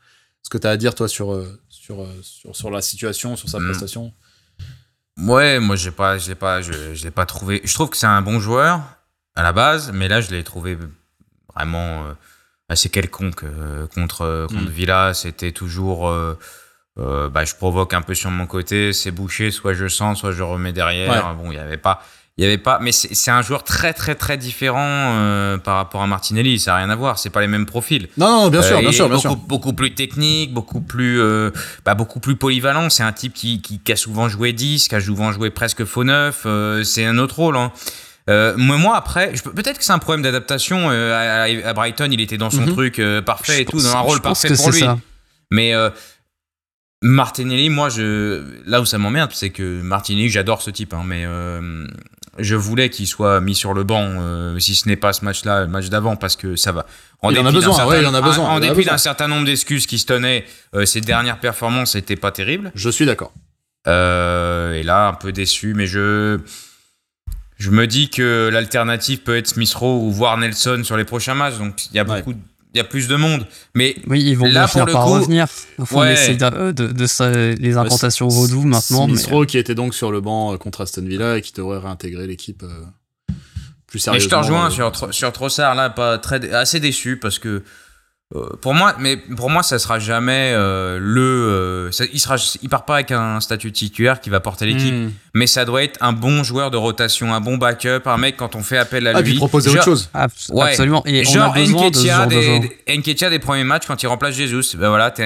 [0.43, 3.51] ce que tu as à dire, toi, sur, euh, sur, sur, sur, la situation, sur
[3.51, 3.64] sa hmm.
[3.64, 4.14] prestation.
[5.18, 7.61] Ouais, moi, j'ai pas, je l'ai pas, je, je l'ai pas trouvé.
[7.64, 8.80] Je trouve que c'est un bon joueur
[9.34, 9.93] à la base.
[9.93, 10.78] Mais là, je l'ai trouvé
[11.55, 12.14] vraiment
[12.68, 14.68] assez quelconque euh, contre, euh, contre mm.
[14.68, 15.14] Villa.
[15.14, 16.11] C'était toujours.
[17.01, 20.32] Euh, bah, je provoque un peu sur mon côté, c'est bouché, soit je sens, soit
[20.32, 21.34] je remets derrière.
[21.34, 22.03] Bon, il n'y avait pas.
[22.36, 26.07] Il y avait pas, mais c'est un joueur très très très différent par rapport à
[26.07, 26.61] Martinelli.
[26.61, 27.18] Ça n'a rien à voir.
[27.18, 28.09] C'est pas les mêmes profils.
[28.16, 29.36] Non, non, bien sûr, bien sûr, bien beaucoup, sûr.
[29.36, 31.20] Beaucoup plus technique, beaucoup plus,
[31.84, 32.90] bah, beaucoup plus polyvalent.
[32.90, 35.84] C'est un type qui, qui, qui, a souvent joué 10, qui a souvent joué presque
[35.84, 36.46] faux neuf.
[36.84, 37.57] c'est un autre rôle.
[37.57, 37.72] Hein.
[38.28, 40.88] Euh, moi, après, peut-être que c'est un problème d'adaptation.
[40.90, 42.72] Euh, à, Brighton, il était dans son mhm.
[42.72, 44.84] truc euh, parfait et tout, dans un rôle parfait pour lui.
[45.51, 45.72] Mais
[47.03, 51.26] Martinelli, moi, je, là où ça m'emmerde, c'est que Martinelli, j'adore ce type, hein, mais
[52.38, 55.68] je voulais qu'il soit mis sur le banc, si ce n'est pas ce match-là, le
[55.68, 56.86] match d'avant, parce que ça va.
[57.22, 58.49] En il en a besoin, ouais, il en a besoin.
[58.49, 60.44] En, dépit d'un certain nombre d'excuses qui se tenaient,
[60.84, 62.72] ses dernières performances n'étaient pas terribles.
[62.74, 63.32] Je suis d'accord.
[63.86, 66.40] et là, un peu déçu, mais je
[67.59, 71.34] je me dis que l'alternative peut être Smith Rowe ou voir Nelson sur les prochains
[71.34, 71.59] matchs.
[71.59, 72.34] Donc il y a beaucoup,
[72.75, 73.47] il y a plus de monde.
[73.75, 75.47] Mais oui, ils vont là, finir par revenir.
[75.85, 76.37] Fond, ouais.
[76.37, 79.07] de, de, de, les implantations vaudou maintenant.
[79.07, 81.79] Smith Rowe qui était donc sur le banc euh, contre Aston Villa et qui devrait
[81.79, 82.85] réintégrer l'équipe euh,
[83.87, 84.12] plus sérieusement.
[84.12, 87.62] Mais je te rejoins euh, sur, sur Trossard là, pas très, assez déçu parce que
[88.37, 91.89] euh, pour moi, mais pour moi, ça sera jamais euh, le.
[91.91, 95.12] Euh, il sera, il part pas avec un statut titulaire qui va porter l'équipe, hmm.
[95.33, 98.55] mais ça doit être un bon joueur de rotation, un bon backup, un mec quand
[98.55, 99.31] on fait appel à ah, lui.
[99.31, 100.11] Puis proposer autre chose.
[100.12, 101.03] Absolument.
[101.07, 104.76] Et genre Enketia des, des premiers matchs quand il remplace Jesus.
[104.76, 105.22] Ben voilà, tu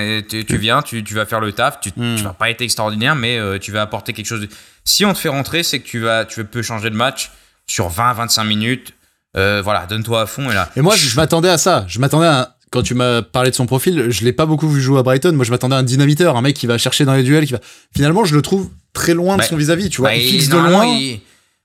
[0.56, 3.72] viens, tu, tu, vas faire le taf, tu, tu vas pas être extraordinaire, mais tu
[3.72, 4.42] vas apporter quelque chose.
[4.42, 4.48] De...
[4.84, 7.32] Si on te fait rentrer, c'est que tu vas, tu peux changer de match
[7.66, 8.94] sur 20-25 minutes.
[9.34, 10.70] voilà, donne-toi à fond et là.
[10.76, 11.84] Et moi, je, je m'attendais à ça.
[11.88, 14.80] Je m'attendais à quand tu m'as parlé de son profil, je l'ai pas beaucoup vu
[14.80, 15.32] jouer à Brighton.
[15.32, 17.52] Moi, je m'attendais à un dynamiteur, un mec qui va chercher dans les duels, qui
[17.52, 17.60] va.
[17.94, 20.10] Finalement, je le trouve très loin de son vis-à-vis, tu vois.
[20.10, 20.86] Bah, il fixe de loin.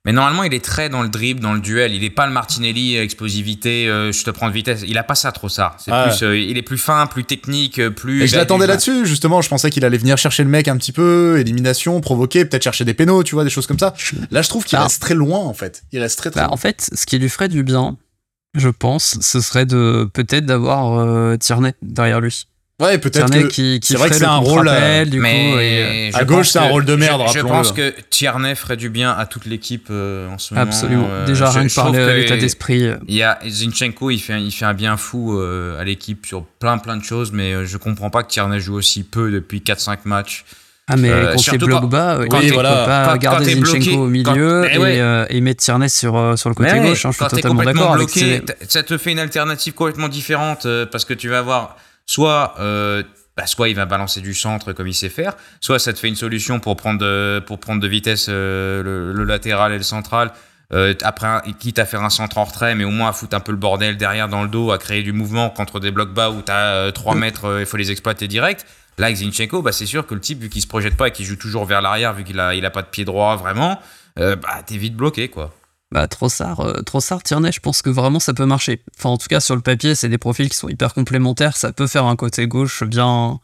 [0.05, 1.93] Mais normalement, il est très dans le dribble, dans le duel.
[1.93, 4.83] Il est pas le Martinelli, explosivité, euh, je te prends de vitesse.
[4.87, 5.75] Il a pas ça trop ça.
[5.79, 8.23] C'est plus, euh, il est plus fin, plus technique, plus.
[8.23, 9.41] Et je l'attendais là-dessus, justement.
[9.41, 12.85] Je pensais qu'il allait venir chercher le mec un petit peu, élimination, provoquer, peut-être chercher
[12.85, 13.93] des pénaux, tu vois, des choses comme ça.
[14.31, 15.83] Là, je trouve qu'il bah, reste très loin, en fait.
[15.91, 17.97] Il reste très très bah, En fait, ce qui lui ferait du bien,
[18.59, 22.47] je pense, ce serait de peut-être d'avoir euh, Tierney derrière lui.
[22.79, 25.59] Ouais, peut-être que qui, qui c'est vrai que c'est un rôle euh, du mais coup,
[25.59, 27.23] et, à gauche c'est un rôle de merde.
[27.33, 30.67] Je, je pense que Tierney ferait du bien à toute l'équipe euh, en ce moment.
[30.67, 31.25] Absolument.
[31.25, 32.87] Déjà rien que par l'état d'esprit.
[33.07, 36.77] Il y a Zinchenko, il fait il fait un bien fou à l'équipe sur plein
[36.77, 40.45] plein de choses, mais je comprends pas que Tierney joue aussi peu depuis 4-5 matchs.
[40.89, 42.85] Ah mais euh, quand c'est bloc bas, quand oui, voilà.
[42.85, 46.55] pas quand, garder Zinchenko au milieu et, euh, et, mettre Tierney sur, euh, sur le
[46.55, 48.09] côté gauche, hein, je suis totalement d'accord avec
[48.69, 51.75] ça te fait une alternative complètement différente parce que tu vas avoir
[52.05, 55.99] soit bah, soit il va balancer du centre comme il sait faire, soit ça te
[55.99, 60.31] fait une solution pour prendre pour prendre de vitesse le, le, latéral et le central.
[61.03, 61.27] après,
[61.59, 63.57] quitte à faire un centre en retrait, mais au moins à foutre un peu le
[63.57, 66.51] bordel derrière dans le dos, à créer du mouvement contre des blocs bas où tu
[66.51, 68.65] as 3 mètres, il faut les exploiter direct.
[68.99, 71.11] Là, avec Zinchenko, bah, c'est sûr que le type, vu qu'il se projette pas et
[71.11, 73.79] qu'il joue toujours vers l'arrière, vu qu'il a, il a pas de pied droit vraiment,
[74.19, 75.53] euh, bah, t'es vite bloqué, quoi.
[75.91, 78.81] Bah, Trossard, euh, Trossard, Tierney, je pense que vraiment ça peut marcher.
[78.97, 81.55] Enfin, en tout cas, sur le papier, c'est des profils qui sont hyper complémentaires.
[81.55, 83.39] Ça peut faire un côté gauche bien,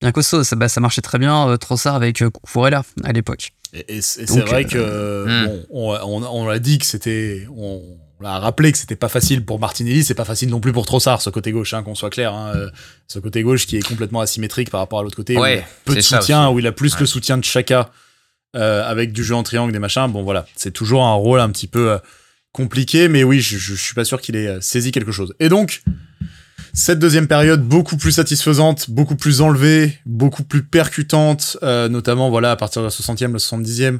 [0.00, 0.44] bien costaud.
[0.44, 3.52] Ça, bah, ça marchait très bien, euh, Trossard avec Koufourella à l'époque.
[3.88, 5.46] Et, c'est vrai que, hmm.
[5.46, 7.82] bon, on, on, l'a dit que c'était, on
[8.24, 11.22] a rappelé que c'était pas facile pour Martinelli, c'est pas facile non plus pour Trossard,
[11.22, 12.32] ce côté gauche, hein, qu'on soit clair.
[12.34, 12.70] Hein, euh,
[13.08, 16.00] ce côté gauche qui est complètement asymétrique par rapport à l'autre côté, ouais, peu de
[16.00, 17.90] soutien, où il a plus le soutien de Chaka
[18.56, 20.08] euh, avec du jeu en triangle, des machins.
[20.10, 21.98] Bon voilà, c'est toujours un rôle un petit peu euh,
[22.52, 25.34] compliqué, mais oui, je, je, suis pas sûr qu'il ait saisi quelque chose.
[25.40, 25.82] Et donc,
[26.74, 32.56] Cette deuxième période, beaucoup plus satisfaisante, beaucoup plus enlevée, beaucoup plus percutante, notamment voilà à
[32.56, 33.98] partir de la 60e, la 70e,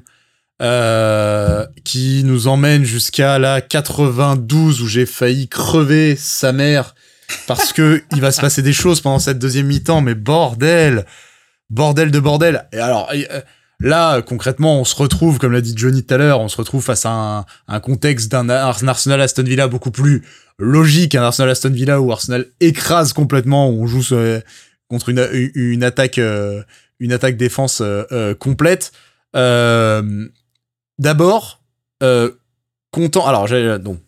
[0.63, 6.95] euh, qui nous emmène jusqu'à la 92 où j'ai failli crever sa mère
[7.47, 11.05] parce que il va se passer des choses pendant cette deuxième mi-temps, mais bordel,
[11.71, 12.69] bordel de bordel.
[12.73, 13.41] Et alors euh,
[13.81, 16.85] là, concrètement, on se retrouve, comme l'a dit Johnny tout à l'heure, on se retrouve
[16.85, 20.23] face à un, contexte d'un Arsenal Aston Villa beaucoup plus
[20.59, 24.15] logique, un Arsenal Aston Villa où Arsenal écrase complètement, on joue
[24.89, 26.63] contre une, une attaque, euh,
[27.01, 28.93] une attaque défense euh, complète.
[31.03, 31.61] D'abord,
[32.93, 33.27] content.
[33.27, 33.99] Alors, j'ai donc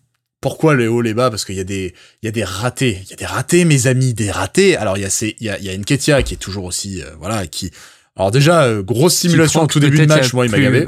[0.45, 1.31] pourquoi les hauts, les bas?
[1.31, 3.01] Parce qu'il y a des, il y a des ratés.
[3.03, 4.77] Il y a des ratés, mes amis, des ratés.
[4.77, 7.01] Alors, il y a ces, il y a, il y a qui est toujours aussi,
[7.01, 7.71] euh, voilà, qui,
[8.15, 10.87] alors déjà, euh, grosse simulation au tout début de match, moi, il m'a gavé.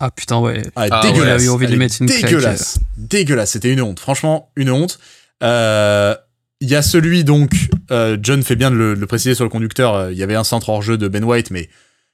[0.00, 0.62] Ah putain, ouais.
[0.76, 1.42] Ah, ah dégueulasse.
[1.42, 2.78] Ouais, envie de mettre une dégueulasse.
[2.96, 3.50] Dégueulasse.
[3.50, 4.00] C'était une honte.
[4.00, 4.98] Franchement, une honte.
[5.42, 6.14] Euh,
[6.62, 7.50] il y a celui, donc,
[8.22, 10.10] John fait bien de le, préciser sur le conducteur.
[10.10, 11.68] Il y avait un centre hors jeu de Ben White, mais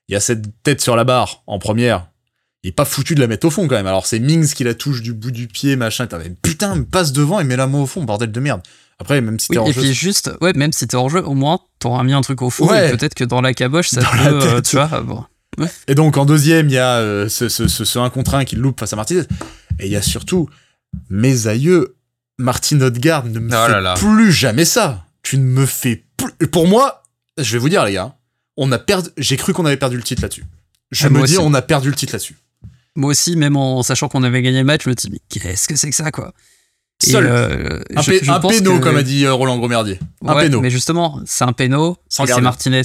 [0.09, 2.09] il y a cette tête sur la barre en première
[2.62, 3.86] il est pas foutu de la mettre au fond quand même.
[3.86, 6.06] Alors c'est Mings qui la touche du bout du pied, machin.
[6.06, 8.62] T'as putain, passe devant et mets la main au fond, bordel de merde.
[8.98, 11.24] Après, même si t'es oui, en et puis juste, ouais, même si t'es en jeu,
[11.24, 12.68] au moins t'auras mis un truc au fond.
[12.68, 15.01] peut-être que dans la caboche, ça peut, euh, tu vois.
[15.01, 15.24] Bon.
[15.89, 18.56] Et donc en deuxième, il y a euh, ce, ce, ce, 1 contre 1 qui
[18.56, 19.24] loupe face à Martinez.
[19.80, 20.48] Et il y a surtout
[21.10, 21.97] mes aïeux,
[22.39, 25.05] Martin Odegaard ne me oh fait plus jamais ça.
[25.22, 26.48] Tu ne me fais plus.
[26.48, 27.02] Pour moi,
[27.39, 28.14] je vais vous dire les gars,
[28.56, 29.10] on a perdu.
[29.16, 30.44] J'ai cru qu'on avait perdu le titre là-dessus.
[30.90, 32.36] Je ah, me dis, on a perdu le titre là-dessus.
[32.97, 35.69] Moi aussi, même en sachant qu'on avait gagné le match, je me dis, mais qu'est-ce
[35.69, 36.32] que c'est que ça, quoi
[37.02, 37.27] Seul.
[37.27, 39.98] Euh, un, péno, comme a dit euh, Roland Gromerdier.
[40.24, 40.60] Un péno.
[40.60, 41.97] Mais justement, c'est un péno.
[42.20, 42.82] Et c'est Martinez.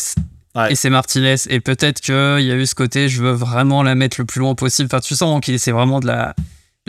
[0.70, 1.36] Et c'est Martinez.
[1.50, 4.40] Et peut-être qu'il y a eu ce côté, je veux vraiment la mettre le plus
[4.40, 4.90] loin possible.
[4.92, 6.34] Enfin, tu sens qu'il essaie vraiment de la,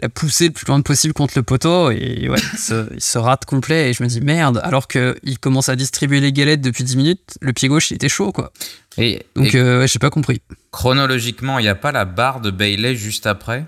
[0.00, 1.90] la pousser le plus loin possible contre le poteau.
[1.90, 3.90] Et ouais, il, se, rate complet.
[3.90, 7.38] Et je me dis, merde, alors qu'il commence à distribuer les galettes depuis 10 minutes,
[7.40, 8.52] le pied gauche, il était chaud, quoi.
[8.98, 10.42] Et, Donc, euh, j'ai pas compris.
[10.72, 13.64] Chronologiquement, il n'y a pas la barre de Bailey juste après?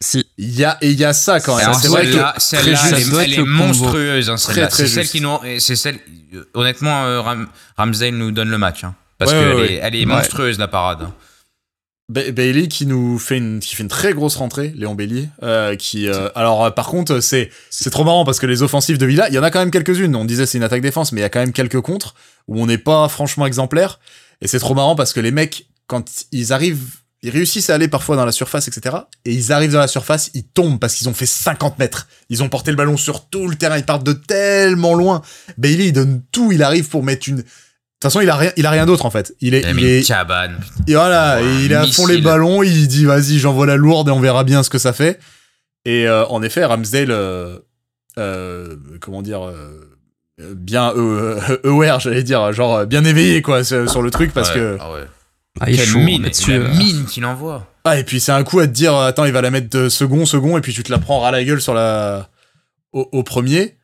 [0.00, 0.26] Si.
[0.36, 1.72] Il y a, et il y a ça quand même.
[1.74, 2.80] C'est vrai que celle-là,
[3.22, 4.28] elle, est monstrueuse.
[4.28, 5.98] Hein, c'est celle qui nous, c'est celle,
[6.52, 7.22] honnêtement, euh,
[7.76, 8.84] Ramsdale nous donne le match.
[8.84, 11.08] Hein, parce qu'elle est, elle est monstrueuse, la parade.
[12.08, 16.06] Bailey qui nous fait une qui fait une très grosse rentrée Léon Bailey euh, qui
[16.08, 19.34] euh, alors par contre c'est c'est trop marrant parce que les offensives de Villa il
[19.34, 20.14] y en a quand même quelques-unes.
[20.14, 22.14] On disait c'est une attaque défense mais il y a quand même quelques contres
[22.46, 23.98] où on n'est pas franchement exemplaire.
[24.40, 26.84] Et c'est trop marrant parce que les mecs quand ils arrivent
[27.22, 30.30] ils réussissent à aller parfois dans la surface etc et ils arrivent dans la surface
[30.32, 32.06] ils tombent parce qu'ils ont fait 50 mètres.
[32.30, 33.78] Ils ont porté le ballon sur tout le terrain.
[33.78, 35.22] Ils partent de tellement loin.
[35.58, 36.52] Bailey il donne tout.
[36.52, 37.42] Il arrive pour mettre une
[37.98, 39.34] toute façon, il a rien, il a rien d'autre en fait.
[39.40, 40.06] Il est, il, est.
[40.06, 40.60] Cabane.
[40.86, 42.62] Et voilà, il est à fond les ballons.
[42.62, 45.18] Il dit vas-y, j'envoie la lourde et on verra bien ce que ça fait.
[45.84, 47.58] Et euh, en effet, Ramsdale, euh,
[48.18, 49.50] euh, comment dire,
[50.38, 50.92] bien
[51.64, 54.76] aware, j'allais dire, genre bien éveillé quoi sur le truc parce que.
[54.80, 55.06] Ah ouais.
[55.58, 57.66] Ah, il Quelle mine, la mine qu'il envoie.
[57.84, 59.88] Ah et puis c'est un coup à te dire attends, il va la mettre de
[59.88, 62.28] second, second et puis tu te la prends à la gueule sur la
[62.92, 63.76] au, au premier.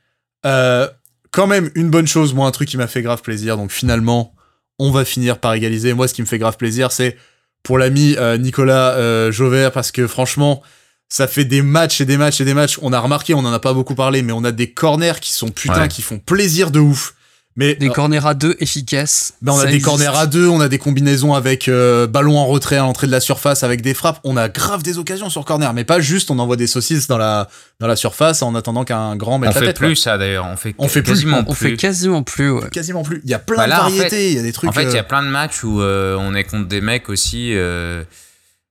[0.45, 0.89] Euh,
[1.33, 3.57] quand même une bonne chose, moi un truc qui m'a fait grave plaisir.
[3.57, 4.35] Donc finalement,
[4.79, 5.95] on va finir par égaliser.
[5.95, 7.17] Moi, ce qui me fait grave plaisir, c'est
[7.63, 10.63] pour l'ami euh, Nicolas euh, Jauvert parce que franchement,
[11.09, 12.79] ça fait des matchs et des matchs et des matchs.
[12.83, 15.33] On a remarqué, on en a pas beaucoup parlé, mais on a des corners qui
[15.33, 17.15] sont putain, qui font plaisir de ouf.
[17.55, 19.35] Mais, des corners à deux efficaces.
[19.43, 22.47] Ben on a des corners à deux, on a des combinaisons avec euh, ballon en
[22.47, 24.21] retrait à l'entrée de la surface avec des frappes.
[24.25, 27.19] On a grave des occasions sur corner, mais pas juste on envoie des saucisses dans
[27.19, 27.49] la
[27.79, 30.57] dans la surface en attendant qu'un grand mette on la fait plus ça d'ailleurs, on
[30.57, 31.53] fait on fait quasiment plus.
[31.53, 32.51] On fait quasiment plus.
[32.51, 32.71] Ouais.
[32.71, 33.21] Quasiment plus.
[33.25, 34.71] Il y a plein bah de variétés, il y a des trucs.
[34.71, 36.81] En fait, il y a euh, plein de matchs où euh, on est contre des
[36.81, 37.53] mecs aussi.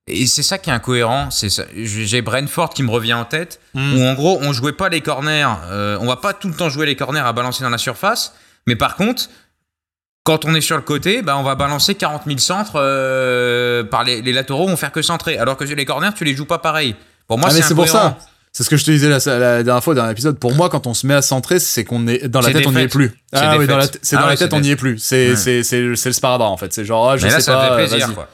[0.07, 1.29] Et c'est ça qui est incohérent.
[1.29, 3.95] C'est J'ai Brentford qui me revient en tête, hmm.
[3.95, 5.45] où en gros on jouait pas les corners.
[5.69, 8.33] on va pas tout le temps jouer les corners à balancer dans la surface.
[8.67, 9.29] Mais par contre,
[10.23, 14.03] quand on est sur le côté, bah, on va balancer 40 000 centres euh, par
[14.03, 15.37] les, les, latéraux, vont faire que centrer.
[15.37, 16.95] Alors que les corners, tu les joues pas pareil.
[17.27, 18.17] Pour moi, ah, c'est pour ça.
[18.53, 20.37] C'est ce que je te disais la, la, dernière fois, dans l'épisode.
[20.37, 22.73] Pour moi, quand on se met à centrer, c'est qu'on est dans la tête, on
[22.73, 23.13] n'y est plus.
[23.31, 24.99] Ah oui, dans la, c'est dans ah la tête, on n'y est plus.
[24.99, 26.73] C'est le sparadrap en fait.
[26.73, 28.27] C'est genre, ah, je sais là, ça Fait plaisir, quoi.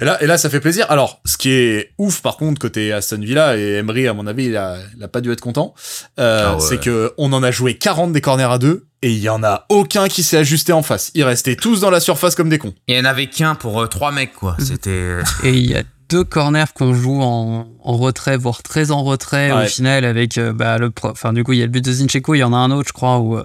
[0.00, 0.86] Et là, et là, ça fait plaisir.
[0.88, 4.46] Alors, ce qui est ouf, par contre, côté Aston Villa, et Emery, à mon avis,
[4.46, 5.74] il a, il a pas dû être content,
[6.18, 9.18] euh, ah c'est que on en a joué 40 des corners à deux, et il
[9.18, 11.10] y en a aucun qui s'est ajusté en face.
[11.14, 12.74] Ils restaient tous dans la surface comme des cons.
[12.86, 14.56] Il y en avait qu'un pour euh, trois mecs, quoi.
[14.58, 14.64] Mhm.
[14.64, 14.90] C'était.
[14.90, 19.04] Euh, et il y a deux corners qu'on joue en, en, retrait, voire très en
[19.04, 20.92] retrait au final, avec bah, le.
[21.02, 22.70] Enfin, du coup, il y a le but de Zinchenko, il y en a un
[22.70, 23.38] autre, je crois, où,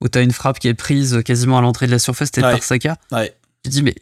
[0.00, 2.62] où t'as une frappe qui est prise quasiment à l'entrée de la surface, peut-être par
[2.62, 2.96] Saka.
[3.10, 3.34] Ouais.
[3.64, 3.94] Tu dis, mais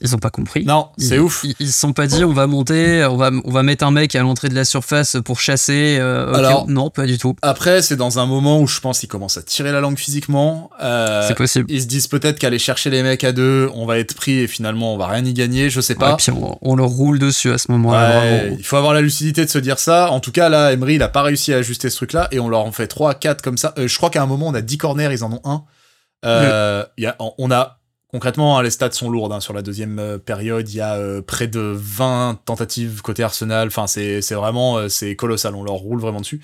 [0.00, 0.64] ils ont pas compris.
[0.64, 1.44] Non, c'est ouf.
[1.58, 4.14] Ils, se sont pas dit on va monter, on va, on va mettre un mec
[4.14, 5.98] à l'entrée de la surface pour chasser.
[6.00, 7.36] Euh, Alors, non, pas du tout.
[7.42, 10.70] Après, c'est dans un moment où je pense qu'ils commencent à tirer la langue physiquement.
[10.82, 11.66] Euh, c'est possible.
[11.68, 14.46] Ils se disent peut-être qu'aller chercher les mecs à deux, on va être pris et
[14.46, 16.12] finalement on va rien y gagner, je sais pas.
[16.12, 16.32] Et puis
[16.62, 18.46] on, leur roule dessus à ce moment-là.
[18.46, 20.10] il faut avoir la lucidité de se dire ça.
[20.10, 22.48] En tout cas, là, Emery, il a pas réussi à ajuster ce truc-là et on
[22.48, 23.74] leur en fait 3, 4 comme ça.
[23.78, 25.64] Euh, je crois qu'à un moment, on a 10 corners, ils en ont un.
[26.96, 27.77] y a, on a
[28.10, 29.32] Concrètement, hein, les stats sont lourdes.
[29.32, 29.40] Hein.
[29.40, 33.68] Sur la deuxième euh, période, il y a euh, près de 20 tentatives côté Arsenal.
[33.68, 35.54] Enfin, c'est vraiment euh, c'est colossal.
[35.54, 36.40] On leur roule vraiment dessus.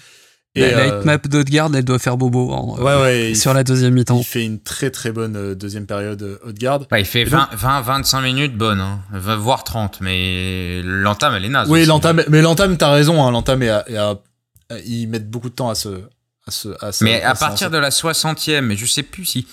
[0.57, 3.95] Et la light map d'Odegaard, elle doit faire bobo hein, ouais, ouais, sur la deuxième
[3.95, 4.19] mi-temps.
[4.19, 6.83] Il fait une très très bonne deuxième période Odegaard.
[6.97, 9.01] il fait 20, 20, 25 minutes bonnes, hein.
[9.11, 11.69] voire 30, mais l'entame elle est naze.
[11.69, 13.65] Oui, l'entame, mais l'entame, t'as raison, l'entame,
[14.87, 16.03] ils mettent beaucoup de temps à se.
[16.47, 19.51] À se, à mais à, partir de la 60e, je sais plus si euh,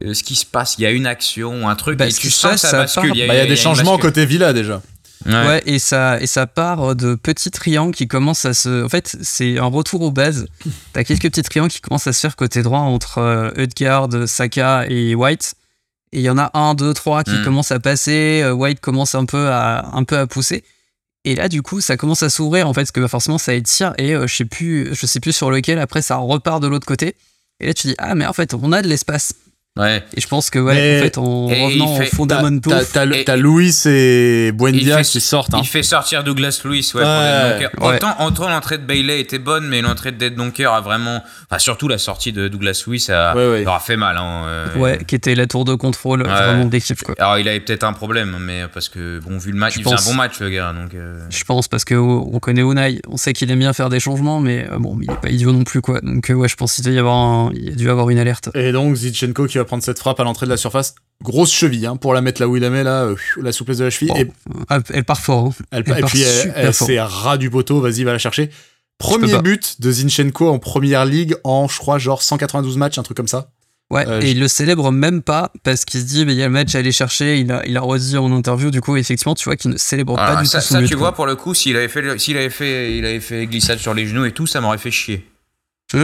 [0.00, 0.76] ce qui se passe.
[0.78, 3.12] Il y a une action, un truc, bah, et tu sens ça, bascule.
[3.14, 4.80] Il y a, bah, des changements côté Villa déjà.
[5.26, 5.62] Ouais.
[5.66, 8.84] et ça, et ça part de petits triangles qui commencent à se.
[8.84, 10.46] En fait, c'est un retour aux bases.
[10.92, 15.14] T'as quelques petits triangles qui commencent à se faire côté droit entre euh, Saka et
[15.14, 15.54] White.
[16.12, 17.44] Et il y en a un, deux, trois qui hmm.
[17.44, 18.40] commencent à passer.
[18.42, 20.64] Euh, White commence un peu à, un peu à pousser.
[21.24, 23.52] Et là, du coup, ça commence à s'ouvrir en fait, parce que bah, forcément, ça
[23.52, 23.92] étire.
[23.98, 25.78] Et euh, je sais plus, je sais plus sur lequel.
[25.78, 27.16] Après, ça repart de l'autre côté.
[27.60, 29.34] Et là, tu dis ah mais en fait, on a de l'espace.
[29.78, 30.04] Ouais.
[30.16, 32.72] Et je pense que, ouais, en fait, en revenant au fondamentaux.
[32.92, 35.54] T'as Louis et Buendia qui sortent.
[35.54, 35.60] Hein.
[35.62, 37.68] Il fait sortir Douglas Louis, ouais, ouais.
[37.76, 41.22] pour Autant, l'entrée de Bailey était bonne, mais l'entrée de Dead Donker a vraiment.
[41.48, 44.16] Enfin, surtout la sortie de Douglas Louis, leur a fait mal.
[44.16, 44.76] Hein, euh.
[44.76, 47.14] Ouais, qui était la tour de contrôle vraiment d'équipe, quoi.
[47.18, 49.94] Alors, il avait peut-être un problème, mais parce que, bon, vu le match, il faisait
[49.94, 50.72] un bon match, le gars.
[50.72, 51.20] Donc, euh.
[51.30, 54.66] Je pense, parce qu'on connaît Unai, on sait qu'il aime bien faire des changements, mais
[54.70, 56.00] euh, bon, il est pas idiot non plus, quoi.
[56.00, 58.50] Donc, ouais, je pense qu'il y avoir il a dû avoir une alerte.
[58.54, 60.96] Et donc, Zichenko qui va prendre cette frappe à l'entrée de la surface.
[61.22, 63.78] Grosse cheville hein, pour la mettre là où il la met, là, euh, la souplesse
[63.78, 64.12] de la cheville.
[64.16, 64.28] et,
[64.90, 65.46] elle part fort.
[65.46, 65.64] Hein.
[65.70, 68.50] Elle, et puis elle, c'est ras du poteau, vas-y, va la chercher.
[68.98, 73.16] Premier but de Zinchenko en première ligue en, je crois, genre 192 matchs, un truc
[73.16, 73.50] comme ça.
[73.90, 76.42] Ouais, euh, et il le célèbre même pas parce qu'il se dit, mais il y
[76.42, 77.38] a le match à aller chercher.
[77.38, 80.14] Il a, il a redit en interview, du coup, effectivement, tu vois qu'il ne célèbre
[80.14, 80.66] pas du ça, tout.
[80.66, 83.46] Ça, tu vois, pour le coup, s'il avait fait, s'il avait fait, il avait fait
[83.46, 85.26] glissade sur les genoux et tout, ça m'aurait fait chier.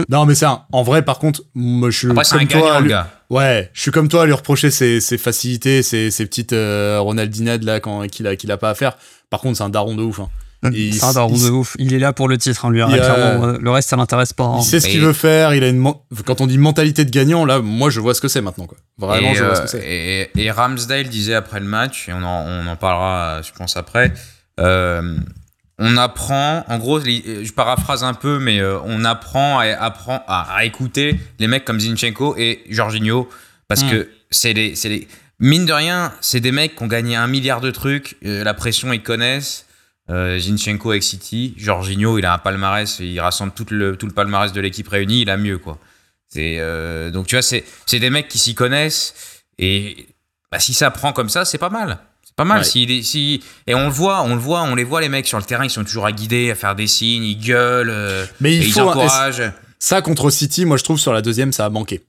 [0.09, 2.81] Non, mais c'est en vrai, par contre, moi, je suis comme toi.
[2.81, 3.07] gars.
[3.29, 7.79] Ouais, je suis comme toi à lui reprocher ses, facilités, ses, petites euh, Ronaldinades là
[7.79, 8.97] quand qu'il a qu'il a pas à faire.
[9.29, 10.19] Par contre, c'est un daron de ouf.
[10.19, 10.29] Hein.
[10.63, 11.75] C'est un daron de ouf.
[11.79, 12.81] Il est là pour le titre, hein, lui.
[12.81, 14.45] Hein, euh, le reste, ça l'intéresse pas.
[14.45, 14.57] Hein.
[14.59, 15.53] Il sait ce qu'il veut faire.
[15.53, 15.91] Il a une
[16.25, 18.65] quand on dit mentalité de gagnant, là, moi, je vois ce que c'est maintenant.
[18.65, 18.77] Quoi.
[18.97, 19.83] Vraiment, je vois ce que c'est.
[19.83, 23.77] Euh, et, Ramsdale disait après le match, et on en, on en parlera, je pense
[23.77, 24.13] après.
[24.59, 25.17] Euh,
[25.77, 30.63] on apprend, en gros, je paraphrase un peu, mais euh, on apprend à, apprend à,
[30.63, 33.27] écouter les mecs comme Zinchenko et Jorginho,
[33.67, 33.89] parce hmm.
[33.89, 35.07] que c'est des, des,
[35.39, 38.53] mine de rien, c'est des mecs qui ont gagné un milliard de trucs, euh, la
[38.53, 39.65] pression ils connaissent.
[40.11, 44.13] Euh, Zinchenko avec City, Jorginho, il a un palmarès, il rassemble tout le, tout le
[44.13, 45.79] palmarès de l'équipe réunie, il a mieux quoi.
[46.27, 46.59] C'est
[47.11, 47.63] donc tu vois, c'est
[47.99, 49.15] des mecs qui s'y connaissent
[49.57, 50.07] et
[50.51, 51.97] bah, si ça prend comme ça, c'est pas mal.
[52.35, 52.65] Pas mal.
[52.65, 55.37] Si, si, et on le voit, on le voit, on les voit les mecs sur
[55.37, 58.55] le terrain, ils sont toujours à guider, à faire des signes, ils gueulent, euh, Mais
[58.55, 59.51] il ils encouragent.
[59.79, 62.03] Ça contre City, moi je trouve sur la deuxième, ça a manqué.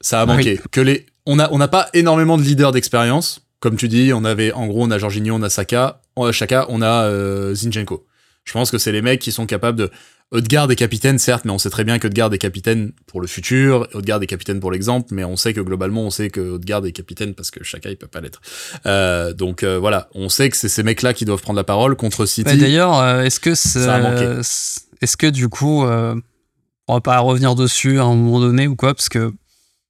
[0.00, 0.60] Ça a manqué.
[0.70, 3.40] Que les, on n'a pas énormément de leaders d'expérience.
[3.60, 6.32] Comme tu dis, on avait, en gros, on a Jorginho, on a Saka, on a
[6.32, 8.04] Chaka, on a euh, Zinchenko.
[8.44, 9.90] Je pense que c'est les mecs qui sont capables de
[10.32, 13.86] Odegaard est capitaine, certes, mais on sait très bien qu'Odegaard est capitaine pour le futur,
[13.92, 16.92] Odegaard est capitaine pour l'exemple, mais on sait que globalement, on sait que Odegaard est
[16.92, 18.40] capitaine parce que chacun il peut pas l'être.
[18.86, 21.96] Euh, donc euh, voilà, on sait que c'est ces mecs-là qui doivent prendre la parole
[21.96, 22.56] contre City.
[22.56, 28.14] D'ailleurs, euh, est-ce que est-ce que du coup, on va pas revenir dessus à un
[28.14, 29.32] moment donné ou quoi, parce que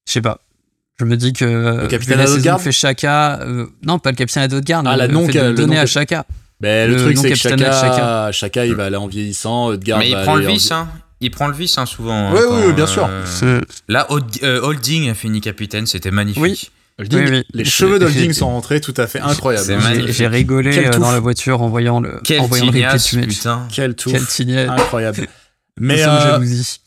[0.06, 0.40] je sais pas.
[0.98, 3.46] Je me dis que le capitaine Odegaard fait Chaka,
[3.84, 6.26] non pas le capitaine Odegaard, ah, la non, le donner à Chaka.
[6.62, 9.72] Mais le, truc, c'est que Chaka, Chaka, il va aller en vieillissant.
[9.72, 10.88] Edgar Mais il prend le vice, hein.
[11.20, 12.32] Il prend le vice, hein, souvent.
[12.32, 13.08] Oui, oui, bien sûr.
[13.42, 14.08] Euh, là,
[14.42, 16.72] euh, Holding a fini capitaine, c'était magnifique.
[16.98, 17.44] Oui.
[17.54, 20.08] les cheveux d'Holding sont rentrés tout à fait incroyables.
[20.08, 23.68] J'ai rigolé euh, dans la voiture en voyant le, Quel en voyant le putain.
[23.72, 24.12] Quel tour.
[24.14, 25.26] Incroyable.
[25.80, 26.04] Mais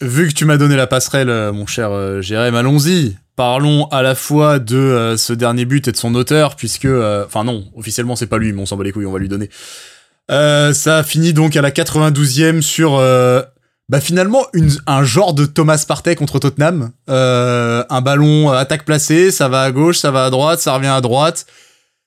[0.01, 3.15] vu que tu m'as donné la passerelle, mon cher Jérém, allons-y.
[3.35, 7.25] Parlons à la fois de euh, ce dernier but et de son auteur, puisque, euh,
[7.25, 9.27] enfin non, officiellement c'est pas lui, mais on s'en bat les couilles, on va lui
[9.27, 9.49] donner.
[10.31, 12.97] Euh, ça finit donc à la 92e sur,
[13.87, 16.91] bah finalement une, un genre de Thomas Partey contre Tottenham.
[17.07, 21.01] un ballon attaque placée, ça va à gauche, ça va à droite, ça revient à
[21.01, 21.45] droite.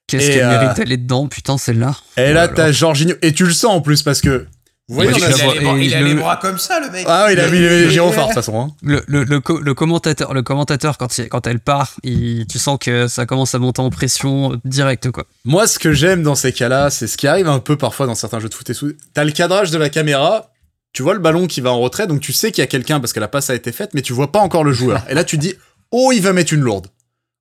[0.08, 1.94] Qu'est-ce qu'elle mérite d'aller dedans, putain, celle-là.
[2.16, 4.46] Et là, oh t'as Jorginho, et tu le sens en plus parce que
[4.88, 6.88] Vous voyez, il, a- les bras, et il a le- les bras comme ça, le
[6.90, 7.04] mec.
[7.06, 8.58] Ah, il a mis les gyrophares, de toute façon.
[8.58, 8.74] hein.
[8.82, 12.58] Le, le, le, co- le commentateur, le commentateur quand, il- quand elle part, il- tu
[12.58, 15.24] sens que ça commence à monter en pression direct, quoi.
[15.44, 18.14] Moi, ce que j'aime dans ces cas-là, c'est ce qui arrive un peu parfois dans
[18.14, 18.92] certains jeux de foot et sous.
[19.12, 20.52] T'as le cadrage de la caméra,
[20.94, 22.98] tu vois le ballon qui va en retrait, donc tu sais qu'il y a quelqu'un
[22.98, 25.02] parce que la passe a été faite, mais tu vois pas encore le joueur.
[25.10, 25.54] Et là, tu te dis,
[25.90, 26.86] oh, il va mettre une lourde.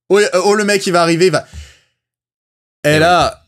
[0.10, 1.46] Oh, euh, oh, le mec, il va arriver, il va.
[2.84, 3.42] Et Et là,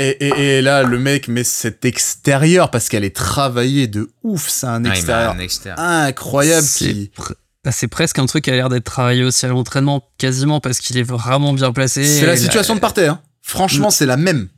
[0.00, 4.48] et, et- et là, le mec met cet extérieur parce qu'elle est travaillée de ouf.
[4.48, 5.78] C'est un Ah, extérieur un extérieur.
[5.80, 7.10] incroyable C'est qui.
[7.16, 10.60] pr- bah, c'est presque un truc qui a l'air d'être travaillé aussi à l'entraînement, quasiment
[10.60, 12.04] parce qu'il est vraiment bien placé.
[12.04, 13.20] C'est la situation de parter, hein.
[13.42, 14.48] Franchement, c'est la même.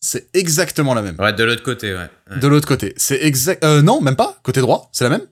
[0.00, 1.16] C'est exactement la même.
[1.18, 2.08] Ouais, de l'autre côté, ouais.
[2.30, 2.38] Ouais.
[2.38, 2.94] De l'autre côté.
[2.96, 3.62] C'est exact.
[3.64, 4.38] Euh, non, même pas.
[4.42, 5.22] Côté droit, c'est la même.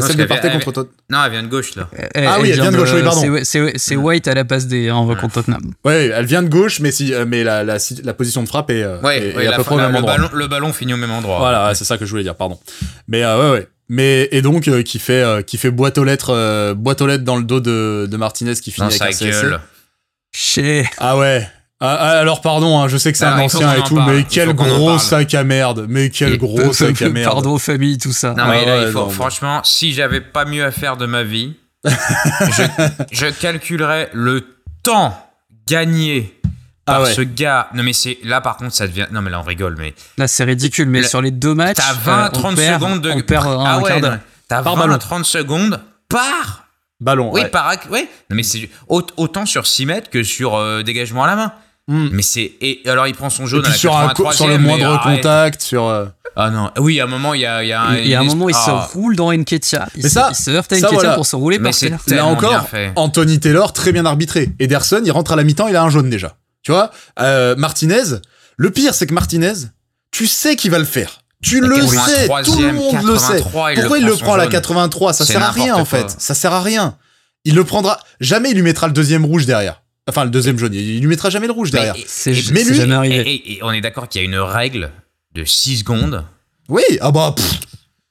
[0.00, 0.86] Celle de Partey contre toi.
[1.10, 1.88] Non, elle vient de gauche, là.
[2.14, 3.38] Elle- Ah oui, elle vient de gauche, oui, pardon.
[3.44, 5.60] c'est- White à la passe des hein, contre Tottenham.
[5.84, 8.48] Ouais, elle vient de gauche, mais si, euh, mais la, la, si- la position de
[8.48, 10.12] frappe est, euh, Ouais, est- ouais, est à peu près au même le, endroit.
[10.16, 11.38] ballon, le ballon finit au même endroit.
[11.38, 12.58] Voilà, ouais, c'est ça que je voulais dire, pardon.
[13.08, 13.68] Mais euh, ouais, ouais.
[13.90, 17.06] Mais et donc euh, qui fait euh, qui fait boîte aux lettres, euh, boîte aux
[17.06, 19.42] lettres dans le dos de, de Martinez qui finit Dans avec sa un CSC.
[19.42, 19.60] gueule.
[20.32, 20.88] Chez.
[20.98, 21.46] Ah ouais.
[21.80, 24.12] Ah, ah, alors pardon, hein, je sais que c'est Ah, un ancien et tout, parle,
[24.14, 27.32] mais quel gros sac à merde, mais quel gros sac à merde.
[27.32, 28.28] Pardon aux familles, tout ça.
[28.34, 30.96] Non, mais Ah là, ouais, il faut, non, franchement, si j'avais pas mieux à faire
[30.96, 32.62] de ma vie, je,
[33.12, 34.46] je calculerais le
[34.82, 35.14] temps
[35.66, 36.38] gagné
[36.86, 37.12] par Ah ouais.
[37.14, 37.68] ce gars.
[37.74, 39.06] Non, mais c'est là, par contre, ça devient.
[39.12, 41.76] Non, mais là, on rigole, mais Là, c'est ridicule, mais Le- sur les deux matchs,
[41.78, 43.10] t'as euh, 20, on 30 perd- secondes de.
[43.10, 44.00] On perd un, ah ouais,
[44.48, 44.98] T'as Par 20 ballon.
[44.98, 46.63] 30 secondes par.
[47.04, 47.30] Ballon.
[47.32, 47.48] Oui, ouais.
[47.48, 47.70] par.
[47.70, 48.08] ac- Ouais.
[48.30, 51.52] Non, mais c'est au- autant sur 6 mètres que sur euh, dégagement à la main.
[51.86, 52.08] Hmm.
[52.12, 52.52] Mais c'est.
[52.62, 54.58] Et alors, il prend son Et jaune à la sur, un co- 83e, sur le
[54.58, 55.84] moindre contact, sur.
[55.86, 56.70] euh, Ah non.
[56.78, 57.96] Oui, à un moment, il y a, il y a un.
[57.96, 58.88] Il y a un moment, il se Ah.
[58.94, 59.86] roule dans Nketiah.
[59.94, 61.14] Il, Mais se, ça- il se heurte à ça, Nketiah voilà.
[61.14, 62.16] pour se rouler Mais par c'est terre.
[62.16, 62.66] Là encore.
[62.96, 64.48] Anthony Taylor, très bien arbitré.
[64.58, 66.36] Ederson, il rentre à la mi-temps, il a un jaune déjà.
[66.62, 66.90] Tu vois
[67.20, 68.02] euh, Martinez,
[68.56, 69.52] le pire, c'est que Martinez,
[70.10, 71.18] tu sais qu'il va le faire.
[71.44, 73.26] Tu le sais, 83e, tout le monde le sait.
[73.38, 75.50] 83, il Pourquoi le il le prend à la son jaune 83 Ça sert à
[75.50, 76.14] rien en fait.
[76.18, 76.96] Ça sert à rien.
[77.44, 78.00] Il le prendra.
[78.20, 79.82] Jamais il lui mettra le deuxième rouge derrière.
[80.08, 80.72] Enfin, le deuxième jaune.
[80.74, 81.94] Il lui mettra jamais le rouge derrière.
[81.94, 83.16] Mais- et- lui- jamais Et, arrivé.
[83.34, 84.90] et- et on est d'accord qu'il y a une règle
[85.34, 86.24] de 6 secondes.
[86.68, 87.32] Oui, ah bah.
[87.36, 87.60] pff,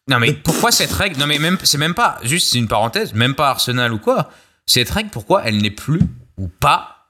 [0.10, 1.20] Non mais pourquoi cette règle?
[1.20, 4.30] Non mais même c'est même pas juste c'est une parenthèse, même pas Arsenal ou quoi.
[4.66, 6.02] Cette règle pourquoi elle n'est plus
[6.38, 7.08] ou pas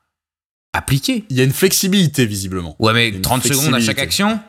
[0.73, 1.25] appliquée?
[1.29, 2.75] Il y a une flexibilité visiblement.
[2.79, 4.39] Ouais mais Une 30 secondes à chaque action?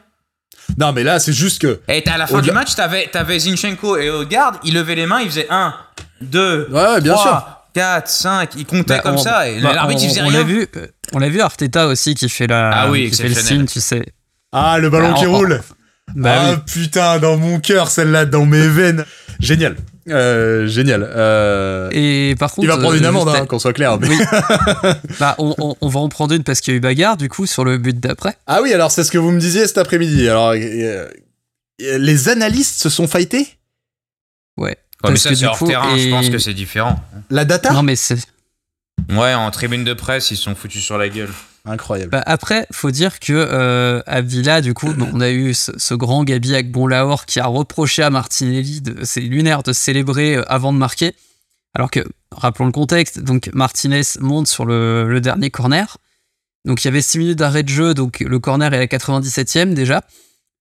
[0.79, 1.81] Non, mais là, c'est juste que.
[1.89, 5.21] Et à la fin du match, t'avais t'avais Zinchenko et Odegaard, ils levaient les mains,
[5.21, 5.75] ils faisaient 1
[6.21, 7.15] 2 Ouais, ouais, bien
[7.75, 10.29] 4 5, ils comptaient Bah, comme on- ça et bah, l'arbitre il on- faisait on
[10.29, 10.39] rien.
[10.39, 10.67] l'a vu,
[11.13, 13.81] on l'a vu Arteta aussi qui fait la, Ah oui, qui fait le signe, tu
[13.81, 14.05] sais.
[14.53, 15.61] Ah, le ballon Bah, qui on- roule.
[16.15, 16.57] Bah ah oui.
[16.67, 19.05] putain, dans mon cœur, celle-là, dans mes veines.
[19.41, 19.75] Génial.
[20.09, 21.09] Euh, génial.
[21.15, 23.99] Euh, Et par contre, il va prendre euh, une amende, juste- hein, qu'on soit clair.
[23.99, 24.19] mais- Oui.
[25.21, 27.29] bah, on, on- on va en prendre une parce qu'il y a eu bagarre du
[27.29, 28.37] coup sur le but d'après.
[28.47, 30.29] Ah oui, alors c'est ce que vous me disiez cet après-midi.
[30.29, 30.57] Alors, euh,
[31.83, 33.49] euh, les analystes se sont fightés?
[34.59, 34.69] Ouais.
[34.71, 36.99] Ouais, mais Parce ça que c'est du hors coup, terrain, je pense que c'est différent.
[37.31, 37.73] La data?
[37.73, 38.19] Non mais c'est.
[39.11, 41.31] Ouais, en tribune de presse, ils se sont foutus sur la gueule.
[41.67, 42.11] Incroyable.
[42.11, 46.25] Bah, après, faut dire que euh, à Villa, du coup, on a eu ce, grand
[46.25, 51.15] Gabi Agbonlahor qui a reproché à Martinelli c'est lunaire de célébrer euh, avant de marquer.
[51.75, 52.01] Alors que,
[52.31, 55.97] rappelons le contexte, donc Martinez monte sur le, dernier corner.
[56.67, 58.87] Donc il y avait 6 minutes d'arrêt de jeu, donc le corner est à la
[58.87, 60.03] 97e déjà.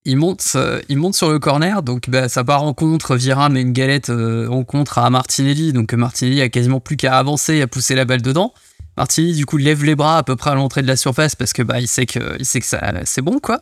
[0.06, 3.16] Il monte, euh, il monte sur le corner, donc bah, ça part en contre.
[3.16, 7.18] Vieira met une galette euh, en contre à Martinelli, donc Martinelli a quasiment plus qu'à
[7.18, 8.54] avancer et à pousser la balle dedans.
[8.98, 11.54] Martinelli du coup lève les bras à peu près à l'entrée de la surface parce
[11.54, 13.62] que bah il sait que c'est bon quoi.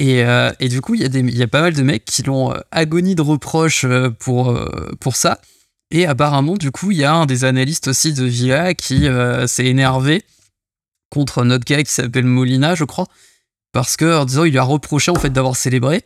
[0.00, 2.22] Et, euh, et du coup il y a y a pas mal de mecs qui
[2.22, 4.56] l'ont euh, agonie de reproches euh, pour
[5.00, 5.40] pour ça.
[5.90, 9.06] Et apparemment du coup il y a un des analystes aussi de Villa qui
[9.46, 10.22] s'est énervé
[11.10, 13.06] contre notre gars qui s'appelle Molina je crois
[13.72, 16.04] parce que en disant il lui a reproché en fait d'avoir célébré.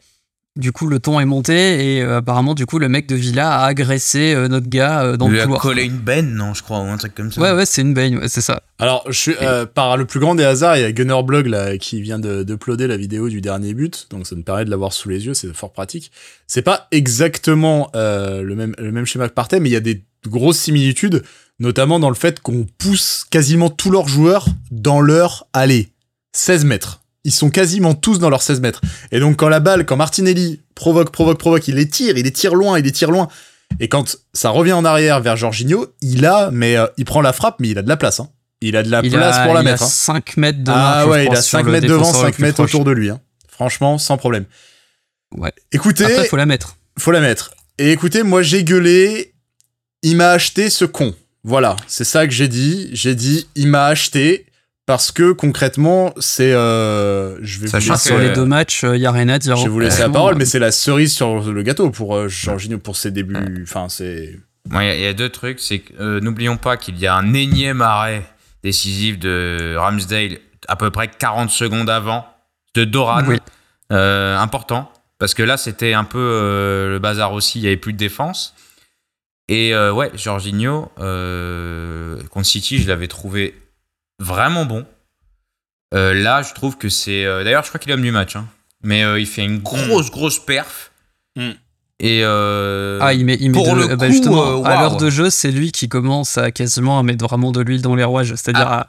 [0.59, 3.61] Du coup le ton est monté et euh, apparemment du coup le mec de Villa
[3.61, 5.63] a agressé euh, notre gars euh, dans Il le lui a couloir.
[5.63, 7.41] collé une benne, non, je crois, ou un truc comme ça.
[7.41, 8.63] Ouais ouais c'est une ouais, c'est ça.
[8.79, 11.79] Alors, je suis, euh, par le plus grand des hasards, il y a Gunnerblog là,
[11.79, 14.93] qui vient de d'uploader la vidéo du dernier but, donc ça me permet de l'avoir
[14.93, 16.13] sous les yeux, c'est fort pratique.
[16.47, 19.81] C'est pas exactement euh, le, même, le même schéma que partait, mais il y a
[19.81, 21.23] des grosses similitudes,
[21.61, 25.89] notamment dans le fait qu'on pousse quasiment tous leurs joueurs dans leur allée.
[26.35, 27.02] 16 mètres.
[27.25, 28.81] Ils sont quasiment tous dans leurs 16 mètres.
[29.13, 32.33] Et donc quand la balle, quand Martinelli provoque, provoque, provoque, il les tire, il les
[32.33, 33.29] tire loin, il les tire loin.
[33.81, 37.33] Et quand ça revient en arrière vers Jorginho, il a, mais euh, il prend la
[37.33, 38.21] frappe, mais il a de la place.
[38.21, 38.29] Hein.
[38.61, 39.83] Il a de la il place a, pour la il mettre.
[39.83, 39.89] A hein.
[39.89, 42.35] 5 mètres de Ah ouais, il a sur 5 le mètres devant, défenseur le 5
[42.35, 42.75] plus mètres proche.
[42.75, 43.11] autour de lui.
[43.11, 43.21] hein.
[43.49, 44.45] Franchement, sans problème.
[45.37, 45.53] Ouais.
[45.73, 46.31] Écoutez, Après, faut...
[46.31, 46.77] faut la mettre.
[47.07, 47.55] la mettre.
[47.79, 49.35] Et écoutez, moi j'ai gueulé,
[50.03, 51.15] il m'a acheté ce con.
[51.45, 52.91] Voilà, c'est ça que j'ai dit.
[52.93, 54.47] J'ai dit, il m'a acheté
[54.93, 56.53] parce que concrètement, c'est.
[56.53, 59.57] Euh, je vais vous Sur les deux matchs, il n'y a rien à dire.
[59.57, 62.29] Je vais vous laisser la parole, mais c'est la cerise sur le gâteau pour euh,
[62.29, 63.63] Jorginho pour ses débuts.
[63.63, 64.39] Enfin, c'est.
[64.71, 65.61] Il y, a deux trucs.
[65.61, 68.23] C'est euh, n'oublions pas qu'il y a un énième arrêt
[68.63, 70.37] décisif de Ramsdale
[70.69, 72.27] à peu près 40 secondes avant
[72.75, 73.23] de Doran.
[73.89, 74.93] important.
[75.19, 76.19] Parce que là, c'était un peu
[76.91, 77.61] le bazar aussi.
[77.61, 78.55] Il n'y avait plus de défense.
[79.49, 83.55] Et ouais, Jorginho, contre City, je l'avais trouvé
[84.23, 84.87] vraiment bon.
[85.95, 87.25] Euh, là, je trouve que c'est.
[87.25, 88.37] Euh, d'ailleurs, je crois qu'il est homme du match.
[88.37, 88.47] Hein.
[88.83, 90.11] Mais euh, il fait une grosse, mm.
[90.11, 90.93] grosse perf.
[91.37, 91.51] Mm.
[92.01, 95.71] Et ah, il met, il met de, bah, justement, à l'heure de jeu, c'est lui
[95.71, 98.35] qui commence à quasiment à mettre vraiment de l'huile dans les rouages.
[98.35, 98.89] C'est-à-dire ah.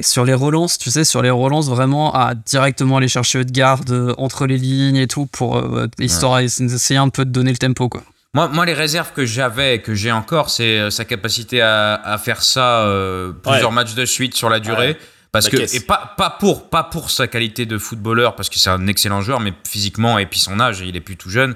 [0.00, 4.14] sur les relances, tu sais, sur les relances, vraiment à directement aller chercher de garde
[4.16, 5.62] entre les lignes et tout pour
[5.98, 8.02] histoire d'essayer un peu de donner le tempo, quoi.
[8.34, 12.18] Moi, moi, les réserves que j'avais, que j'ai encore, c'est euh, sa capacité à, à
[12.18, 14.96] faire ça euh, plusieurs matchs de suite sur la durée.
[15.32, 18.70] Parce que, et pas, pas, pour, pas pour sa qualité de footballeur, parce que c'est
[18.70, 21.54] un excellent joueur, mais physiquement, et puis son âge, il est plus tout jeune.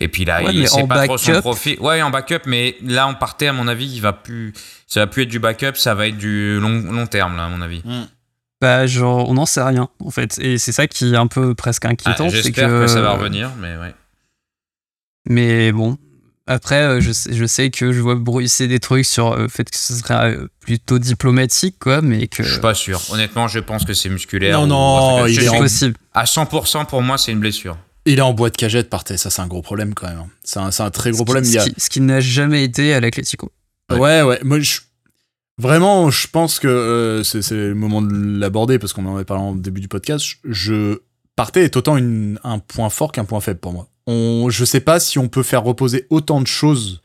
[0.00, 1.78] Et puis là, il sait pas trop son profil.
[1.80, 4.52] Ouais, en backup, mais là, on partait, à mon avis, il va plus,
[4.86, 7.48] ça va plus être du backup, ça va être du long, long terme, là, à
[7.48, 7.80] mon avis.
[7.84, 8.04] Hmm.
[8.60, 10.38] Bah, genre, on n'en sait rien, en fait.
[10.38, 12.26] Et c'est ça qui est un peu presque inquiétant.
[12.26, 12.80] Ah, j'espère que...
[12.82, 12.86] que...
[12.86, 13.94] ça va revenir, mais ouais.
[15.26, 15.96] Mais bon,
[16.46, 19.48] après, euh, je sais, je sais que je vois bruisser des trucs sur euh, le
[19.48, 22.42] fait que ce serait euh, plutôt diplomatique, quoi, mais que.
[22.42, 23.00] Je suis pas sûr.
[23.10, 24.60] Honnêtement, je pense que c'est musculaire.
[24.60, 25.96] Non, non, il est possible.
[26.12, 27.78] À 100%, pour moi, c'est une blessure.
[28.04, 29.16] Il est en boîte cagette, partait.
[29.16, 30.26] Ça, c'est un gros problème quand même.
[30.42, 31.44] C'est un, un, très gros problème.
[31.44, 33.50] Ce qui, n'a jamais été à l'Atletico.
[33.90, 34.38] Ouais, ouais.
[34.42, 34.58] Moi,
[35.56, 39.54] vraiment, je pense que c'est le moment de l'aborder parce qu'on en avait parlé en
[39.54, 40.26] début du podcast.
[40.44, 40.98] Je,
[41.36, 44.80] partais est autant une, un point fort qu'un point faible pour moi on, je sais
[44.80, 47.00] pas si on peut faire reposer autant de choses,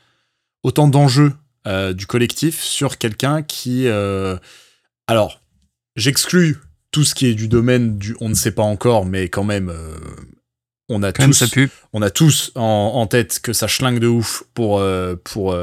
[0.64, 1.34] autant d'enjeux
[1.68, 3.88] euh, du collectif sur quelqu'un qui.
[3.88, 4.38] Euh,
[5.08, 5.42] alors,
[5.96, 6.58] j'exclus
[6.92, 9.70] tout ce qui est du domaine du on ne sait pas encore, mais quand même,
[9.70, 9.98] euh,
[10.90, 11.44] on a tous,
[11.94, 14.82] on a tous en, tête que ça schlingue de ouf pour
[15.24, 15.56] pour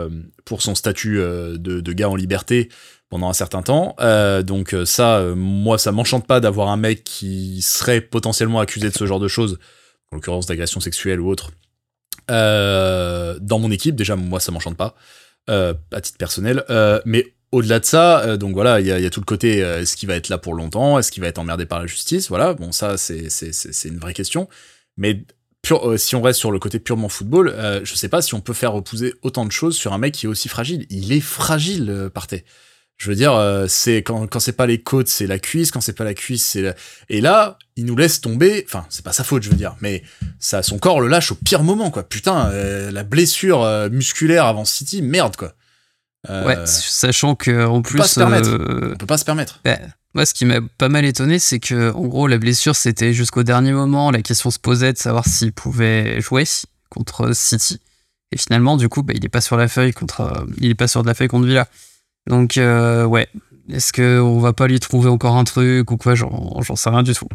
[0.45, 2.69] pour son statut de, de, gars en liberté
[3.09, 3.97] pendant un certain temps.
[4.45, 9.05] donc ça, moi, ça m'enchante pas d'avoir un mec qui serait potentiellement accusé de ce
[9.07, 9.59] genre de choses
[10.13, 11.53] en l'occurrence d'agression sexuelle ou autre,
[12.31, 13.95] euh, dans mon équipe.
[13.95, 14.97] Déjà, moi, ça m'enchante pas,
[15.51, 16.65] euh, à titre personnel.
[16.71, 20.09] Euh, mais au-delà de ça, donc voilà, il y, a, tout le côté est-ce qu'il
[20.09, 20.99] va être là pour longtemps?
[20.99, 22.29] Est-ce qu'il va être emmerdé par la justice?
[22.29, 24.49] Voilà, bon, ça, c'est une vraie question.
[24.97, 25.25] Mais
[25.97, 27.55] si on reste sur le côté purement football,
[27.85, 30.27] je sais pas si on peut faire reposer autant de choses sur un mec qui
[30.27, 30.87] est aussi fragile.
[30.91, 32.45] Il est fragile, Partey.
[32.99, 35.83] Je veux dire, euh, c'est quand, quand c'est pas les côtes, c'est la cuisse, quand
[35.83, 36.75] c'est pas la cuisse, c'est la...
[37.11, 40.03] Et là, il nous laisse tomber, enfin, c'est pas sa faute, je veux dire, mais
[40.39, 42.05] ça, son corps le lâche au pire moment, quoi.
[42.09, 45.53] Putain, euh, la blessure euh, musculaire avant City, merde, quoi.
[46.29, 48.01] ouais, sachant que en plus...
[48.01, 48.93] On peut pas se permettre.
[48.93, 49.61] On peut pas se permettre.
[49.63, 49.79] Bah,
[50.15, 53.43] moi, ce qui m'a pas mal étonné, c'est que, en gros, la blessure, c'était jusqu'au
[53.43, 56.45] dernier moment, la question se posait de savoir s'il pouvait jouer
[56.89, 57.79] contre City.
[58.33, 60.89] Et finalement, du coup, bah, il est pas sur la feuille contre, il est pas
[60.89, 61.69] sur de la feuille contre Villa.
[62.27, 63.29] Donc, euh, ouais.
[63.73, 66.15] Est-ce qu'on va pas lui trouver encore un truc ou quoi?
[66.15, 67.29] J'en sais rien du tout.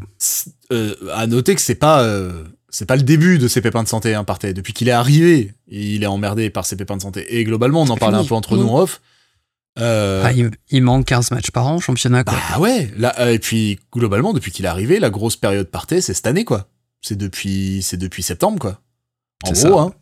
[0.72, 3.88] Euh, à noter que c'est pas, euh, c'est pas le début de ses pépins de
[3.88, 4.54] santé, hein, Partey.
[4.54, 7.38] Depuis qu'il est arrivé, il est emmerdé par ses pépins de santé.
[7.38, 9.02] Et globalement, on en parlait un peu entre nous en off.
[9.80, 10.32] Euh, ah,
[10.70, 12.38] il, manque 15 matchs par an, championnat, quoi.
[12.52, 16.14] Ah ouais, là, et puis globalement, depuis qu'il est arrivé, la grosse période Partey, c'est
[16.14, 16.68] cette année, quoi.
[17.02, 18.82] C'est depuis, c'est depuis septembre, quoi.
[19.46, 19.94] En gros, hein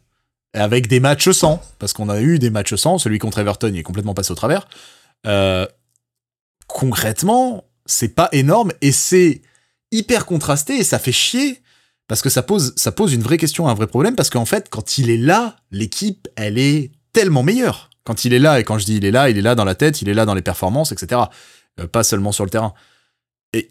[0.53, 3.79] avec des matchs sans, parce qu'on a eu des matchs sans, celui contre Everton il
[3.79, 4.67] est complètement passé au travers.
[5.27, 5.67] Euh,
[6.67, 9.41] concrètement, c'est pas énorme et c'est
[9.91, 11.61] hyper contrasté et ça fait chier
[12.07, 14.69] parce que ça pose, ça pose une vraie question, un vrai problème parce qu'en fait,
[14.69, 17.89] quand il est là, l'équipe, elle est tellement meilleure.
[18.03, 19.65] Quand il est là, et quand je dis il est là, il est là dans
[19.65, 21.21] la tête, il est là dans les performances, etc.
[21.79, 22.73] Euh, pas seulement sur le terrain.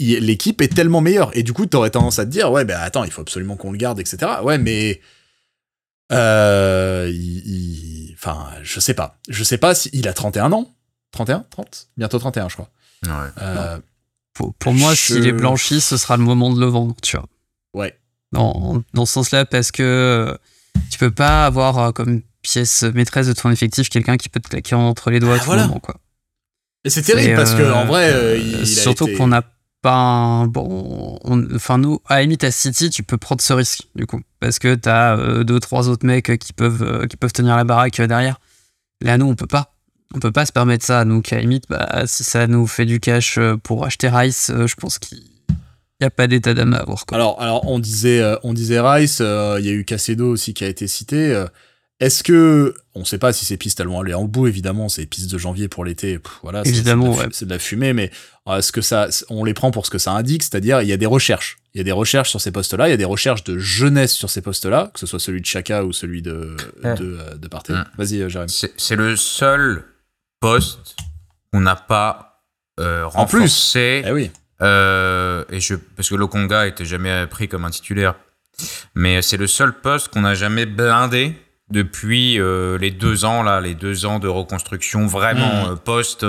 [0.00, 1.36] L'équipe est tellement meilleure.
[1.36, 3.70] Et du coup, t'aurais tendance à te dire, ouais, ben attends, il faut absolument qu'on
[3.70, 4.32] le garde, etc.
[4.42, 5.00] Ouais, mais
[6.12, 9.18] euh, il, enfin, je sais pas.
[9.28, 10.74] Je sais pas s'il a 31 ans.
[11.12, 12.70] 31 30 Bientôt 31, je crois.
[13.04, 13.10] Ouais.
[13.40, 13.78] Euh,
[14.34, 17.26] pour, moi, s'il est blanchi, ce sera le moment de le vendre, tu vois.
[17.74, 17.98] Ouais.
[18.32, 20.36] Dans, dans ce sens-là, parce que euh,
[20.90, 24.74] tu peux pas avoir comme pièce maîtresse de ton effectif quelqu'un qui peut te claquer
[24.74, 25.96] entre les doigts à tout moment, quoi.
[26.84, 29.42] Et c'est terrible parce que en vrai, il surtout qu'on a
[29.82, 31.18] pas bon
[31.54, 34.20] enfin nous à limite à City tu peux prendre ce risque du coup.
[34.40, 37.64] Parce que t'as euh, deux trois autres mecs qui peuvent euh, qui peuvent tenir la
[37.64, 38.40] baraque derrière.
[39.00, 39.74] Là nous on peut pas.
[40.14, 41.04] On peut pas se permettre ça.
[41.04, 44.74] Donc à limite bah, si ça nous fait du cash euh, pour acheter Rice je
[44.74, 45.18] pense qu'il
[46.00, 49.66] n'y a pas d'état d'âme à avoir alors alors on disait on disait Rice il
[49.66, 51.44] y a eu Cacedo aussi qui a été cité
[52.00, 55.06] est-ce que on sait pas si ces pistes elles vont aller en bout évidemment, ces
[55.06, 58.10] pistes de janvier pour l'été, voilà, évidemment, c'est de, la fumée, mais
[58.48, 60.96] est-ce que ça, on les prend pour ce que ça indique, c'est-à-dire il y a
[60.96, 63.42] des recherches, il y a des recherches sur ces postes-là, il y a des recherches
[63.44, 67.36] de jeunesse sur ces postes-là, que ce soit celui de Chaka ou celui de de,
[67.36, 67.72] de Partey.
[67.72, 67.84] Mm.
[67.96, 68.52] Vas-y, euh, Jérémy.
[68.76, 69.84] C'est le seul
[70.40, 70.96] poste
[71.52, 72.44] qu'on n'a pas
[72.78, 74.02] euh, renforcé.
[74.02, 74.30] En plus, eh oui.
[74.60, 78.14] Euh, et je, parce que Lokonga était jamais pris comme un titulaire.
[78.94, 81.34] Mais c'est le seul poste qu'on n'a jamais blindé
[81.70, 85.72] depuis euh, les deux ans là, les deux ans de reconstruction vraiment hmm.
[85.72, 86.26] euh, post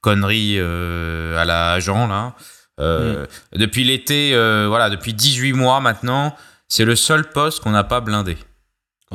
[0.00, 2.34] connerie à la agent là.
[2.78, 3.26] Hmm.
[3.54, 4.32] Depuis l'été,
[4.66, 6.34] voilà, depuis 18 mois maintenant,
[6.68, 8.36] c'est le seul poste qu'on n'a pas blindé.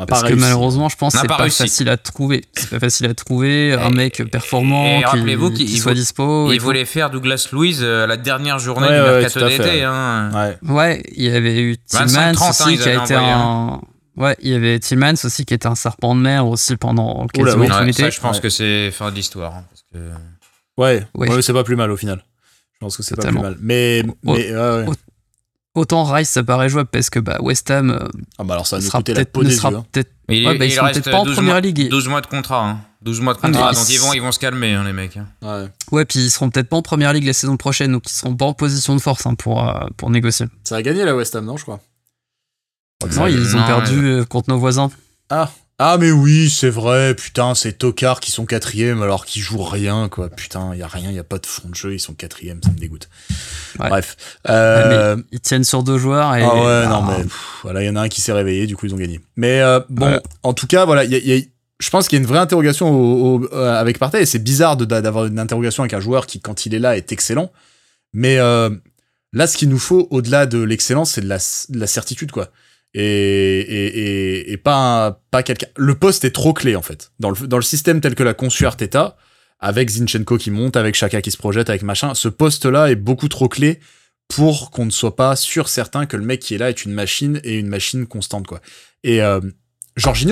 [0.05, 2.43] Parce que malheureusement, je pense que c'est pas, facile à trouver.
[2.53, 6.51] C'est pas facile à trouver un mec performant qui, qui, soit dispo.
[6.51, 9.83] Il voulait faire Douglas Louise euh, la dernière journée du mercato d'été.
[9.83, 10.55] Hein.
[10.63, 11.01] Ouais.
[11.15, 13.81] il y avait eu Tillmans aussi qui a été un.
[14.17, 17.67] Ouais, il y avait Tillmans aussi qui était un serpent de mer aussi pendant quasiment
[17.67, 18.11] tout l'été.
[18.11, 19.55] Je pense que c'est fin d'histoire.
[19.55, 19.99] Hein, que...
[20.77, 21.41] Ouais, ouais.
[21.41, 22.23] c'est pas plus mal au final.
[22.73, 23.57] Je pense que c'est pas plus mal.
[23.59, 24.51] Mais, mais
[25.77, 27.91] Autant Rice, ça paraît jouable parce que bah, West Ham.
[27.91, 27.99] Euh,
[28.39, 29.85] ah bah alors ça sera peut-être ne sera hein.
[30.27, 31.87] ouais, bah, ils peut-être pas en première ligue.
[31.87, 32.67] 12 mois de contrat.
[32.67, 32.79] Hein.
[33.03, 33.73] 12 mois de ah, contrat.
[33.73, 35.17] donc ils vont, ils vont se calmer, hein, les mecs.
[35.17, 35.27] Hein.
[35.43, 35.67] Ouais.
[35.91, 38.35] ouais, puis ils seront peut-être pas en première ligue la saison prochaine, donc ils seront
[38.35, 40.47] pas en position de force hein, pour, euh, pour négocier.
[40.63, 41.79] Ça a gagné la West Ham, non, je crois.
[43.03, 44.89] Non, ils ont perdu euh, contre nos voisins.
[45.29, 49.61] Ah, ah mais oui, c'est vrai, putain, c'est Tokar qui sont quatrième alors qu'ils jouent
[49.61, 50.29] rien, quoi.
[50.29, 52.71] Putain, y a rien, y a pas de fond de jeu, ils sont quatrième, ça
[52.71, 53.09] me dégoûte.
[53.77, 54.17] Bref.
[54.49, 55.17] Euh...
[55.31, 56.41] ils tiennent sur deux joueurs et...
[56.41, 57.23] Ah ouais, non mais
[57.61, 59.21] voilà, il y en a un qui s'est réveillé, du coup ils ont gagné.
[59.35, 61.41] Mais euh, bon, en tout cas, voilà, y a, y a,
[61.79, 65.25] je pense qu'il y a une vraie interrogation au, avec Partey et c'est bizarre d'avoir
[65.27, 67.51] une interrogation avec un joueur qui, quand il est là, est excellent.
[68.13, 68.71] Mais euh,
[69.33, 72.49] là, ce qu'il nous faut, au-delà de l'excellence, c'est de la, de la certitude, quoi
[72.99, 75.67] et, pas, quelqu'un.
[75.75, 77.11] Le poste est trop clé en fait.
[77.19, 79.17] Dans le, système tel que l'a conçu Arteta,
[79.59, 83.27] avec Zinchenko qui monte, avec Chaka qui se projette, avec machin, ce poste-là est beaucoup
[83.27, 83.79] trop clé
[84.27, 86.91] pour qu'on ne soit pas sûr certain que le mec qui est là est une
[86.91, 88.61] machine et une machine constante quoi.
[89.03, 89.39] Et euh,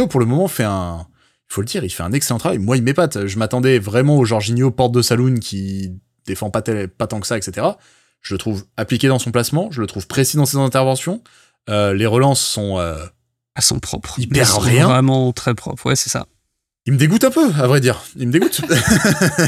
[0.10, 1.08] pour le moment fait un,
[1.50, 2.58] il faut le dire, il fait un excellent travail.
[2.58, 3.26] Moi il m'épate.
[3.26, 5.92] Je m'attendais vraiment au Jorginho porte de saloon qui
[6.26, 7.68] défend pas, pas tant que ça, etc.
[8.22, 11.22] Je le trouve appliqué dans son placement, je le trouve précis dans ses interventions.
[11.70, 12.80] Euh, les relances sont.
[12.80, 12.96] Euh,
[13.56, 14.18] à son propre.
[14.32, 14.88] Perd rien.
[14.88, 16.26] Vraiment très propre, ouais, c'est ça.
[16.88, 18.04] Il me dégoûte un peu, à vrai dire.
[18.16, 18.62] Il me dégoûte.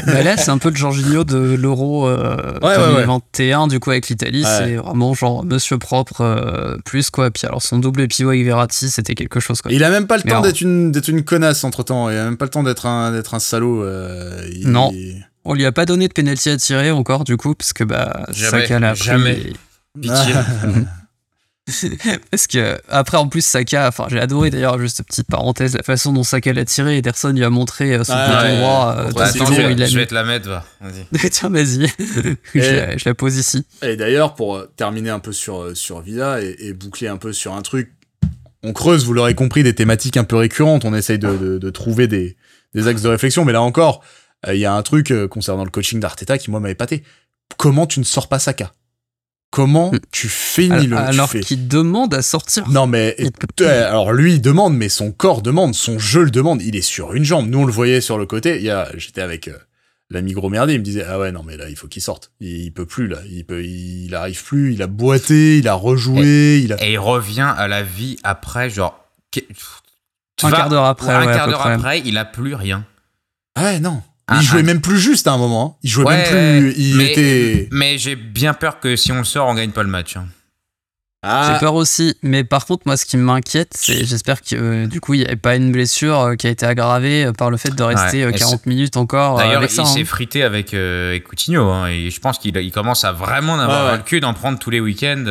[0.06, 4.44] Mais là, c'est un peu le Jorginho de l'Euro euh, 2021, du coup, avec l'Italie.
[4.44, 7.30] C'est vraiment genre monsieur propre euh, plus, quoi.
[7.30, 9.70] Puis alors, son double pivot avec Verratti, c'était quelque chose, quoi.
[9.70, 12.10] Il a même pas le temps d'être une, une connasse entre temps.
[12.10, 13.86] Il a même pas le temps d'être un, d'être un salaud.
[14.64, 14.90] Non.
[15.44, 18.26] On lui a pas donné de pénalty à tirer encore, du coup, parce que bah,
[18.32, 19.52] Saka l'a Jamais.
[20.00, 20.34] Pitié.
[22.30, 26.12] Parce que après en plus Saka, enfin j'ai adoré d'ailleurs juste petite parenthèse la façon
[26.12, 26.98] dont Saka l'a tiré.
[26.98, 28.96] Ederson lui a montré euh, son côté droit.
[28.96, 30.64] Euh, je, vais te la mettre, va.
[30.80, 31.86] Vas Tiens vas-y,
[32.54, 33.64] je, la pose ici.
[33.82, 37.54] Et d'ailleurs pour euh, terminer un peu sur sur Vida et, boucler un peu sur
[37.54, 37.92] un truc,
[38.62, 40.84] on creuse, vous l'aurez compris, des thématiques un peu récurrentes.
[40.84, 42.36] On essaye de, de, trouver des,
[42.74, 44.02] des axes de réflexion, mais là encore,
[44.46, 47.02] il y a un truc concernant le coaching d'Arteta qui moi m'a épaté.
[47.56, 48.72] Comment tu ne sors pas Saka?
[49.50, 49.98] Comment hmm.
[50.12, 52.68] tu finis le Alors qu'il demande à sortir.
[52.68, 53.16] Non mais
[53.64, 57.14] alors lui il demande mais son corps demande, son jeu le demande, il est sur
[57.14, 57.48] une jambe.
[57.48, 59.56] Nous on le voyait sur le côté, il y a j'étais avec euh,
[60.10, 62.30] l'ami gros merdier, il me disait "Ah ouais non mais là il faut qu'il sorte.
[62.40, 66.60] Il, peut plus là, il peut il arrive plus, il a boité, il a rejoué,
[66.62, 69.02] il a Et il revient à la vie après genre
[70.42, 72.84] un quart d'heure après, un quart d'heure après, il a plus rien.
[73.54, 75.76] Ah ouais, non il jouait même plus juste à un moment.
[75.76, 75.80] Hein.
[75.82, 76.74] Il jouait même plus.
[76.76, 77.68] Il mais, était.
[77.72, 80.16] Mais j'ai bien peur que si on le sort, on gagne pas le match.
[80.16, 80.26] Hein.
[81.24, 81.50] Ah.
[81.52, 85.00] J'ai peur aussi, mais par contre, moi, ce qui m'inquiète, c'est j'espère que euh, du
[85.00, 87.56] coup, il n'y avait pas une blessure euh, qui a été aggravée euh, par le
[87.56, 89.36] fait de rester 40 minutes encore.
[89.36, 90.04] D'ailleurs, il s'est hein.
[90.04, 90.76] frité avec,
[91.28, 94.32] Coutinho, hein, et je pense qu'il il commence à vraiment en avoir le cul d'en
[94.32, 95.24] prendre tous les week-ends,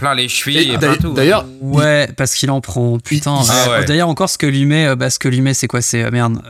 [0.00, 1.12] plein les chevilles et, plein tout.
[1.12, 2.98] D'ailleurs, ouais, parce qu'il en prend.
[2.98, 3.38] Putain.
[3.48, 6.10] Ah d'ailleurs, encore ce que lui met, bah, ce que lui met, c'est quoi C'est
[6.10, 6.42] merde.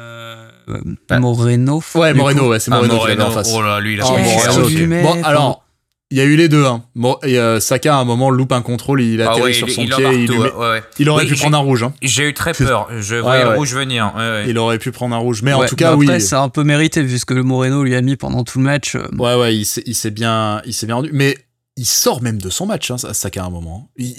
[1.08, 1.82] Bah, Moreno.
[1.94, 3.24] Ouais, Moreno, ouais, c'est Moreno, ah, Moreno.
[3.24, 3.52] en face.
[3.54, 5.64] Oh là, lui, il a oh, Bon, alors,
[6.10, 6.64] il y a eu les deux.
[6.64, 6.84] Hein.
[6.94, 9.84] Bon, et, euh, Saka, à un moment, loupe un contrôle, il a ah sur son
[9.84, 9.94] pied.
[10.14, 10.82] il, ouais, ouais.
[10.98, 11.82] il, aurait pu prendre un rouge.
[11.82, 11.92] Hein.
[12.00, 12.88] J'ai eu très peur.
[12.98, 14.12] Je voyais le rouge venir.
[14.46, 15.42] Il aurait pu prendre un rouge.
[15.42, 16.06] Mais en tout cas, oui.
[16.06, 18.58] Après, c'est un peu mérité, vu ce que le Moreno lui a mis pendant tout
[18.58, 18.94] le match.
[18.94, 19.06] Euh.
[19.18, 21.10] Ouais, ouais, il s'est bien, il bien rendu.
[21.12, 21.36] Mais
[21.76, 23.90] il sort même de son match, hein, Saka, à un moment.
[23.96, 24.14] Il,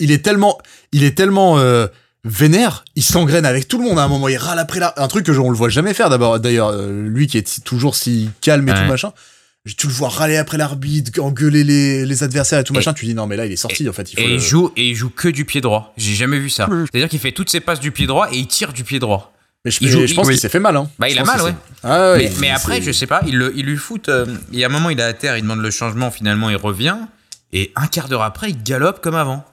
[0.00, 0.58] il, est tellement.
[0.92, 1.58] Il est tellement.
[1.58, 1.88] Euh,
[2.28, 5.08] vénère, il s'engraine avec tout le monde à un moment, il râle après là, un
[5.08, 8.30] truc que on le voit jamais faire d'abord d'ailleurs, euh, lui qui est toujours si
[8.40, 9.12] calme et tout machin.
[9.76, 13.14] tu le vois râler après l'arbitre, engueuler les, les adversaires et tout machin, tu dis
[13.14, 14.12] non mais là il est sorti en fait.
[14.12, 15.92] Il et, il joue, et il joue que du pied droit.
[15.96, 16.68] J'ai jamais vu ça.
[16.92, 19.32] C'est-à-dire qu'il fait toutes ses passes du pied droit et il tire du pied droit.
[19.64, 20.76] Mais je, pense qu'il s'est fait mal.
[20.76, 20.88] Hein.
[20.98, 21.54] Bah, il a mal, ouais.
[21.82, 22.30] Ah, ouais.
[22.38, 24.08] mais, après, je sais pas, il, il lui fout.
[24.08, 26.48] Euh, il y a un moment, il est à terre, il demande le changement, finalement,
[26.48, 26.96] il revient.
[27.52, 29.44] Et un quart d'heure après, il galope comme avant.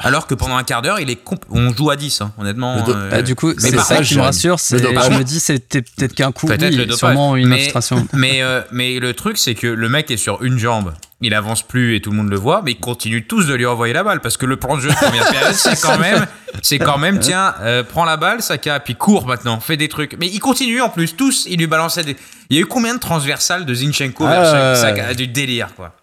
[0.00, 1.18] Alors que pendant un quart d'heure, il est
[1.50, 2.84] on joue à 10, hein, honnêtement.
[2.88, 4.60] Euh, bah, du coup, c'est ça qui me rassure.
[4.60, 7.72] C'est, je me dis, c'était peut-être qu'un coup, oui, sûrement une mais,
[8.12, 10.94] Mais, euh, mais le truc, c'est que le mec est sur une jambe.
[11.20, 13.66] Il avance plus et tout le monde le voit, mais ils continuent tous de lui
[13.66, 16.26] envoyer la balle parce que le plan de jeu de première période, c'est quand même,
[16.62, 20.16] c'est quand même, tiens, euh, prends la balle, Saka, puis cours maintenant, fais des trucs.
[20.20, 22.16] Mais il continue en plus, tous, il lui balançait des.
[22.50, 25.96] Il y a eu combien de transversales de Zinchenko vers ah, Saka, du délire quoi.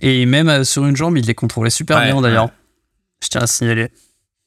[0.00, 2.50] Et même sur une jambe, il les contrôlait super bien d'ailleurs.
[3.22, 3.90] Je tiens à signaler.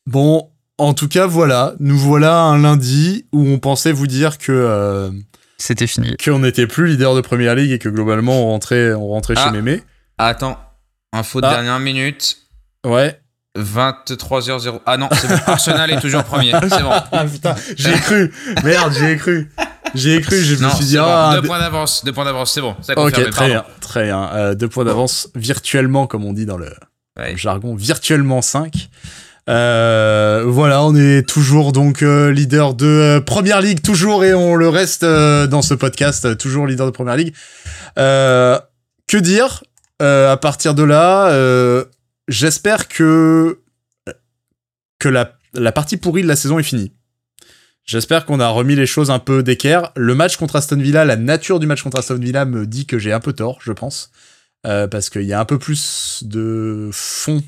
[0.06, 1.74] Bon, en tout cas, voilà.
[1.80, 4.52] Nous voilà un lundi où on pensait vous dire que.
[4.52, 5.12] Euh,
[5.58, 6.16] C'était fini.
[6.24, 9.44] Qu'on n'était plus leader de première ligue et que globalement on rentrait, on rentrait chez
[9.46, 9.52] ah.
[9.52, 9.84] Mémé.
[10.18, 10.58] Attends,
[11.12, 11.54] info de ah.
[11.54, 12.38] dernière minute.
[12.86, 13.20] Ouais.
[13.58, 14.80] 23h0.
[14.86, 15.36] Ah non, c'est bon.
[15.46, 16.52] Arsenal est toujours premier.
[16.70, 16.92] C'est bon.
[17.12, 18.34] Ah putain, j'ai cru.
[18.64, 19.52] Merde, j'ai cru.
[19.94, 20.98] J'ai cru, je me suis dit.
[20.98, 22.76] Ah, deux points d'avance, deux points d'avance, c'est bon.
[22.96, 24.30] ok, très bien, très bien.
[24.34, 26.74] Euh, deux points d'avance virtuellement, comme on dit dans le,
[27.36, 28.90] jargon, virtuellement 5.
[29.50, 34.56] Euh, voilà, on est toujours donc euh, leader de euh, Première Ligue, toujours, et on
[34.56, 37.34] le reste dans ce podcast, toujours leader de Première Ligue.
[37.96, 39.64] que dire
[40.00, 41.86] À partir de là,
[42.28, 43.60] j'espère que
[45.00, 46.94] que la, la partie pourrie de la saison est finie.
[47.84, 49.92] J'espère qu'on a remis les choses un peu d'équerre.
[49.98, 52.98] Le match contre Aston Villa, la nature du match contre Aston Villa me dit que
[52.98, 54.10] j'ai un peu tort, je pense.
[54.66, 57.44] Euh, parce qu'il y a un peu plus de fond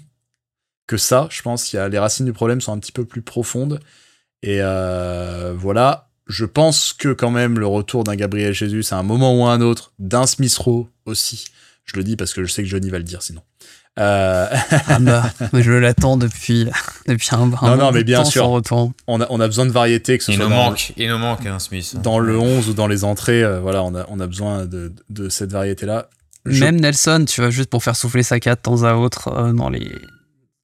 [0.87, 1.71] que ça, je pense.
[1.71, 3.79] Il y a, les racines du problème sont un petit peu plus profondes.
[4.43, 9.03] Et euh, voilà, je pense que quand même le retour d'un Gabriel Jesus à un
[9.03, 11.45] moment ou à un autre, d'un Smith Rowe aussi.
[11.85, 13.41] Je le dis parce que je sais que Johnny va le dire sinon.
[13.97, 14.47] Euh...
[14.87, 16.67] ah bah, je l'attends depuis,
[17.07, 18.61] depuis un, un non, non, mais bien sûr,
[19.07, 21.17] On a, on a besoin de variété, que ce il soit nous manque, il nous
[21.17, 21.95] manque un Smith.
[22.01, 24.93] Dans le 11 ou dans les entrées, euh, voilà, on a, on a besoin de,
[25.09, 26.09] de cette variété-là.
[26.45, 29.69] Même Nelson, tu vois, juste pour faire souffler sa de temps à autre euh, dans
[29.69, 29.91] les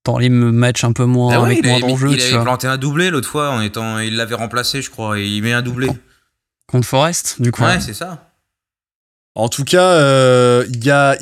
[0.04, 2.12] dans les matchs un peu moins ah avec moins d'enjeux.
[2.12, 5.28] Il, avait planté un doublé l'autre fois en étant, il l'avait remplacé, je crois, et
[5.28, 5.90] il met un doublé.
[6.68, 7.64] Contre Forest, du coup.
[7.64, 8.32] Ouais, c'est ça.
[9.34, 11.16] En tout cas, euh, il y a,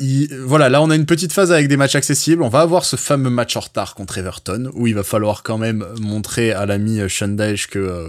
[0.44, 2.42] voilà, là on a une petite phase avec des matchs accessibles.
[2.42, 5.58] On va avoir ce fameux match en retard contre Everton où il va falloir quand
[5.58, 8.08] même montrer à l'ami Shandage que euh,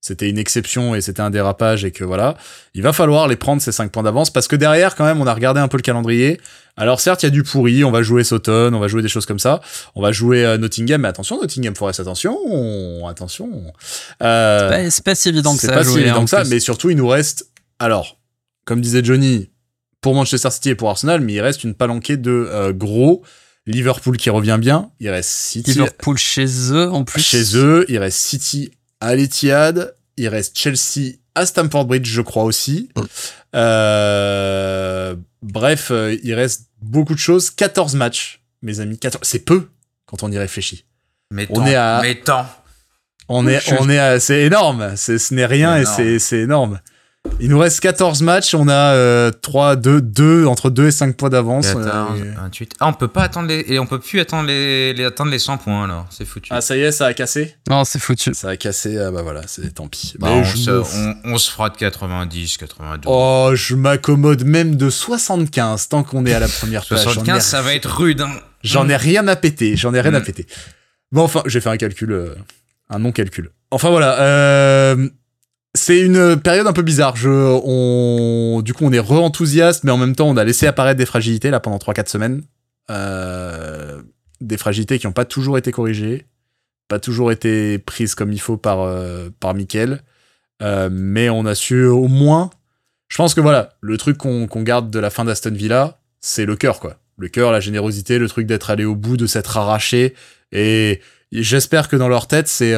[0.00, 2.36] c'était une exception et c'était un dérapage et que voilà,
[2.74, 5.26] il va falloir les prendre ces 5 points d'avance parce que derrière quand même on
[5.26, 6.40] a regardé un peu le calendrier.
[6.76, 9.08] Alors certes, il y a du pourri, on va jouer Sauton, on va jouer des
[9.08, 9.60] choses comme ça,
[9.96, 12.38] on va jouer euh, Nottingham, mais attention Nottingham Forest, attention,
[13.08, 13.50] attention.
[14.22, 15.68] Euh, c'est pas, si évident que ça.
[15.68, 17.50] C'est pas si évident que ça, mais surtout il nous reste,
[17.80, 18.20] alors,
[18.64, 19.50] comme disait Johnny,
[20.00, 23.22] pour Manchester City et pour Arsenal, mais il reste une palanquée de euh, gros.
[23.66, 25.72] Liverpool qui revient bien, il reste City.
[25.72, 27.20] Liverpool chez eux en plus.
[27.20, 28.70] Chez eux, il reste City
[29.00, 32.88] à l'Etihad, il reste Chelsea à Stamford Bridge, je crois aussi.
[32.96, 33.02] Mm.
[33.54, 37.50] Euh, bref, euh, il reste beaucoup de choses.
[37.50, 38.98] 14 matchs, mes amis.
[39.22, 39.68] C'est peu
[40.06, 40.84] quand on y réfléchit.
[41.30, 42.00] Mais on est à.
[42.02, 42.46] Mais tant.
[43.28, 44.96] On est, on est c'est énorme.
[44.96, 46.80] Ce n'est rien et c'est énorme.
[47.40, 51.28] Il nous reste 14 matchs, on a 3, 2, 2, entre 2 et 5 points
[51.28, 51.68] d'avance.
[51.76, 52.08] Ah,
[52.80, 55.58] on peut pas attendre les, et on peut plus attendre les, les attendre les 100
[55.58, 56.48] points alors, c'est foutu.
[56.52, 58.34] Ah ça y est, ça a cassé Non, c'est foutu.
[58.34, 60.14] Ça a cassé, ah bah voilà, c'est tant pis.
[60.18, 60.82] Bah, on, se,
[61.24, 63.04] on, se fera de 90, 92.
[63.06, 67.02] Oh, je m'accommode même de 75 tant qu'on est à la première page.
[67.02, 68.20] 75, ça va être rude.
[68.20, 68.30] Hein.
[68.62, 70.24] J'en ai rien à péter, j'en ai rien à mm.
[70.24, 70.46] péter.
[71.12, 72.34] Bon enfin, j'ai fait un calcul, euh,
[72.90, 73.50] un non-calcul.
[73.70, 75.08] Enfin voilà, euh,
[75.78, 77.14] c'est une période un peu bizarre.
[77.24, 81.06] On, du coup, on est re-enthousiaste, mais en même temps, on a laissé apparaître des
[81.06, 82.42] fragilités là pendant 3-4 semaines.
[82.90, 84.02] Euh,
[84.40, 86.26] des fragilités qui n'ont pas toujours été corrigées,
[86.88, 89.54] pas toujours été prises comme il faut par, euh, par.
[90.60, 92.50] Euh, mais on a su au moins.
[93.08, 96.56] Je pense que voilà, le truc qu'on garde de la fin d'Aston Villa, c'est le
[96.56, 96.98] cœur, quoi.
[97.16, 100.14] Le cœur, la générosité, le truc d'être allé au bout, de s'être arraché.
[100.52, 101.00] Et
[101.32, 102.74] j'espère que dans leur tête, c'est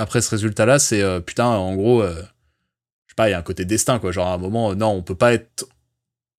[0.00, 3.38] après ce résultat-là, c'est euh, putain, en gros, euh, je sais pas, il y a
[3.38, 4.12] un côté destin, quoi.
[4.12, 5.66] Genre à un moment, non, on peut pas être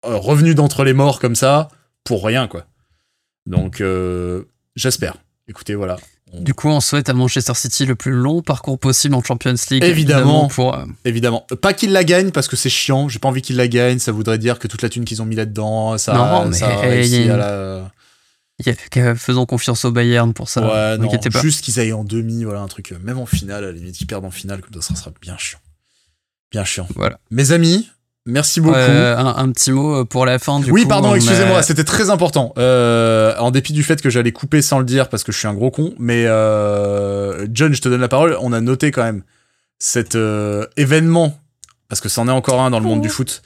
[0.06, 1.70] euh, revenu d'entre les morts comme ça
[2.04, 2.66] pour rien, quoi.
[3.46, 3.84] Donc,
[4.76, 5.16] j'espère.
[5.48, 5.98] Écoutez, voilà.
[6.34, 9.84] Du coup, on souhaite à Manchester City le plus long parcours possible en Champions League.
[9.84, 10.48] Évidemment.
[10.48, 11.46] Pour, évidemment.
[11.62, 13.10] Pas qu'il la gagne parce que c'est chiant.
[13.10, 14.00] J'ai pas envie qu'il la gagne.
[14.00, 16.82] Ça voudrait dire que toute la thune qu'ils ont mis là-dedans, ça, non, ça a
[16.82, 17.92] réussi à la
[19.16, 20.62] faisons confiance au Bayern pour ça.
[20.62, 21.10] Ouais, non,
[21.42, 23.96] juste qu'ils aillent en demi, voilà, un truc, euh, même en finale, à la limite,
[23.96, 25.60] qu'ils perdent en finale, comme ça, ça sera bien chiant.
[26.52, 26.88] Bien chiant.
[26.96, 27.20] Voilà.
[27.30, 27.90] Mes amis,
[28.28, 28.76] Merci beaucoup.
[28.78, 30.60] un, petit mot pour la fin.
[30.60, 32.54] Du oui, pardon, excusez-moi, c'était très important.
[32.58, 35.54] en dépit du fait que j'allais couper sans le dire parce que je suis un
[35.54, 38.38] gros con, mais John, je te donne la parole.
[38.42, 39.24] On a noté quand même
[39.80, 40.16] cet
[40.78, 41.40] événement
[41.90, 43.42] parce que c'en est encore un dans le monde du foot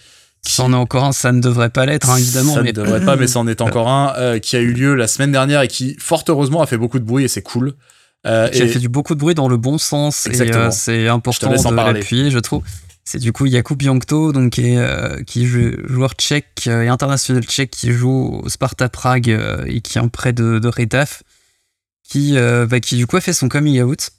[0.47, 2.53] C'en est encore un, ça ne devrait pas l'être, hein, évidemment.
[2.53, 5.07] Ça ne devrait pas, mais c'en est encore un euh, qui a eu lieu la
[5.07, 7.73] semaine dernière et qui, fort heureusement, a fait beaucoup de bruit et c'est cool.
[8.25, 11.07] Euh, qui a fait du beaucoup de bruit dans le bon sens et euh, c'est
[11.07, 12.63] important de l'appuyer, je trouve.
[13.03, 17.91] C'est du coup Jakub Jankto, donc qui est, qui joueur tchèque et international tchèque qui
[17.91, 19.29] joue au Sparta Prague
[19.67, 21.21] et qui est en prêt de, de Retaf,
[22.03, 24.09] qui, bah, qui du coup a fait son coming out.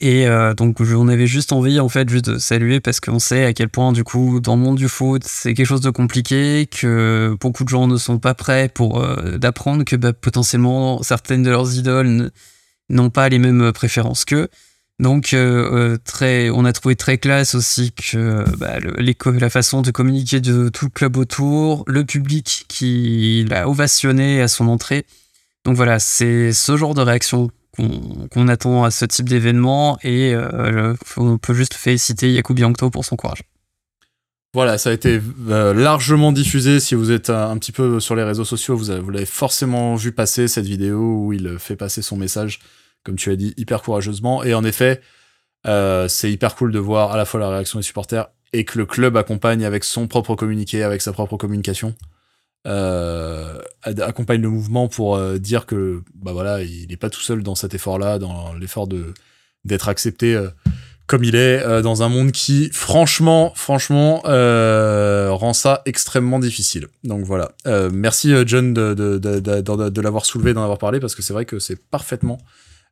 [0.00, 3.44] Et euh, donc on avait juste envie en fait juste de saluer parce qu'on sait
[3.44, 6.66] à quel point du coup dans le monde du foot c'est quelque chose de compliqué
[6.70, 11.42] que beaucoup de gens ne sont pas prêts pour euh, d'apprendre que bah, potentiellement certaines
[11.42, 12.30] de leurs idoles
[12.90, 14.48] n'ont pas les mêmes préférences qu'eux.
[15.00, 20.40] Donc euh, très, on a trouvé très classe aussi que bah, la façon de communiquer
[20.40, 25.06] de tout le club autour, le public qui l'a ovationné à son entrée.
[25.64, 30.94] Donc voilà, c'est ce genre de réaction qu'on attend à ce type d'événement et euh,
[31.16, 33.42] on peut juste féliciter Yakub Yankto pour son courage.
[34.54, 36.80] Voilà, ça a été euh, largement diffusé.
[36.80, 40.12] Si vous êtes un, petit peu sur les réseaux sociaux, vous, vous l'avez forcément vu
[40.12, 42.60] passer cette vidéo où il fait passer son message,
[43.04, 44.42] comme tu as dit, hyper courageusement.
[44.42, 45.00] Et en effet,
[45.66, 48.78] euh, c'est hyper cool de voir à la fois la réaction des supporters et que
[48.78, 51.94] le club accompagne avec son propre communiqué, avec sa propre communication
[52.66, 57.42] euh, accompagne le mouvement pour euh, dire que bah voilà, il n'est pas tout seul
[57.42, 59.14] dans cet effort-là, dans l'effort de
[59.64, 60.48] d'être accepté euh,
[61.06, 66.88] comme il est dans un monde qui, franchement, franchement, rend ça extrêmement difficile.
[67.02, 67.52] Donc voilà.
[67.90, 72.36] merci John de, l'avoir soulevé, d'en avoir parlé, parce que c'est vrai que c'est parfement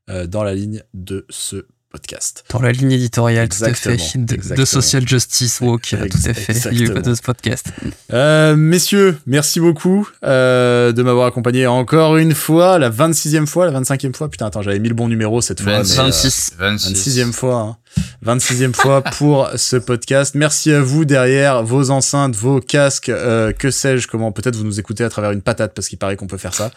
[0.08, 1.66] dans la ligne de ce
[1.96, 2.44] podcast.
[2.50, 7.14] Dans la ligne éditoriale, tout à fait, de, Social Justice Walk, tout à fait, de
[7.14, 7.68] ce podcast.
[8.12, 13.80] Euh, messieurs, merci beaucoup euh, de m'avoir accompagné encore une fois, la 26e fois, la
[13.80, 14.28] 25e fois.
[14.28, 15.82] Putain, attends, j'avais mis le bon numéro cette fois.
[15.82, 16.56] 26.
[16.60, 17.60] 26e fois.
[17.60, 17.76] Hein.
[18.24, 20.34] 26e fois pour ce podcast.
[20.34, 24.80] Merci à vous derrière vos enceintes, vos casques, euh, que sais-je, comment peut-être vous nous
[24.80, 26.70] écoutez à travers une patate parce qu'il paraît qu'on peut faire ça.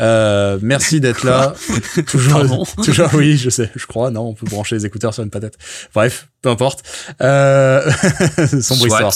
[0.00, 1.54] Euh, merci d'être là.
[2.06, 4.10] toujours, toujours, oui, je sais, je crois.
[4.10, 5.54] Non, on peut brancher les écouteurs sur une patate.
[5.94, 6.82] Bref, peu importe.
[7.20, 7.90] Euh,
[8.62, 9.14] sombre histoire.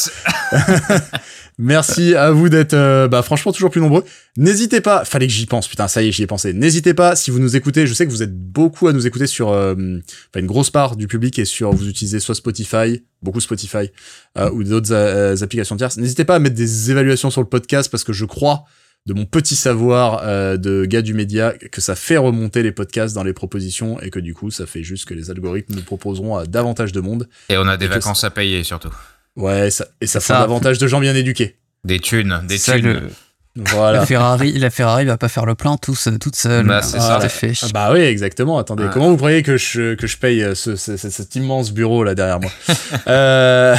[1.60, 4.04] Merci à vous d'être, euh, bah, franchement, toujours plus nombreux.
[4.36, 6.52] N'hésitez pas, fallait que j'y pense, putain, ça y est, j'y ai pensé.
[6.52, 9.26] N'hésitez pas, si vous nous écoutez, je sais que vous êtes beaucoup à nous écouter
[9.26, 13.90] sur, euh, une grosse part du public est sur, vous utilisez soit Spotify, beaucoup Spotify,
[14.38, 15.96] euh, ou d'autres applications tierces.
[15.96, 18.62] N'hésitez pas à mettre des évaluations sur le podcast parce que je crois,
[19.06, 20.22] de mon petit savoir
[20.58, 24.20] de gars du média, que ça fait remonter les podcasts dans les propositions et que
[24.20, 27.26] du coup, ça fait juste que les algorithmes nous proposeront à davantage de monde.
[27.48, 28.90] Et on a des vacances à payer surtout.
[29.38, 31.56] Ouais, ça, et ça, fera davantage de gens bien éduqués.
[31.84, 33.08] Des thunes, des thunes.
[33.56, 34.00] Voilà.
[34.00, 36.66] La Ferrari, la Ferrari va pas faire le plein tout, toute seule.
[36.66, 37.20] Bah, c'est ça.
[37.28, 37.52] Fait.
[37.62, 38.58] Ah, bah oui, exactement.
[38.58, 42.14] Attendez, comment vous croyez que je, que je paye euh, ce, cet immense bureau là
[42.14, 42.50] derrière moi?
[43.08, 43.74] Euh...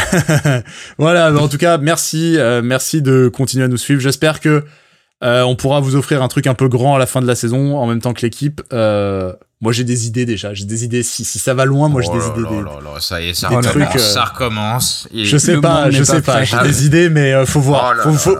[0.98, 4.02] Voilà, en tout cas, merci, euh, merci de continuer à nous suivre.
[4.02, 4.66] J'espère que
[5.24, 7.36] euh, on pourra vous offrir un truc un peu grand à la fin de la
[7.36, 8.62] saison, en même temps que l'équipe.
[8.72, 10.54] Euh, moi, j'ai des idées déjà.
[10.54, 11.04] J'ai des idées.
[11.04, 12.64] Si, si ça va loin, moi, j'ai des idées.
[13.00, 13.96] Ça y est, ça recommence.
[13.96, 15.08] Euh, ça recommence.
[15.14, 16.44] je sais pas, je sais pas.
[16.44, 17.96] J'ai des idées, mais euh, faut voir.
[18.06, 18.38] Oh faut,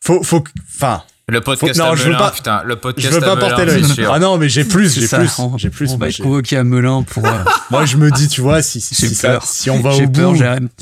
[0.00, 0.44] faut, faut,
[0.74, 1.02] enfin.
[1.26, 3.82] Le podcast non, à je veux pas, putain, le podcast je veux pas porter l'œil.
[4.10, 5.90] Ah non, mais j'ai plus, j'ai plus, j'ai plus.
[5.92, 7.24] On va être convoqué à Melun pour.
[7.24, 10.06] Euh, moi, je me dis, tu vois, si si, si, ça, si on va au
[10.06, 10.32] bout,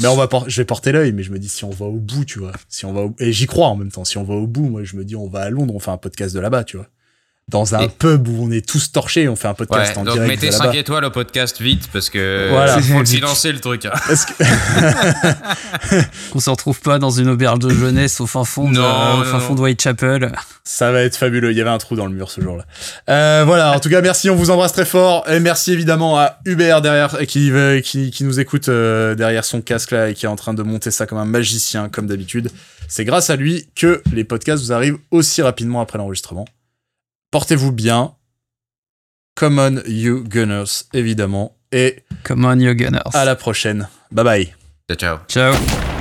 [0.01, 1.98] mais on va, je vais porter l'œil, mais je me dis si on va au
[1.98, 3.14] bout, tu vois, si on va au...
[3.20, 4.05] et j'y crois en même temps.
[4.05, 5.93] Si on va au bout, moi, je me dis on va à Londres, on fait
[5.93, 6.89] un podcast de là-bas, tu vois
[7.53, 10.43] dans un pub où on est tous torchés, on fait un podcast en donc direct.
[10.43, 12.81] mettez 5 étoiles au podcast vite parce que voilà.
[12.81, 13.85] faut le silencer le truc.
[13.85, 13.93] Hein.
[14.07, 14.33] Parce que...
[16.33, 19.24] Qu'on se retrouve pas dans une auberge de jeunesse au fin fond, non, de, au
[19.24, 20.33] fin fond de Whitechapel.
[20.65, 21.53] Ça va être fabuleux.
[21.53, 22.65] Il y avait un trou dans le mur ce jour-là.
[23.11, 23.73] Euh, voilà.
[23.73, 24.31] En tout cas, merci.
[24.31, 27.53] On vous embrasse très fort et merci évidemment à Hubert derrière qui
[27.85, 30.62] qui, qui nous écoute euh, derrière son casque là et qui est en train de
[30.62, 32.51] monter ça comme un magicien comme d'habitude.
[32.89, 36.47] C'est grâce à lui que les podcasts vous arrivent aussi rapidement après l'enregistrement.
[37.33, 38.15] Portez-vous bien.
[39.35, 41.57] Come on, you Gunners, évidemment.
[41.73, 42.05] Et.
[42.25, 43.11] Come on, you Gunners.
[43.15, 43.89] À la prochaine.
[44.11, 44.55] Bye bye.
[44.87, 45.19] Ciao, ciao.
[45.29, 45.91] Ciao.